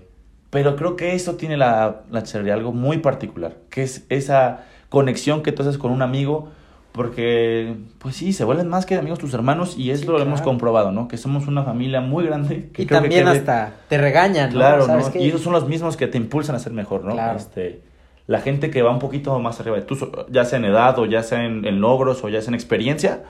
pero 0.50 0.76
creo 0.76 0.98
que 0.98 1.14
eso 1.16 1.36
tiene 1.36 1.56
la, 1.56 2.02
la 2.12 2.24
charrería, 2.24 2.56
algo 2.56 2.74
muy 2.74 2.98
particular, 2.98 3.56
que 3.70 3.84
es 3.84 4.06
esa 4.10 4.66
conexión 4.90 5.44
que 5.44 5.54
tú 5.54 5.62
haces 5.64 5.78
con 5.78 5.92
un 5.92 6.02
amigo, 6.02 6.50
porque, 6.92 7.76
pues 8.00 8.16
sí, 8.18 8.34
se 8.34 8.44
vuelven 8.44 8.68
más 8.68 8.86
que 8.86 8.96
amigos 8.96 9.20
tus 9.20 9.34
hermanos 9.34 9.78
y 9.78 9.92
eso 9.92 10.02
Sí, 10.04 10.08
lo 10.08 10.18
hemos 10.22 10.42
claro. 10.42 10.52
comprobado, 10.52 10.92
¿no? 10.92 11.08
Que 11.08 11.18
somos 11.18 11.48
una 11.48 11.64
familia 11.64 12.02
muy 12.02 12.26
grande. 12.26 12.70
Que 12.74 12.84
Y 12.84 12.86
creo 12.86 13.02
también 13.02 13.28
hasta 13.28 13.74
te 13.88 13.98
regañan, 13.98 14.50
¿no? 14.50 14.56
Claro, 14.58 14.86
¿Sabes 14.86 15.14
¿no? 15.16 15.22
Y 15.22 15.30
esos 15.30 15.42
son 15.42 15.54
los 15.54 15.68
mismos 15.68 15.96
que 15.98 16.08
te 16.08 16.18
impulsan 16.18 16.56
a 16.56 16.60
ser 16.60 16.74
mejor, 16.74 17.06
¿no? 17.06 17.14
Claro. 17.14 17.38
Este, 17.38 17.82
la 18.28 18.42
gente 18.42 18.70
que 18.72 18.82
va 18.82 18.92
un 18.92 19.00
poquito 19.00 19.38
más 19.40 19.60
arriba 19.60 19.78
de 19.78 19.84
tú, 19.84 19.98
ya 20.30 20.44
sea 20.46 20.60
en 20.60 20.66
edad 20.66 20.98
o 21.00 21.06
ya 21.06 21.24
sea 21.24 21.46
en, 21.46 21.66
en 21.66 21.80
logros 21.82 22.24
o 22.24 22.30
ya 22.30 22.42
sea 22.42 22.50
en 22.50 22.56
experiencia, 22.56 23.24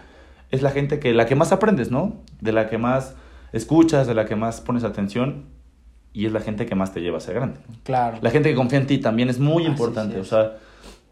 es 0.49 0.61
la 0.61 0.71
gente 0.71 0.99
que 0.99 1.13
la 1.13 1.25
que 1.27 1.35
más 1.35 1.51
aprendes, 1.51 1.91
¿no? 1.91 2.21
De 2.39 2.51
la 2.51 2.67
que 2.69 2.77
más 2.77 3.15
escuchas, 3.53 4.07
de 4.07 4.15
la 4.15 4.25
que 4.25 4.35
más 4.35 4.59
pones 4.61 4.83
atención 4.83 5.45
y 6.13 6.25
es 6.25 6.31
la 6.33 6.39
gente 6.41 6.65
que 6.65 6.75
más 6.75 6.93
te 6.93 6.99
lleva 6.99 7.17
a 7.17 7.21
ser 7.21 7.35
grande. 7.35 7.59
Claro. 7.83 8.17
La 8.21 8.31
gente 8.31 8.49
que 8.49 8.55
confía 8.55 8.79
en 8.79 8.87
ti 8.87 8.97
también 8.97 9.29
es 9.29 9.39
muy 9.39 9.63
Así 9.63 9.71
importante, 9.71 10.15
es. 10.19 10.21
o 10.21 10.25
sea, 10.29 10.53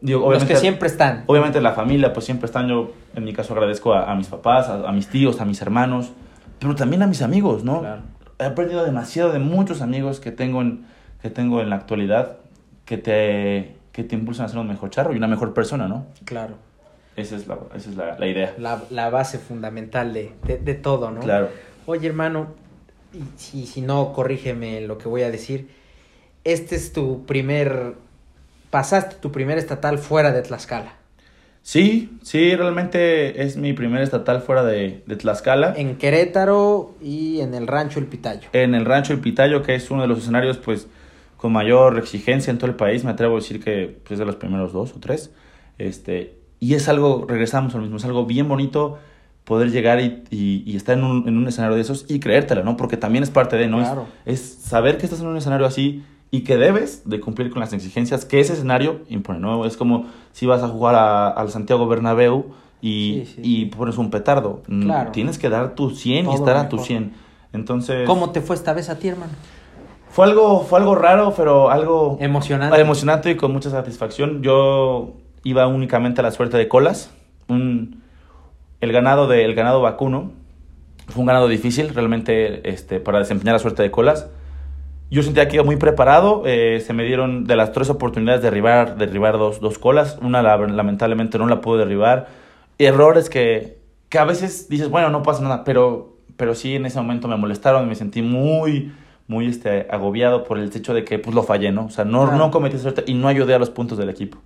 digo, 0.02 0.20
Los 0.20 0.30
obviamente 0.30 0.54
que 0.54 0.60
siempre 0.60 0.88
están. 0.88 1.24
Obviamente 1.28 1.62
la 1.62 1.74
familia, 1.74 2.14
pues 2.14 2.26
siempre 2.26 2.45
están. 2.45 2.68
Yo, 2.68 2.91
en 3.16 3.24
mi 3.24 3.34
caso, 3.34 3.54
agradezco 3.54 3.93
a, 3.93 4.12
a 4.12 4.16
mis 4.16 4.28
papás, 4.28 4.70
a, 4.70 4.88
a 4.88 4.91
mis 4.91 5.08
tíos, 5.08 5.41
a 5.41 5.45
mis 5.45 5.62
hermanos, 5.62 6.12
pero 6.60 6.76
también 6.76 7.02
a 7.02 7.08
mis 7.08 7.22
amigos, 7.22 7.64
¿no? 7.64 7.80
Claro. 7.82 8.02
He 8.39 8.45
aprendido 8.45 8.86
demasiado 8.86 9.32
de 9.32 9.39
muchos 9.39 9.82
amigos 9.82 10.20
que 10.20 10.32
tengo 10.32 10.62
en, 10.62 10.86
que 11.22 11.30
tengo 11.30 11.62
en 11.62 11.70
la 11.70 11.76
actualidad 11.76 12.38
que 12.86 12.97
te, 12.97 13.76
que 13.91 14.04
te 14.04 14.16
impulsan 14.16 14.45
a 14.45 14.50
ser 14.50 14.60
un 14.60 14.68
mejor 14.68 14.89
charro 14.89 15.14
y 15.14 15.18
una 15.18 15.28
mejor 15.28 15.54
persona, 15.54 15.88
¿no? 15.88 16.06
Claro. 16.26 16.56
Esa 17.16 17.36
es 17.36 17.47
la, 17.47 17.58
esa 17.76 17.89
es 17.89 17.95
la, 17.97 18.18
la 18.18 18.28
idea. 18.28 18.56
La, 18.58 18.82
la 18.89 19.10
base 19.10 19.39
fundamental 19.39 20.14
de, 20.14 20.32
de, 20.43 20.58
de 20.58 20.74
todo, 20.74 21.12
¿no? 21.12 21.20
Claro. 21.20 21.50
Oye, 21.86 22.08
hermano, 22.08 22.47
y 23.14 23.24
si, 23.38 23.66
si 23.66 23.82
no, 23.82 24.14
corrígeme 24.14 24.82
lo 24.82 24.97
que 24.97 25.10
voy 25.10 25.24
a 25.24 25.32
decir. 25.32 25.70
Este 26.45 26.76
es 26.76 26.93
tu 26.93 27.26
primer. 27.26 27.95
Pasaste 28.70 29.15
tu 29.15 29.32
primer 29.32 29.57
estatal 29.57 29.97
fuera 29.97 30.32
de 30.32 30.41
Tlaxcala. 30.41 30.93
Sí, 31.61 32.17
sí, 32.24 32.55
realmente 32.55 33.43
es 33.43 33.57
mi 33.57 33.74
primer 33.74 34.01
estatal 34.01 34.41
fuera 34.41 34.63
de, 34.63 35.03
de 35.05 35.15
Tlaxcala. 35.15 35.74
En 35.76 35.97
Querétaro 35.97 36.95
y 37.01 37.41
en 37.41 37.53
el 37.53 37.67
rancho 37.67 37.99
El 37.99 38.05
Pitayo. 38.05 38.49
En 38.53 38.76
el 38.76 38.86
rancho 38.86 39.13
El 39.13 39.20
Pitayo, 39.20 39.61
que 39.61 39.76
es 39.76 39.91
uno 39.91 40.01
de 40.01 40.07
los 40.07 40.20
escenarios, 40.20 40.57
pues, 40.57 40.88
con 41.38 41.51
mayor 41.51 41.97
exigencia 41.97 42.51
en 42.51 42.57
todo 42.57 42.70
el 42.70 42.76
país. 42.76 43.03
Me 43.03 43.11
atrevo 43.11 43.38
a 43.38 43.39
decir 43.39 43.63
que 43.63 43.99
pues, 44.03 44.13
es 44.13 44.20
de 44.20 44.26
los 44.26 44.36
primeros 44.36 44.74
dos 44.74 44.93
o 44.95 44.99
tres. 44.99 45.32
Este, 45.78 46.39
y 46.59 46.74
es 46.74 46.89
algo, 46.89 47.26
regresamos 47.28 47.76
al 47.76 47.82
mismo, 47.82 47.97
es 47.97 48.05
algo 48.05 48.26
bien 48.26 48.47
bonito 48.47 48.99
poder 49.45 49.72
llegar 49.72 49.99
y, 49.99 50.24
y, 50.30 50.63
y 50.65 50.76
estar 50.76 50.97
en 50.97 51.03
un, 51.03 51.28
en 51.28 51.38
un, 51.38 51.47
escenario 51.47 51.76
de 51.76 51.82
esos 51.82 52.05
y 52.07 52.20
creértela, 52.20 52.61
¿no? 52.61 52.78
Porque 52.78 52.97
también 52.97 53.24
es 53.24 53.32
parte 53.32 53.55
de, 53.57 53.67
¿no? 53.67 53.80
Claro. 53.80 54.07
Es, 54.26 54.41
es, 54.41 54.63
saber 54.63 54.97
que 54.97 55.05
estás 55.05 55.22
en 55.22 55.28
un 55.28 55.38
escenario 55.38 55.65
así 55.65 56.03
y 56.32 56.41
que 56.41 56.57
debes 56.57 57.09
de 57.09 57.19
cumplir 57.19 57.49
con 57.49 57.59
las 57.59 57.73
exigencias 57.73 58.25
que 58.25 58.39
ese 58.39 58.53
escenario 58.53 59.01
impone, 59.09 59.39
¿no? 59.39 59.65
Es 59.65 59.77
como 59.77 60.05
si 60.32 60.45
vas 60.45 60.61
a 60.61 60.67
jugar 60.67 60.95
al 60.95 61.49
Santiago 61.49 61.88
Bernabéu 61.88 62.45
y, 62.82 63.23
sí, 63.25 63.34
sí, 63.36 63.41
y 63.43 63.65
pones 63.65 63.97
un 63.97 64.09
petardo. 64.11 64.61
Claro. 64.67 65.11
Tienes 65.11 65.39
que 65.39 65.49
dar 65.49 65.75
tu 65.75 65.89
100 65.89 66.25
Todo 66.25 66.34
y 66.34 66.38
estar 66.38 66.57
a 66.57 66.69
tu 66.69 66.77
100. 66.77 67.13
Entonces... 67.53 68.05
¿Cómo 68.07 68.30
te 68.30 68.41
fue 68.41 68.55
esta 68.55 68.73
vez 68.73 68.89
a 68.89 68.99
ti, 68.99 69.07
hermano? 69.07 69.32
Fue 70.09 70.25
algo, 70.25 70.61
fue 70.61 70.80
algo 70.80 70.95
raro, 70.95 71.34
pero 71.36 71.69
algo... 71.69 72.17
Emocionante. 72.19 72.80
Emocionante 72.80 73.32
y 73.32 73.36
con 73.36 73.51
mucha 73.51 73.69
satisfacción. 73.69 74.41
Yo 74.43 75.15
iba 75.43 75.67
únicamente 75.67 76.21
a 76.21 76.23
la 76.23 76.32
suerte 76.32 76.57
de 76.57 76.67
colas. 76.67 77.11
Un, 77.47 78.01
el 78.82 78.91
ganado 78.91 79.27
de, 79.27 79.45
el 79.45 79.55
ganado 79.55 79.82
vacuno 79.82 80.32
fue 81.07 81.21
un 81.21 81.27
ganado 81.27 81.47
difícil 81.47 81.89
realmente 81.89 82.69
este, 82.69 82.99
para 82.99 83.19
desempeñar 83.19 83.53
la 83.53 83.59
suerte 83.59 83.82
de 83.82 83.91
colas. 83.91 84.27
Yo 85.12 85.24
sentía 85.24 85.47
que 85.47 85.55
iba 85.55 85.64
muy 85.64 85.78
preparado. 85.78 86.43
Eh, 86.45 86.82
se 86.86 86.93
me 86.93 87.03
dieron 87.03 87.45
de 87.45 87.55
las 87.55 87.72
tres 87.72 87.89
oportunidades 87.89 88.41
de 88.41 88.49
derribar, 88.49 88.97
derribar 88.97 89.38
dos, 89.38 89.60
dos 89.60 89.80
colas. 89.80 90.20
Una 90.22 90.41
la, 90.41 90.57
lamentablemente 90.57 91.38
no 91.39 91.47
la 91.47 91.62
pude 91.62 91.80
derribar. 91.80 92.28
Errores 92.78 93.30
que, 93.30 93.80
que 94.10 94.20
a 94.20 94.26
veces 94.26 94.70
dices, 94.70 94.89
bueno, 94.89 95.10
no 95.10 95.24
pasa 95.24 95.41
nada, 95.41 95.64
pero, 95.64 96.16
pero 96.38 96.53
sí 96.53 96.76
en 96.76 96.86
ese 96.86 96.99
momento 96.99 97.28
me 97.28 97.38
molestaron 97.38 97.86
y 97.86 97.88
me 97.88 97.95
sentí 97.95 98.22
muy, 98.22 98.91
muy 99.28 99.47
este, 99.47 99.88
agobiado 99.89 100.43
por 100.43 100.60
el 100.60 100.72
hecho 100.76 100.93
de 100.93 101.03
que 101.03 101.18
pues 101.18 101.36
lo 101.36 101.41
fallé, 101.41 101.72
¿no? 101.72 101.86
O 101.86 101.89
sea, 101.89 102.05
no, 102.05 102.24
claro. 102.24 102.38
no 102.38 102.51
cometí 102.51 102.78
suerte 102.78 103.03
y 103.07 103.16
no 103.16 103.28
ayudé 103.28 103.55
a 103.55 103.60
los 103.60 103.72
puntos 103.72 103.97
del 103.97 104.10
equipo. 104.10 104.38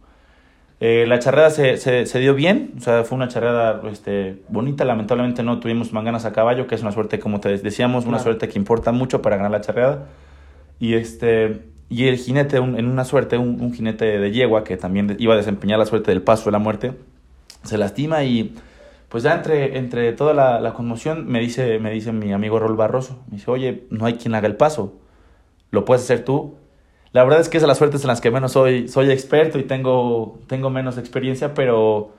Eh, 0.80 1.06
la 1.08 1.20
charreada 1.20 1.50
se, 1.50 1.78
se, 1.78 2.06
se, 2.06 2.20
dio 2.20 2.36
bien, 2.36 2.74
o 2.78 2.82
sea, 2.82 3.04
fue 3.04 3.16
una 3.16 3.28
charreada 3.28 3.82
este, 3.92 4.42
bonita. 4.50 4.84
Lamentablemente 4.86 5.44
no 5.44 5.60
tuvimos 5.60 5.94
manganas 5.94 6.26
a 6.26 6.34
caballo, 6.34 6.68
que 6.68 6.76
es 6.76 6.82
una 6.82 6.92
suerte, 6.92 7.20
como 7.20 7.40
te 7.40 7.58
decíamos, 7.58 8.06
una 8.06 8.20
suerte 8.20 8.50
que 8.50 8.58
importa 8.58 8.92
mucho 8.92 9.22
para 9.22 9.36
ganar 9.36 9.52
la 9.52 9.62
charreada. 9.62 10.08
Y, 10.80 10.96
este, 10.96 11.62
y 11.90 12.08
el 12.08 12.18
jinete, 12.18 12.60
un, 12.60 12.78
en 12.78 12.88
una 12.88 13.06
suerte, 13.06 13.38
un, 13.38 13.62
un, 13.62 13.74
jinete 13.74 14.20
de 14.20 14.32
yegua 14.32 14.64
que 14.64 14.78
también 14.78 15.16
iba 15.20 15.34
a 15.34 15.38
desempeñar 15.38 15.80
la 15.80 15.86
suerte 15.86 16.12
del 16.12 16.22
paso 16.22 16.46
de 16.46 16.52
la 16.52 16.60
muerte, 16.60 16.94
se 17.64 17.78
lastima 17.78 18.24
y 18.24 18.56
pues 19.10 19.24
ya 19.24 19.36
entre, 19.36 19.78
entre 19.78 20.12
toda 20.14 20.34
la, 20.34 20.60
la 20.60 20.74
conmoción 20.74 21.28
me 21.28 21.40
dice, 21.40 21.80
me 21.80 21.92
dice 21.92 22.12
mi 22.12 22.34
amigo 22.34 22.60
Rol 22.60 22.76
Barroso, 22.76 23.20
me 23.30 23.38
dice, 23.38 23.52
oye, 23.52 23.84
no 23.90 24.06
hay 24.06 24.16
quien 24.16 24.34
haga 24.36 24.48
el 24.48 24.56
paso, 24.56 24.94
¿lo 25.72 25.86
puedes 25.86 26.04
hacer 26.04 26.26
tú? 26.26 26.56
La 27.12 27.24
verdad 27.24 27.40
es 27.40 27.48
que 27.48 27.58
es 27.58 27.62
de 27.62 27.68
las 27.68 27.78
suertes 27.78 28.02
en 28.02 28.08
las 28.08 28.22
que 28.22 28.32
menos 28.32 28.54
soy, 28.54 28.88
soy 28.88 29.12
experto 29.12 29.60
y 29.60 29.64
tengo, 29.64 30.40
tengo 30.48 30.72
menos 30.72 30.98
experiencia, 30.98 31.54
pero 31.54 32.12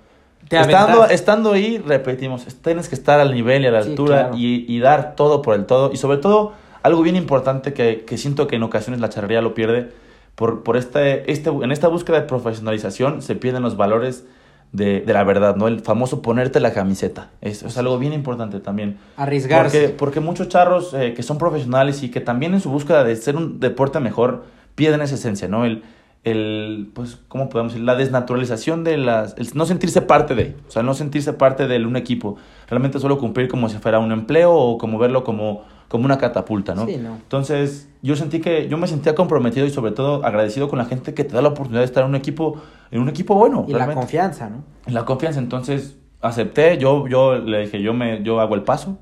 estando, 0.48 1.06
estando 1.06 1.52
ahí, 1.52 1.78
repetimos, 1.78 2.46
tienes 2.62 2.88
que 2.88 2.94
estar 2.94 3.18
al 3.18 3.34
nivel 3.34 3.64
y 3.64 3.66
a 3.66 3.70
la 3.72 3.82
sí, 3.82 3.90
altura 3.90 4.28
claro. 4.28 4.36
y, 4.36 4.64
y, 4.68 4.78
dar 4.78 5.16
todo 5.16 5.42
por 5.42 5.56
el 5.56 5.66
todo. 5.66 5.92
Y 5.92 5.96
sobre 5.96 6.18
todo, 6.18 6.52
algo 6.84 7.02
bien 7.02 7.16
importante 7.16 7.72
que, 7.72 8.04
que 8.04 8.18
siento 8.18 8.46
que 8.46 8.56
en 8.56 8.62
ocasiones 8.62 9.00
la 9.00 9.08
charrería 9.08 9.40
lo 9.40 9.54
pierde, 9.54 9.90
por, 10.34 10.62
por 10.62 10.76
este, 10.76 11.32
este, 11.32 11.48
en 11.48 11.72
esta 11.72 11.88
búsqueda 11.88 12.20
de 12.20 12.26
profesionalización 12.26 13.22
se 13.22 13.34
pierden 13.36 13.62
los 13.62 13.78
valores 13.78 14.26
de, 14.72 15.00
de, 15.00 15.12
la 15.14 15.24
verdad, 15.24 15.56
¿no? 15.56 15.66
El 15.66 15.80
famoso 15.80 16.20
ponerte 16.20 16.60
la 16.60 16.74
camiseta. 16.74 17.30
Es, 17.40 17.62
es 17.62 17.78
algo 17.78 17.98
bien 17.98 18.12
importante 18.12 18.60
también. 18.60 18.98
Arriesgarse. 19.16 19.80
Porque, 19.80 19.94
porque 19.96 20.20
muchos 20.20 20.48
charros 20.50 20.92
eh, 20.92 21.14
que 21.14 21.22
son 21.22 21.38
profesionales 21.38 22.02
y 22.02 22.10
que 22.10 22.20
también 22.20 22.52
en 22.52 22.60
su 22.60 22.70
búsqueda 22.70 23.02
de 23.02 23.16
ser 23.16 23.36
un 23.36 23.60
deporte 23.60 23.98
mejor 23.98 24.44
pierden 24.74 25.00
esa 25.00 25.14
esencia, 25.14 25.48
¿no? 25.48 25.64
El, 25.64 25.84
el 26.22 26.90
pues, 26.92 27.18
¿cómo 27.28 27.48
podemos 27.48 27.72
decir? 27.72 27.86
La 27.86 27.94
desnaturalización 27.94 28.84
de 28.84 28.98
las... 28.98 29.36
El 29.38 29.48
no 29.54 29.64
sentirse 29.64 30.02
parte 30.02 30.34
de, 30.34 30.54
o 30.68 30.70
sea, 30.70 30.82
no 30.82 30.92
sentirse 30.92 31.32
parte 31.32 31.66
de 31.66 31.78
un 31.86 31.96
equipo. 31.96 32.36
Realmente 32.68 32.98
solo 32.98 33.16
cumplir 33.16 33.48
como 33.48 33.70
si 33.70 33.78
fuera 33.78 34.00
un 34.00 34.12
empleo 34.12 34.52
o 34.52 34.76
como 34.76 34.98
verlo 34.98 35.24
como, 35.24 35.64
como 35.94 36.06
una 36.06 36.18
catapulta, 36.18 36.74
¿no? 36.74 36.86
Sí, 36.86 36.96
¿no? 36.96 37.14
Entonces, 37.14 37.88
yo 38.02 38.16
sentí 38.16 38.40
que... 38.40 38.66
Yo 38.66 38.76
me 38.78 38.88
sentía 38.88 39.14
comprometido 39.14 39.64
y 39.64 39.70
sobre 39.70 39.92
todo 39.92 40.26
agradecido 40.26 40.68
con 40.68 40.80
la 40.80 40.86
gente 40.86 41.14
que 41.14 41.22
te 41.22 41.36
da 41.36 41.40
la 41.40 41.50
oportunidad 41.50 41.82
de 41.82 41.84
estar 41.84 42.02
en 42.02 42.08
un 42.08 42.16
equipo, 42.16 42.60
en 42.90 43.00
un 43.00 43.08
equipo 43.08 43.36
bueno. 43.36 43.64
Y 43.68 43.72
realmente. 43.72 43.94
la 43.94 44.00
confianza, 44.00 44.50
¿no? 44.50 44.64
La 44.92 45.04
confianza, 45.04 45.38
entonces 45.38 45.96
acepté, 46.20 46.78
yo, 46.78 47.06
yo 47.06 47.36
le 47.36 47.60
dije, 47.60 47.80
yo, 47.80 47.94
me, 47.94 48.24
yo 48.24 48.40
hago 48.40 48.56
el 48.56 48.64
paso. 48.64 48.98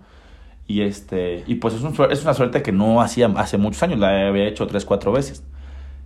Y, 0.66 0.82
este, 0.82 1.44
y 1.46 1.54
pues 1.54 1.72
es, 1.72 1.82
un, 1.82 1.94
es 2.10 2.22
una 2.24 2.34
suerte 2.34 2.60
que 2.60 2.72
no 2.72 3.00
hacía 3.00 3.32
hace 3.36 3.56
muchos 3.56 3.82
años, 3.82 3.98
la 3.98 4.28
había 4.28 4.46
hecho 4.46 4.66
tres, 4.66 4.84
cuatro 4.84 5.12
veces 5.12 5.42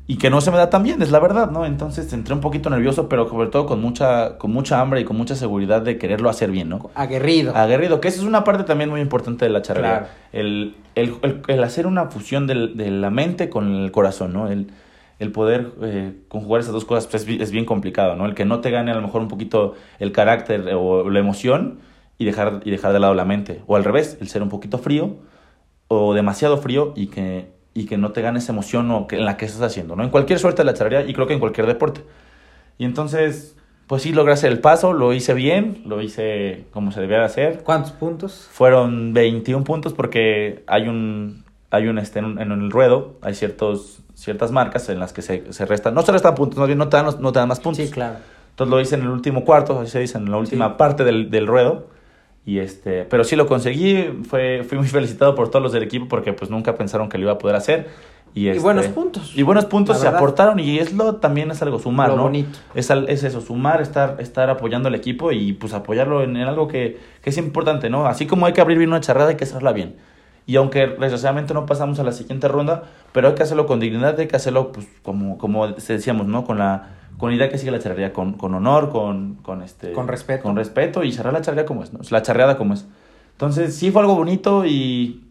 y 0.08 0.18
que 0.18 0.30
no 0.30 0.40
se 0.40 0.52
me 0.52 0.56
da 0.56 0.70
tan 0.70 0.84
bien, 0.84 1.02
es 1.02 1.10
la 1.10 1.18
verdad, 1.18 1.50
¿no? 1.50 1.66
Entonces 1.66 2.12
entré 2.12 2.32
un 2.32 2.40
poquito 2.40 2.70
nervioso, 2.70 3.08
pero 3.08 3.28
sobre 3.28 3.48
todo 3.48 3.66
con 3.66 3.80
mucha, 3.80 4.38
con 4.38 4.52
mucha 4.52 4.80
hambre 4.80 5.00
y 5.00 5.04
con 5.04 5.16
mucha 5.16 5.34
seguridad 5.34 5.82
de 5.82 5.98
quererlo 5.98 6.30
hacer 6.30 6.52
bien, 6.52 6.68
¿no? 6.68 6.90
Aguerrido. 6.94 7.56
Aguerrido, 7.56 8.00
que 8.00 8.08
esa 8.08 8.20
es 8.20 8.26
una 8.26 8.44
parte 8.44 8.62
también 8.62 8.88
muy 8.88 9.00
importante 9.00 9.44
de 9.44 9.50
la 9.50 9.62
charla. 9.62 9.88
Claro. 9.88 10.06
El, 10.32 10.76
el, 10.94 11.14
el, 11.22 11.42
el, 11.48 11.64
hacer 11.64 11.88
una 11.88 12.06
fusión 12.06 12.46
del, 12.46 12.76
de 12.76 12.90
la 12.92 13.10
mente 13.10 13.50
con 13.50 13.74
el 13.74 13.90
corazón, 13.90 14.32
¿no? 14.32 14.48
El, 14.48 14.70
el 15.18 15.32
poder 15.32 15.72
eh, 15.82 16.12
conjugar 16.28 16.60
esas 16.60 16.72
dos 16.72 16.84
cosas 16.84 17.08
pues, 17.08 17.26
es, 17.26 17.40
es, 17.40 17.50
bien 17.50 17.64
complicado, 17.64 18.14
¿no? 18.14 18.26
El 18.26 18.34
que 18.34 18.44
no 18.44 18.60
te 18.60 18.70
gane 18.70 18.92
a 18.92 18.94
lo 18.94 19.02
mejor 19.02 19.22
un 19.22 19.28
poquito 19.28 19.74
el 19.98 20.12
carácter 20.12 20.72
o 20.74 21.10
la 21.10 21.18
emoción 21.18 21.80
y 22.16 22.26
dejar, 22.26 22.60
y 22.64 22.70
dejar 22.70 22.92
de 22.92 23.00
lado 23.00 23.14
la 23.14 23.24
mente. 23.24 23.62
O 23.66 23.74
al 23.74 23.82
revés, 23.82 24.18
el 24.20 24.28
ser 24.28 24.42
un 24.42 24.50
poquito 24.50 24.78
frío 24.78 25.16
o 25.88 26.14
demasiado 26.14 26.58
frío 26.58 26.92
y 26.94 27.08
que 27.08 27.55
y 27.76 27.84
que 27.84 27.98
no 27.98 28.12
te 28.12 28.22
gane 28.22 28.38
esa 28.38 28.52
emoción 28.52 28.90
o 28.90 29.06
que, 29.06 29.16
en 29.16 29.26
la 29.26 29.36
que 29.36 29.44
estás 29.44 29.60
haciendo, 29.60 29.96
¿no? 29.96 30.02
En 30.02 30.08
cualquier 30.08 30.38
suerte 30.38 30.62
de 30.62 30.64
la 30.64 30.74
charrería 30.74 31.02
y 31.02 31.12
creo 31.12 31.26
que 31.26 31.34
en 31.34 31.40
cualquier 31.40 31.66
deporte. 31.66 32.00
Y 32.78 32.86
entonces, 32.86 33.54
pues 33.86 34.02
sí, 34.02 34.12
logré 34.12 34.32
hacer 34.32 34.50
el 34.50 34.60
paso, 34.60 34.94
lo 34.94 35.12
hice 35.12 35.34
bien, 35.34 35.82
lo 35.84 36.00
hice 36.00 36.64
como 36.72 36.90
se 36.90 37.02
debía 37.02 37.18
de 37.18 37.24
hacer. 37.26 37.62
¿Cuántos 37.64 37.92
puntos? 37.92 38.48
Fueron 38.50 39.12
21 39.12 39.62
puntos 39.62 39.92
porque 39.92 40.64
hay 40.66 40.88
un, 40.88 41.44
hay 41.70 41.88
un, 41.88 41.98
este, 41.98 42.20
en, 42.20 42.40
en 42.40 42.50
el 42.50 42.70
ruedo, 42.70 43.16
hay 43.20 43.34
ciertos, 43.34 44.00
ciertas 44.14 44.52
marcas 44.52 44.88
en 44.88 44.98
las 44.98 45.12
que 45.12 45.20
se, 45.20 45.52
se 45.52 45.66
restan, 45.66 45.92
no 45.94 46.00
se 46.00 46.12
restan 46.12 46.34
puntos, 46.34 46.66
bien 46.66 46.78
no 46.78 46.88
te, 46.88 46.96
dan, 46.96 47.06
no 47.20 47.32
te 47.32 47.38
dan 47.38 47.48
más 47.48 47.60
puntos. 47.60 47.84
Sí, 47.84 47.92
claro. 47.92 48.16
Entonces 48.50 48.70
lo 48.70 48.80
hice 48.80 48.94
en 48.94 49.02
el 49.02 49.08
último 49.08 49.44
cuarto, 49.44 49.78
así 49.78 49.90
se 49.90 50.00
dice, 50.00 50.16
en 50.16 50.30
la 50.30 50.38
última 50.38 50.68
sí. 50.68 50.74
parte 50.78 51.04
del, 51.04 51.30
del 51.30 51.46
ruedo. 51.46 51.88
Y 52.46 52.60
este, 52.60 53.02
pero 53.02 53.24
sí 53.24 53.34
lo 53.34 53.48
conseguí, 53.48 54.22
fue, 54.22 54.62
fui 54.62 54.78
muy 54.78 54.86
felicitado 54.86 55.34
por 55.34 55.50
todos 55.50 55.64
los 55.64 55.72
del 55.72 55.82
equipo 55.82 56.06
porque 56.06 56.32
pues 56.32 56.48
nunca 56.48 56.76
pensaron 56.76 57.08
que 57.08 57.18
lo 57.18 57.24
iba 57.24 57.32
a 57.32 57.38
poder 57.38 57.56
hacer. 57.56 57.88
Y, 58.34 58.46
este, 58.46 58.60
y 58.60 58.62
buenos 58.62 58.86
puntos. 58.86 59.32
Y 59.36 59.42
buenos 59.42 59.64
puntos 59.64 59.98
se 59.98 60.06
aportaron 60.06 60.60
y 60.60 60.78
es 60.78 60.92
lo, 60.92 61.16
también 61.16 61.50
es 61.50 61.60
algo 61.62 61.80
sumar, 61.80 62.10
lo 62.10 62.16
¿no? 62.16 62.22
bonito. 62.22 62.56
Es, 62.76 62.88
es 62.90 63.24
eso, 63.24 63.40
sumar, 63.40 63.80
estar, 63.82 64.18
estar 64.20 64.48
apoyando 64.48 64.88
al 64.88 64.94
equipo 64.94 65.32
y 65.32 65.54
pues 65.54 65.72
apoyarlo 65.72 66.22
en, 66.22 66.36
en 66.36 66.46
algo 66.46 66.68
que, 66.68 67.00
que, 67.20 67.30
es 67.30 67.38
importante, 67.38 67.90
¿no? 67.90 68.06
Así 68.06 68.26
como 68.26 68.46
hay 68.46 68.52
que 68.52 68.60
abrir 68.60 68.78
bien 68.78 68.90
una 68.90 69.00
charrada, 69.00 69.30
hay 69.30 69.36
que 69.36 69.44
hacerla 69.44 69.72
bien. 69.72 69.96
Y 70.46 70.54
aunque 70.54 70.86
desgraciadamente 70.86 71.52
no 71.52 71.66
pasamos 71.66 71.98
a 71.98 72.04
la 72.04 72.12
siguiente 72.12 72.46
ronda, 72.46 72.84
pero 73.10 73.26
hay 73.26 73.34
que 73.34 73.42
hacerlo 73.42 73.66
con 73.66 73.80
dignidad, 73.80 74.20
hay 74.20 74.28
que 74.28 74.36
hacerlo 74.36 74.70
pues 74.70 74.86
como, 75.02 75.36
como 75.36 75.66
decíamos, 75.66 76.28
¿no? 76.28 76.44
Con 76.44 76.58
la 76.58 76.90
con 77.18 77.30
la 77.30 77.36
idea 77.36 77.48
que 77.48 77.58
sigue 77.58 77.70
la 77.70 77.78
charrería, 77.78 78.12
con, 78.12 78.34
con 78.34 78.54
honor, 78.54 78.90
con, 78.90 79.36
con, 79.36 79.62
este, 79.62 79.92
con 79.92 80.08
respeto. 80.08 80.42
Con 80.42 80.56
respeto 80.56 81.02
y 81.02 81.12
cerrar 81.12 81.32
la 81.32 81.40
charrería 81.40 81.64
como 81.64 81.82
es, 81.82 81.92
¿no? 81.92 82.00
La 82.10 82.22
charreada 82.22 82.56
como 82.56 82.74
es. 82.74 82.86
Entonces, 83.32 83.74
sí 83.74 83.90
fue 83.90 84.02
algo 84.02 84.14
bonito 84.14 84.66
y 84.66 85.24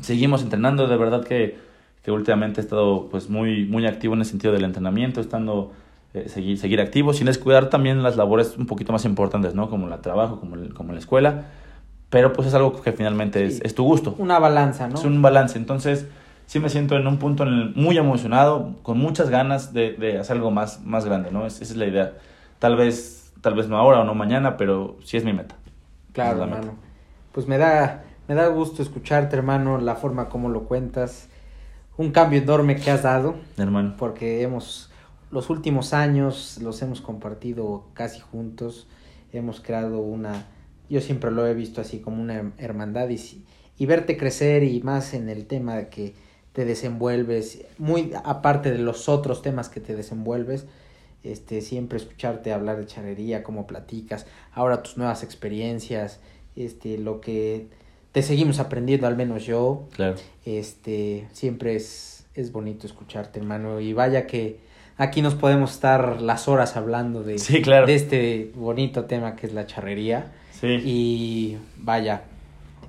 seguimos 0.00 0.42
entrenando. 0.42 0.86
De 0.86 0.96
verdad 0.96 1.24
que, 1.24 1.58
que 2.02 2.10
últimamente 2.10 2.60
he 2.60 2.64
estado 2.64 3.08
pues 3.08 3.30
muy, 3.30 3.64
muy 3.64 3.86
activo 3.86 4.14
en 4.14 4.20
el 4.20 4.26
sentido 4.26 4.52
del 4.52 4.64
entrenamiento, 4.64 5.20
estando, 5.20 5.72
eh, 6.12 6.28
seguir, 6.28 6.58
seguir 6.58 6.80
activo, 6.80 7.12
sin 7.12 7.26
descuidar 7.26 7.70
también 7.70 8.02
las 8.02 8.16
labores 8.16 8.56
un 8.58 8.66
poquito 8.66 8.92
más 8.92 9.04
importantes, 9.04 9.54
¿no? 9.54 9.70
Como 9.70 9.92
el 9.92 10.00
trabajo, 10.00 10.40
como, 10.40 10.56
el, 10.56 10.74
como 10.74 10.92
la 10.92 10.98
escuela. 10.98 11.46
Pero 12.10 12.32
pues 12.32 12.48
es 12.48 12.54
algo 12.54 12.80
que 12.80 12.92
finalmente 12.92 13.50
sí. 13.50 13.56
es, 13.56 13.62
es 13.64 13.74
tu 13.74 13.84
gusto. 13.84 14.14
Una 14.18 14.38
balanza, 14.38 14.88
¿no? 14.88 14.94
Es 14.94 15.04
un 15.04 15.20
balance. 15.22 15.58
Entonces, 15.58 16.06
sí 16.46 16.60
me 16.60 16.68
siento 16.68 16.96
en 16.96 17.06
un 17.06 17.18
punto 17.18 17.42
en 17.44 17.48
el, 17.48 17.74
muy 17.74 17.96
emocionado, 17.98 18.76
con 18.82 18.98
muchas 18.98 19.30
ganas 19.30 19.72
de, 19.72 19.92
de 19.92 20.18
hacer 20.18 20.36
algo 20.36 20.50
más, 20.50 20.82
más 20.84 21.04
grande, 21.04 21.30
¿no? 21.30 21.46
Es, 21.46 21.60
esa 21.60 21.72
es 21.72 21.76
la 21.76 21.86
idea. 21.86 22.12
Tal 22.58 22.76
vez, 22.76 23.32
tal 23.40 23.54
vez 23.54 23.68
no 23.68 23.76
ahora 23.76 24.00
o 24.00 24.04
no 24.04 24.14
mañana, 24.14 24.56
pero 24.56 24.96
sí 25.04 25.16
es 25.16 25.24
mi 25.24 25.32
meta. 25.32 25.56
Claro, 26.12 26.44
hermano. 26.44 26.74
Pues 27.32 27.48
me 27.48 27.58
da, 27.58 28.04
Me 28.28 28.34
da 28.34 28.46
gusto 28.46 28.82
escucharte, 28.82 29.36
hermano, 29.36 29.78
la 29.78 29.96
forma 29.96 30.28
como 30.28 30.48
lo 30.48 30.64
cuentas. 30.64 31.28
Un 31.96 32.10
cambio 32.10 32.40
enorme 32.40 32.76
que 32.76 32.90
has 32.90 33.02
dado. 33.02 33.34
Hermano. 33.58 33.94
Porque 33.98 34.42
hemos, 34.42 34.90
los 35.30 35.50
últimos 35.50 35.92
años 35.92 36.58
los 36.62 36.80
hemos 36.82 37.00
compartido 37.00 37.86
casi 37.94 38.20
juntos. 38.20 38.86
Hemos 39.32 39.60
creado 39.60 39.98
una, 39.98 40.46
yo 40.88 41.00
siempre 41.00 41.32
lo 41.32 41.46
he 41.46 41.54
visto 41.54 41.80
así 41.80 41.98
como 41.98 42.22
una 42.22 42.52
hermandad 42.58 43.08
y, 43.08 43.44
y 43.76 43.86
verte 43.86 44.16
crecer 44.16 44.62
y 44.62 44.80
más 44.82 45.12
en 45.12 45.28
el 45.28 45.46
tema 45.46 45.74
de 45.74 45.88
que 45.88 46.14
te 46.54 46.64
desenvuelves, 46.64 47.62
muy 47.78 48.12
aparte 48.24 48.70
de 48.70 48.78
los 48.78 49.08
otros 49.08 49.42
temas 49.42 49.68
que 49.68 49.80
te 49.80 49.94
desenvuelves, 49.94 50.66
este, 51.24 51.60
siempre 51.60 51.98
escucharte 51.98 52.52
hablar 52.52 52.78
de 52.78 52.86
charrería, 52.86 53.42
cómo 53.42 53.66
platicas, 53.66 54.26
ahora 54.52 54.82
tus 54.82 54.96
nuevas 54.96 55.24
experiencias, 55.24 56.20
este, 56.54 56.96
lo 56.96 57.20
que 57.20 57.66
te 58.12 58.22
seguimos 58.22 58.60
aprendiendo, 58.60 59.08
al 59.08 59.16
menos 59.16 59.44
yo. 59.44 59.88
Claro. 59.96 60.14
Este, 60.44 61.26
siempre 61.32 61.74
es, 61.74 62.24
es 62.34 62.52
bonito 62.52 62.86
escucharte, 62.86 63.40
hermano, 63.40 63.80
y 63.80 63.92
vaya 63.92 64.28
que 64.28 64.60
aquí 64.96 65.22
nos 65.22 65.34
podemos 65.34 65.72
estar 65.72 66.22
las 66.22 66.46
horas 66.46 66.76
hablando 66.76 67.24
de, 67.24 67.38
sí, 67.40 67.62
claro. 67.62 67.86
de 67.86 67.96
este 67.96 68.52
bonito 68.54 69.06
tema 69.06 69.34
que 69.34 69.48
es 69.48 69.54
la 69.54 69.66
charrería. 69.66 70.30
Sí. 70.52 70.68
Y 70.84 71.58
vaya, 71.78 72.22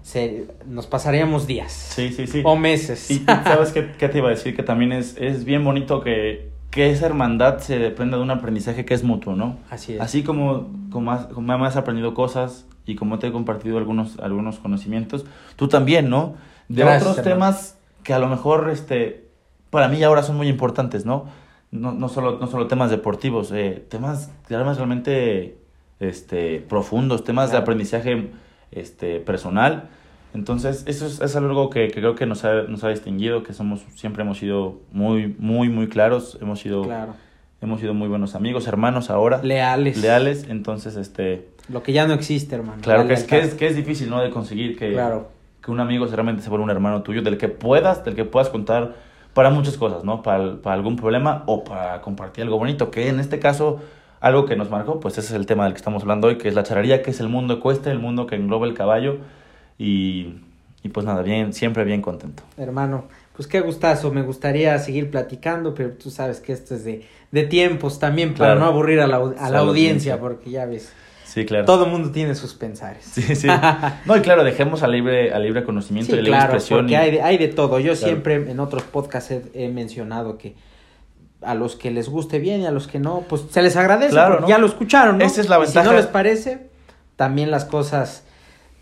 se, 0.06 0.46
nos 0.68 0.86
pasaríamos 0.86 1.48
días. 1.48 1.72
Sí, 1.72 2.14
sí, 2.14 2.28
sí. 2.28 2.44
O 2.46 2.56
meses. 2.56 3.10
Y 3.10 3.26
sabes 3.26 3.72
qué, 3.72 3.92
qué, 3.98 4.08
te 4.08 4.20
iba 4.20 4.28
a 4.28 4.30
decir, 4.30 4.56
que 4.56 4.62
también 4.62 4.92
es, 4.92 5.18
es 5.20 5.46
bien 5.46 5.64
bonito 5.64 6.02
que, 6.02 6.52
que 6.70 6.92
esa 6.92 7.08
hermandad 7.08 7.58
se 7.58 7.80
dependa 7.80 8.18
de 8.18 8.22
un 8.22 8.30
aprendizaje 8.30 8.86
que 8.86 8.94
es 8.94 9.04
mutuo, 9.04 9.36
¿no? 9.36 9.58
Así 9.72 9.96
es. 9.96 10.02
Así 10.02 10.22
como, 10.22 10.70
como, 10.92 11.12
has, 11.12 11.26
como 11.26 11.58
me 11.58 11.66
has 11.66 11.76
aprendido 11.76 12.14
cosas 12.14 12.68
y 12.86 12.94
como 12.96 13.18
te 13.18 13.26
he 13.28 13.32
compartido 13.32 13.80
algunos, 13.80 14.20
algunos 14.20 14.60
conocimientos, 14.60 15.26
tú 15.56 15.68
también, 15.70 16.08
¿no? 16.08 16.36
De 16.70 16.84
Gracias, 16.84 17.02
otros 17.02 17.18
hermano. 17.26 17.36
temas 17.54 17.80
que 18.04 18.14
a 18.14 18.20
lo 18.20 18.28
mejor 18.28 18.70
este, 18.72 19.28
para 19.72 19.88
mí 19.88 20.04
ahora 20.04 20.22
son 20.22 20.38
muy 20.38 20.50
importantes, 20.50 21.04
¿no? 21.08 21.26
No, 21.72 21.94
no, 21.94 22.10
solo, 22.10 22.38
no 22.40 22.46
solo 22.46 22.68
temas 22.68 22.92
deportivos, 22.92 23.52
eh, 23.52 23.84
temas, 23.90 24.32
temas 24.48 24.78
realmente 24.78 25.58
este, 26.00 26.60
profundos, 26.60 27.24
temas 27.24 27.46
Claro. 27.50 27.58
de 27.60 27.64
aprendizaje 27.64 28.30
este, 28.72 29.20
personal. 29.20 29.90
Entonces, 30.34 30.84
eso 30.86 31.06
es, 31.06 31.22
es 31.22 31.36
algo 31.36 31.70
que, 31.70 31.88
que 31.88 31.94
creo 32.02 32.16
que 32.16 32.26
nos 32.26 32.44
ha, 32.44 32.64
nos 32.64 32.84
ha 32.84 32.90
distinguido, 32.90 33.44
que 33.44 33.54
somos, 33.54 33.86
siempre 33.96 34.24
hemos 34.24 34.38
sido 34.38 34.80
muy, 34.92 35.34
muy, 35.40 35.70
muy 35.70 35.88
claros, 35.88 36.38
hemos 36.42 36.60
sido, 36.60 36.84
Claro. 36.84 37.14
hemos 37.62 37.80
sido 37.80 37.94
muy 37.94 38.10
buenos 38.10 38.36
amigos, 38.36 38.68
hermanos 38.68 39.10
ahora, 39.10 39.42
Leales. 39.44 39.98
leales, 40.02 40.46
entonces, 40.50 40.98
este, 40.98 41.48
Lo 41.70 41.84
que 41.84 41.94
ya 41.94 42.06
no 42.06 42.14
existe, 42.14 42.56
hermano. 42.56 42.82
claro 42.82 43.04
La 43.04 43.08
que 43.08 43.14
es, 43.14 43.24
que, 43.24 43.40
es, 43.40 43.54
que 43.54 43.68
es 43.68 43.76
difícil, 43.78 44.10
¿no? 44.10 44.22
De 44.22 44.30
conseguir 44.30 44.78
que, 44.78 44.92
Claro. 44.92 45.30
que 45.64 45.72
un 45.72 45.80
amigo 45.80 46.06
realmente 46.06 46.42
se 46.44 46.50
vuelva 46.50 46.66
un 46.66 46.70
hermano 46.72 47.02
tuyo, 47.02 47.22
del 47.22 47.38
que 47.38 47.48
puedas, 47.48 48.04
del 48.04 48.16
que 48.16 48.26
puedas 48.26 48.50
contar 48.50 48.96
para 49.34 49.50
muchas 49.52 49.78
cosas, 49.78 50.04
¿no? 50.04 50.22
Para, 50.22 50.58
para 50.62 50.76
algún 50.76 50.98
problema 50.98 51.44
o 51.46 51.64
para 51.64 52.02
compartir 52.02 52.44
algo 52.44 52.58
bonito, 52.58 52.92
que 52.92 53.08
en 53.08 53.22
este 53.22 53.40
caso, 53.40 53.80
algo 54.26 54.46
que 54.46 54.56
nos 54.56 54.70
marcó, 54.70 55.00
pues 55.00 55.18
ese 55.18 55.28
es 55.28 55.34
el 55.34 55.46
tema 55.46 55.66
del 55.66 55.74
que 55.74 55.78
estamos 55.78 56.02
hablando 56.02 56.28
hoy, 56.28 56.38
que 56.38 56.48
es 56.48 56.56
la 56.56 56.64
charrería, 56.64 57.02
que 57.04 57.12
es 57.12 57.20
el 57.20 57.30
mundo 57.30 57.60
cuesta, 57.60 57.92
el 57.92 58.00
mundo 58.00 58.26
que 58.26 58.36
engloba 58.36 58.66
el 58.66 58.74
caballo 58.74 59.18
y, 59.78 60.36
y 60.84 60.90
pues 60.90 61.06
nada, 61.06 61.22
bien, 61.22 61.54
siempre 61.54 61.84
bien 61.84 62.02
contento. 62.02 62.44
Hermano, 62.58 63.06
pues 63.36 63.48
qué 63.48 63.60
gustazo. 63.62 64.12
Me 64.12 64.22
gustaría 64.24 64.78
seguir 64.80 65.12
platicando, 65.12 65.74
pero 65.76 65.92
tú 65.92 66.10
sabes 66.10 66.40
que 66.40 66.54
esto 66.54 66.76
es 66.76 66.84
de, 66.84 67.06
de 67.32 67.44
tiempos 67.44 68.00
también 68.00 68.34
para 68.34 68.54
Claro. 68.54 68.60
no 68.62 68.66
aburrir 68.68 69.00
a 69.00 69.08
la, 69.08 69.18
a 69.18 69.50
la 69.50 69.60
audiencia, 69.60 70.20
porque 70.20 70.50
ya 70.50 70.66
ves, 70.66 70.92
Sí, 71.24 71.46
claro. 71.46 71.66
todo 71.66 71.86
el 71.86 71.92
mundo 71.92 72.12
tiene 72.12 72.34
sus 72.34 72.54
pensares. 72.54 73.04
Sí, 73.06 73.36
sí. 73.36 73.48
No, 74.06 74.16
y 74.16 74.22
claro, 74.22 74.44
dejemos 74.44 74.84
a 74.84 74.88
libre, 74.88 75.34
a 75.34 75.40
libre 75.40 75.64
conocimiento 75.66 76.14
Sí, 76.14 76.18
y 76.18 76.22
libre 76.22 76.32
claro, 76.32 76.54
expresión. 76.54 76.80
porque 76.82 76.94
y- 76.94 76.96
hay 76.96 77.12
de, 77.12 77.22
hay 77.22 77.38
de 77.38 77.48
todo. 77.50 77.78
Yo 77.80 77.92
Claro. 77.92 77.96
siempre 78.08 78.36
en 78.50 78.60
otros 78.60 78.84
podcasts 78.84 79.32
he, 79.32 79.44
he 79.54 79.70
mencionado 79.70 80.38
que 80.38 80.56
a 81.42 81.54
los 81.56 81.76
que 81.76 81.92
les 81.92 82.10
guste 82.10 82.40
bien 82.40 82.62
y 82.62 82.66
a 82.66 82.72
los 82.72 82.88
que 82.88 83.00
no, 83.00 83.24
pues 83.30 83.44
se 83.50 83.62
les 83.62 83.76
agradece. 83.76 84.12
Claro, 84.12 84.40
¿no? 84.42 84.48
Ya 84.48 84.58
lo 84.58 84.66
escucharon, 84.68 85.18
¿no? 85.18 85.26
Esa 85.26 85.42
es 85.42 85.50
la 85.50 85.58
Y 85.58 85.62
ventaja. 85.62 85.84
si 85.86 85.90
no 85.92 85.96
les 85.98 86.08
parece, 86.08 86.70
también 87.16 87.52
las 87.52 87.66
cosas, 87.66 88.24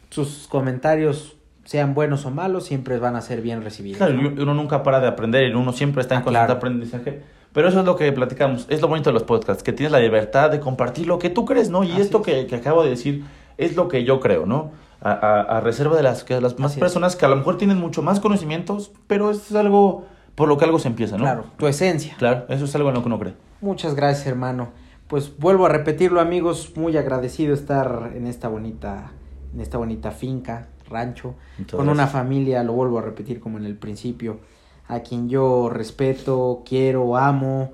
sus 0.09 0.47
comentarios, 0.47 1.35
sean 1.65 1.93
buenos 1.93 2.25
o 2.25 2.31
malos, 2.31 2.65
siempre 2.65 2.97
van 2.99 3.15
a 3.15 3.21
ser 3.21 3.41
bien 3.41 3.63
recibidos. 3.63 3.97
Claro, 3.97 4.13
uno 4.17 4.53
nunca 4.53 4.83
para 4.83 4.99
de 4.99 5.07
aprender 5.07 5.49
y 5.49 5.53
uno 5.53 5.71
siempre 5.73 6.01
está 6.01 6.15
en 6.15 6.21
Ah, 6.21 6.23
constante 6.25 6.45
claro. 6.47 6.57
aprendizaje. 6.57 7.21
Pero 7.53 7.69
eso 7.69 7.79
es 7.79 7.85
lo 7.85 7.95
que 7.95 8.11
platicamos, 8.11 8.65
es 8.69 8.81
lo 8.81 8.87
bonito 8.87 9.09
de 9.09 9.13
los 9.13 9.23
podcasts, 9.23 9.61
que 9.63 9.73
tienes 9.73 9.91
la 9.91 9.99
libertad 9.99 10.49
de 10.49 10.59
compartir 10.59 11.05
lo 11.07 11.19
que 11.19 11.29
tú 11.29 11.45
crees, 11.45 11.69
¿no? 11.69 11.83
Y 11.83 11.91
Así 11.91 12.01
esto 12.01 12.19
es. 12.19 12.23
que, 12.25 12.47
que 12.47 12.55
acabo 12.55 12.83
de 12.83 12.89
decir 12.89 13.23
es 13.57 13.75
lo 13.75 13.87
que 13.87 14.03
yo 14.03 14.19
creo, 14.19 14.45
¿no? 14.45 14.71
A, 15.01 15.11
a- 15.11 15.41
a 15.57 15.61
reserva 15.61 15.95
de 15.95 16.01
las, 16.03 16.23
que 16.23 16.39
las 16.41 16.57
más 16.57 16.71
Así 16.71 16.79
es. 16.79 16.81
personas 16.81 17.15
que 17.15 17.25
a 17.25 17.29
lo 17.29 17.35
mejor 17.35 17.57
tienen 17.57 17.77
mucho 17.77 18.01
más 18.01 18.19
conocimientos, 18.19 18.91
pero 19.07 19.29
es 19.31 19.53
algo 19.53 20.05
por 20.35 20.47
lo 20.47 20.57
que 20.57 20.65
algo 20.65 20.79
se 20.79 20.87
empieza, 20.87 21.17
¿no? 21.17 21.23
Claro, 21.23 21.45
tu 21.57 21.67
esencia. 21.67 22.15
Claro, 22.17 22.45
eso 22.49 22.65
es 22.65 22.75
algo 22.75 22.89
en 22.89 22.95
lo 22.95 23.01
que 23.01 23.07
uno 23.07 23.19
cree. 23.19 23.33
Muchas 23.61 23.95
gracias, 23.95 24.27
hermano. 24.27 24.69
Pues 25.07 25.37
vuelvo 25.37 25.65
a 25.65 25.69
repetirlo, 25.69 26.19
amigos, 26.19 26.73
muy 26.75 26.97
agradecido 26.97 27.53
estar 27.53 28.11
en 28.15 28.25
esta 28.27 28.47
bonita, 28.47 29.11
en 29.53 29.61
esta 29.61 29.77
bonita 29.77 30.11
finca, 30.11 30.67
rancho, 30.89 31.35
Muchas 31.57 31.77
con 31.77 31.89
una 31.89 32.07
familia, 32.07 32.63
lo 32.63 32.73
vuelvo 32.73 32.99
a 32.99 33.01
repetir 33.01 33.39
como 33.39 33.57
en 33.57 33.65
el 33.65 33.75
principio, 33.75 34.39
a 34.87 35.01
quien 35.01 35.29
yo 35.29 35.69
respeto, 35.69 36.63
quiero, 36.65 37.15
amo, 37.17 37.71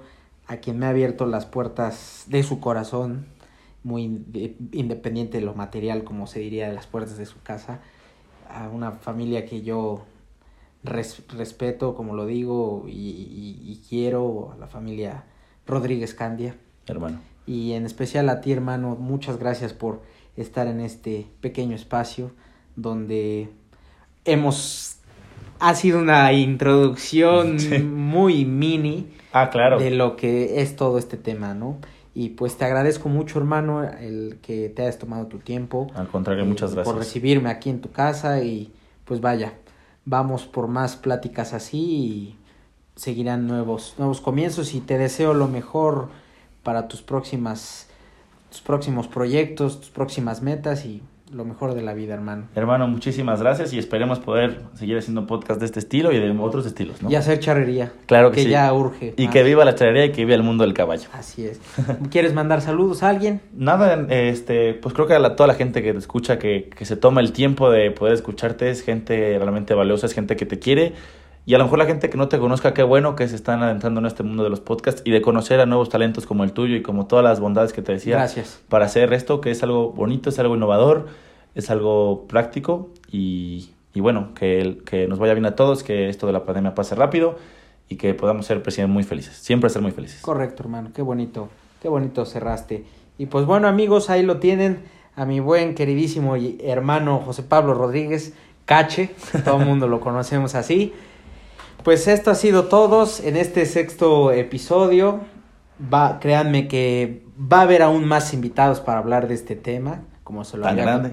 a 0.47 0.57
quien 0.57 0.79
me 0.79 0.85
ha 0.85 0.89
abierto 0.89 1.25
las 1.25 1.45
puertas 1.45 2.25
de 2.27 2.43
su 2.43 2.59
corazón, 2.59 3.27
muy 3.83 4.03
inde- 4.05 4.55
independiente 4.73 5.39
de 5.39 5.45
lo 5.45 5.53
material, 5.53 6.03
como 6.03 6.27
se 6.27 6.39
diría, 6.39 6.67
de 6.67 6.73
las 6.73 6.87
puertas 6.87 7.17
de 7.17 7.25
su 7.25 7.41
casa, 7.41 7.79
a 8.49 8.67
una 8.67 8.91
familia 8.91 9.45
que 9.45 9.61
yo 9.61 10.01
res- 10.83 11.23
respeto, 11.35 11.95
como 11.95 12.15
lo 12.15 12.25
digo, 12.25 12.85
y, 12.87 12.91
y- 12.91 13.71
y 13.71 13.81
quiero, 13.89 14.51
a 14.53 14.57
la 14.57 14.67
familia 14.67 15.23
Rodríguez 15.67 16.13
Candia. 16.13 16.55
Hermano. 16.87 17.19
Y 17.45 17.73
en 17.73 17.85
especial 17.85 18.29
a 18.29 18.41
ti, 18.41 18.51
hermano, 18.51 18.95
muchas 18.99 19.37
gracias 19.39 19.73
por 19.73 20.01
estar 20.37 20.67
en 20.67 20.79
este 20.81 21.27
pequeño 21.41 21.75
espacio 21.75 22.31
donde 22.75 23.49
hemos... 24.25 24.95
Ha 25.61 25.75
sido 25.75 25.99
una 25.99 26.31
introducción 26.31 27.59
Sí. 27.59 27.79
muy 27.79 28.45
mini 28.45 29.07
Ah, 29.33 29.49
claro. 29.49 29.77
de 29.79 29.91
lo 29.91 30.15
que 30.15 30.61
es 30.61 30.75
todo 30.75 30.97
este 30.97 31.17
tema, 31.17 31.53
¿no? 31.53 31.77
Y 32.15 32.29
pues 32.29 32.57
te 32.57 32.65
agradezco 32.65 33.09
mucho, 33.09 33.37
hermano, 33.39 33.83
el 33.83 34.39
que 34.41 34.69
te 34.69 34.81
hayas 34.83 34.97
tomado 34.97 35.27
tu 35.27 35.37
tiempo. 35.39 35.87
Al 35.93 36.07
contrario, 36.07 36.43
eh, 36.43 36.47
muchas 36.47 36.73
gracias. 36.73 36.91
Por 36.91 36.97
recibirme 36.99 37.49
aquí 37.49 37.69
en 37.69 37.81
tu 37.81 37.91
casa 37.91 38.41
y 38.41 38.71
pues 39.05 39.21
vaya, 39.21 39.53
vamos 40.09 40.47
por 40.47 40.67
más 40.67 40.95
pláticas 40.95 41.53
así 41.53 41.77
y 41.77 42.35
seguirán 42.95 43.47
nuevos, 43.47 43.93
nuevos 43.97 44.21
comienzos. 44.21 44.73
Y 44.73 44.81
te 44.81 44.97
deseo 44.97 45.33
lo 45.33 45.47
mejor 45.47 46.09
para 46.63 46.87
tus 46.87 47.01
próximas, 47.01 47.87
tus 48.49 48.61
próximos 48.61 49.07
proyectos, 49.07 49.79
tus 49.79 49.91
próximas 49.91 50.41
metas 50.41 50.85
y 50.85 51.03
lo 51.31 51.45
mejor 51.45 51.73
de 51.75 51.81
la 51.81 51.93
vida, 51.93 52.13
hermano. 52.15 52.45
Hermano, 52.55 52.87
muchísimas 52.87 53.41
gracias 53.41 53.71
y 53.73 53.79
esperemos 53.79 54.19
poder 54.19 54.61
seguir 54.73 54.97
haciendo 54.97 55.27
podcast 55.27 55.59
de 55.59 55.65
este 55.67 55.79
estilo 55.79 56.11
y 56.11 56.19
de 56.19 56.29
otros 56.31 56.65
estilos, 56.65 57.01
¿no? 57.01 57.09
Y 57.11 57.15
hacer 57.15 57.39
charrería. 57.39 57.91
Claro 58.07 58.31
que 58.31 58.43
sí. 58.43 58.49
ya 58.49 58.73
urge. 58.73 59.13
Y 59.15 59.25
más. 59.25 59.33
que 59.33 59.43
viva 59.43 59.63
la 59.65 59.75
charrería 59.75 60.05
y 60.05 60.11
que 60.11 60.25
viva 60.25 60.35
el 60.35 60.43
mundo 60.43 60.63
del 60.63 60.73
caballo. 60.73 61.07
Así 61.13 61.45
es. 61.45 61.59
¿Quieres 62.09 62.33
mandar 62.33 62.61
saludos 62.61 63.03
a 63.03 63.09
alguien? 63.09 63.41
Nada, 63.53 64.07
este, 64.09 64.73
pues 64.73 64.93
creo 64.95 65.05
que 65.07 65.13
a 65.13 65.19
la- 65.19 65.35
toda 65.35 65.47
la 65.47 65.53
gente 65.55 65.83
que 65.83 65.91
te 65.93 65.99
escucha, 65.99 66.39
que, 66.39 66.69
que 66.75 66.85
se 66.85 66.95
toma 66.95 67.21
el 67.21 67.31
tiempo 67.31 67.69
de 67.69 67.91
poder 67.91 68.13
escucharte, 68.13 68.69
es 68.69 68.81
gente 68.81 69.37
realmente 69.37 69.73
valiosa, 69.73 70.07
es 70.07 70.13
gente 70.13 70.35
que 70.35 70.45
te 70.45 70.57
quiere. 70.59 70.93
Y 71.49 71.55
a 71.55 71.57
lo 71.57 71.63
mejor 71.63 71.79
la 71.79 71.87
gente 71.87 72.11
que 72.11 72.17
no 72.19 72.27
te 72.27 72.37
conozca, 72.37 72.75
qué 72.75 72.83
bueno 72.83 73.15
que 73.15 73.27
se 73.27 73.35
están 73.35 73.63
adentrando 73.63 74.01
en 74.01 74.05
este 74.05 74.21
mundo 74.21 74.43
de 74.43 74.51
los 74.51 74.59
podcasts 74.59 75.01
y 75.03 75.09
de 75.09 75.19
conocer 75.23 75.59
a 75.59 75.65
nuevos 75.65 75.89
talentos 75.89 76.27
como 76.27 76.43
el 76.43 76.51
tuyo 76.51 76.75
y 76.75 76.83
como 76.83 77.07
todas 77.07 77.25
las 77.25 77.39
bondades 77.39 77.73
que 77.73 77.81
te 77.81 77.91
decía 77.91 78.17
Gracias. 78.17 78.61
para 78.69 78.85
hacer 78.85 79.11
esto, 79.13 79.41
que 79.41 79.49
es 79.49 79.63
algo 79.63 79.91
bonito, 79.91 80.29
es 80.29 80.37
algo 80.37 80.55
innovador, 80.55 81.07
es 81.55 81.71
algo 81.71 82.27
práctico 82.27 82.91
y, 83.11 83.71
y 83.95 83.99
bueno, 83.99 84.35
que, 84.35 84.77
que 84.85 85.07
nos 85.07 85.17
vaya 85.17 85.33
bien 85.33 85.47
a 85.47 85.55
todos, 85.55 85.81
que 85.81 86.07
esto 86.07 86.27
de 86.27 86.33
la 86.33 86.45
pandemia 86.45 86.75
pase 86.75 86.93
rápido 86.93 87.35
y 87.87 87.95
que 87.95 88.13
podamos 88.13 88.45
ser 88.45 88.61
presidentes 88.61 88.93
muy 88.93 89.03
felices, 89.03 89.35
siempre 89.35 89.71
ser 89.71 89.81
muy 89.81 89.91
felices. 89.91 90.21
Correcto, 90.21 90.61
hermano. 90.61 90.91
Qué 90.93 91.01
bonito. 91.01 91.49
Qué 91.81 91.89
bonito 91.89 92.27
cerraste. 92.27 92.85
Y 93.17 93.25
pues 93.25 93.47
bueno, 93.47 93.67
amigos, 93.67 94.11
ahí 94.11 94.21
lo 94.21 94.37
tienen. 94.37 94.83
A 95.15 95.25
mi 95.25 95.39
buen, 95.39 95.73
queridísimo 95.73 96.37
y 96.37 96.59
hermano 96.63 97.23
José 97.25 97.41
Pablo 97.41 97.73
Rodríguez, 97.73 98.35
Cache. 98.65 99.15
Todo 99.43 99.57
el 99.57 99.65
mundo 99.65 99.87
lo 99.87 99.99
conocemos 99.99 100.53
así. 100.53 100.93
Pues 101.83 102.07
esto 102.07 102.29
ha 102.29 102.35
sido 102.35 102.65
todos 102.65 103.19
en 103.21 103.37
este 103.37 103.65
sexto 103.65 104.31
episodio. 104.31 105.21
Va, 105.81 106.19
créanme 106.19 106.67
que 106.67 107.23
va 107.39 107.59
a 107.59 107.61
haber 107.61 107.81
aún 107.81 108.05
más 108.05 108.33
invitados 108.33 108.81
para 108.81 108.99
hablar 108.99 109.27
de 109.27 109.35
este 109.35 109.55
tema, 109.55 110.01
como 110.23 110.43
se 110.43 110.57
lo 110.57 110.63
Tan 110.63 110.75
grande. 110.75 111.11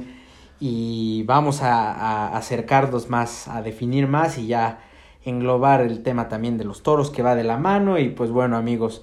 y 0.59 1.23
vamos 1.23 1.63
a, 1.63 1.93
a 1.93 2.37
acercarnos 2.37 3.09
más, 3.09 3.47
a 3.47 3.63
definir 3.63 4.09
más 4.09 4.39
y 4.39 4.49
ya 4.49 4.81
englobar 5.25 5.83
el 5.83 6.03
tema 6.03 6.29
también 6.29 6.59
de 6.59 6.65
los 6.65 6.83
toros 6.83 7.11
que 7.11 7.23
va 7.23 7.37
de 7.37 7.45
la 7.45 7.59
mano. 7.59 7.99
Y 7.99 8.09
pues 8.09 8.31
bueno 8.31 8.57
amigos, 8.57 9.03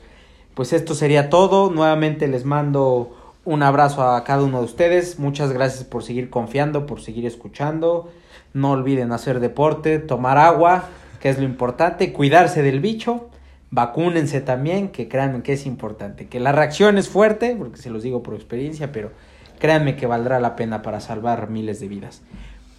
pues 0.53 0.73
esto 0.73 0.93
sería 0.95 1.29
todo, 1.29 1.71
nuevamente 1.71 2.27
les 2.27 2.43
mando 2.43 3.15
un 3.45 3.63
abrazo 3.63 4.03
a 4.03 4.23
cada 4.23 4.43
uno 4.43 4.59
de 4.59 4.65
ustedes, 4.65 5.19
muchas 5.19 5.51
gracias 5.51 5.83
por 5.83 6.03
seguir 6.03 6.29
confiando, 6.29 6.85
por 6.85 7.01
seguir 7.01 7.25
escuchando, 7.25 8.09
No 8.53 8.71
olviden 8.71 9.11
hacer 9.11 9.39
deporte, 9.39 9.99
tomar 9.99 10.37
agua, 10.37 10.85
que 11.23 11.29
es 11.29 11.37
lo 11.37 11.45
importante, 11.45 12.11
cuidarse 12.11 12.61
del 12.63 12.81
bicho, 12.81 13.29
vacúnense 13.71 14.41
también, 14.41 14.89
que 14.89 15.07
créanme 15.07 15.41
que 15.41 15.53
es 15.53 15.65
importante. 15.65 16.27
Que 16.27 16.41
la 16.41 16.51
reacción 16.51 16.97
es 16.97 17.07
fuerte, 17.07 17.55
porque 17.57 17.77
se 17.77 17.89
los 17.89 18.03
digo 18.03 18.21
por 18.21 18.33
experiencia, 18.33 18.91
pero 18.91 19.09
créanme 19.57 19.95
que 19.95 20.05
valdrá 20.05 20.41
la 20.41 20.57
pena 20.57 20.81
para 20.81 20.99
salvar 20.99 21.49
miles 21.49 21.79
de 21.79 21.87
vidas. 21.87 22.23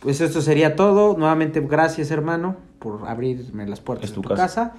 Pues 0.01 0.21
esto 0.21 0.43
sería 0.43 0.77
todo. 0.77 1.17
Nuevamente, 1.17 1.59
gracias 1.61 2.11
hermano 2.11 2.57
por 2.81 3.09
abrirme 3.09 3.67
las 3.67 3.81
puertas 3.81 4.11
de 4.11 4.17
tu, 4.17 4.21
casa. 4.21 4.37
casa. 4.37 4.73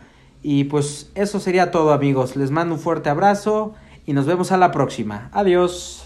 Y 0.43 0.65
pues 0.65 1.09
eso 1.15 1.39
sería 1.39 1.71
todo 1.71 1.91
amigos. 1.91 2.35
Les 2.35 2.51
mando 2.51 2.75
un 2.75 2.79
fuerte 2.79 3.09
abrazo 3.09 3.73
y 4.05 4.13
nos 4.13 4.27
vemos 4.27 4.51
a 4.51 4.57
la 4.57 4.69
próxima. 4.69 5.31
Adiós. 5.33 6.04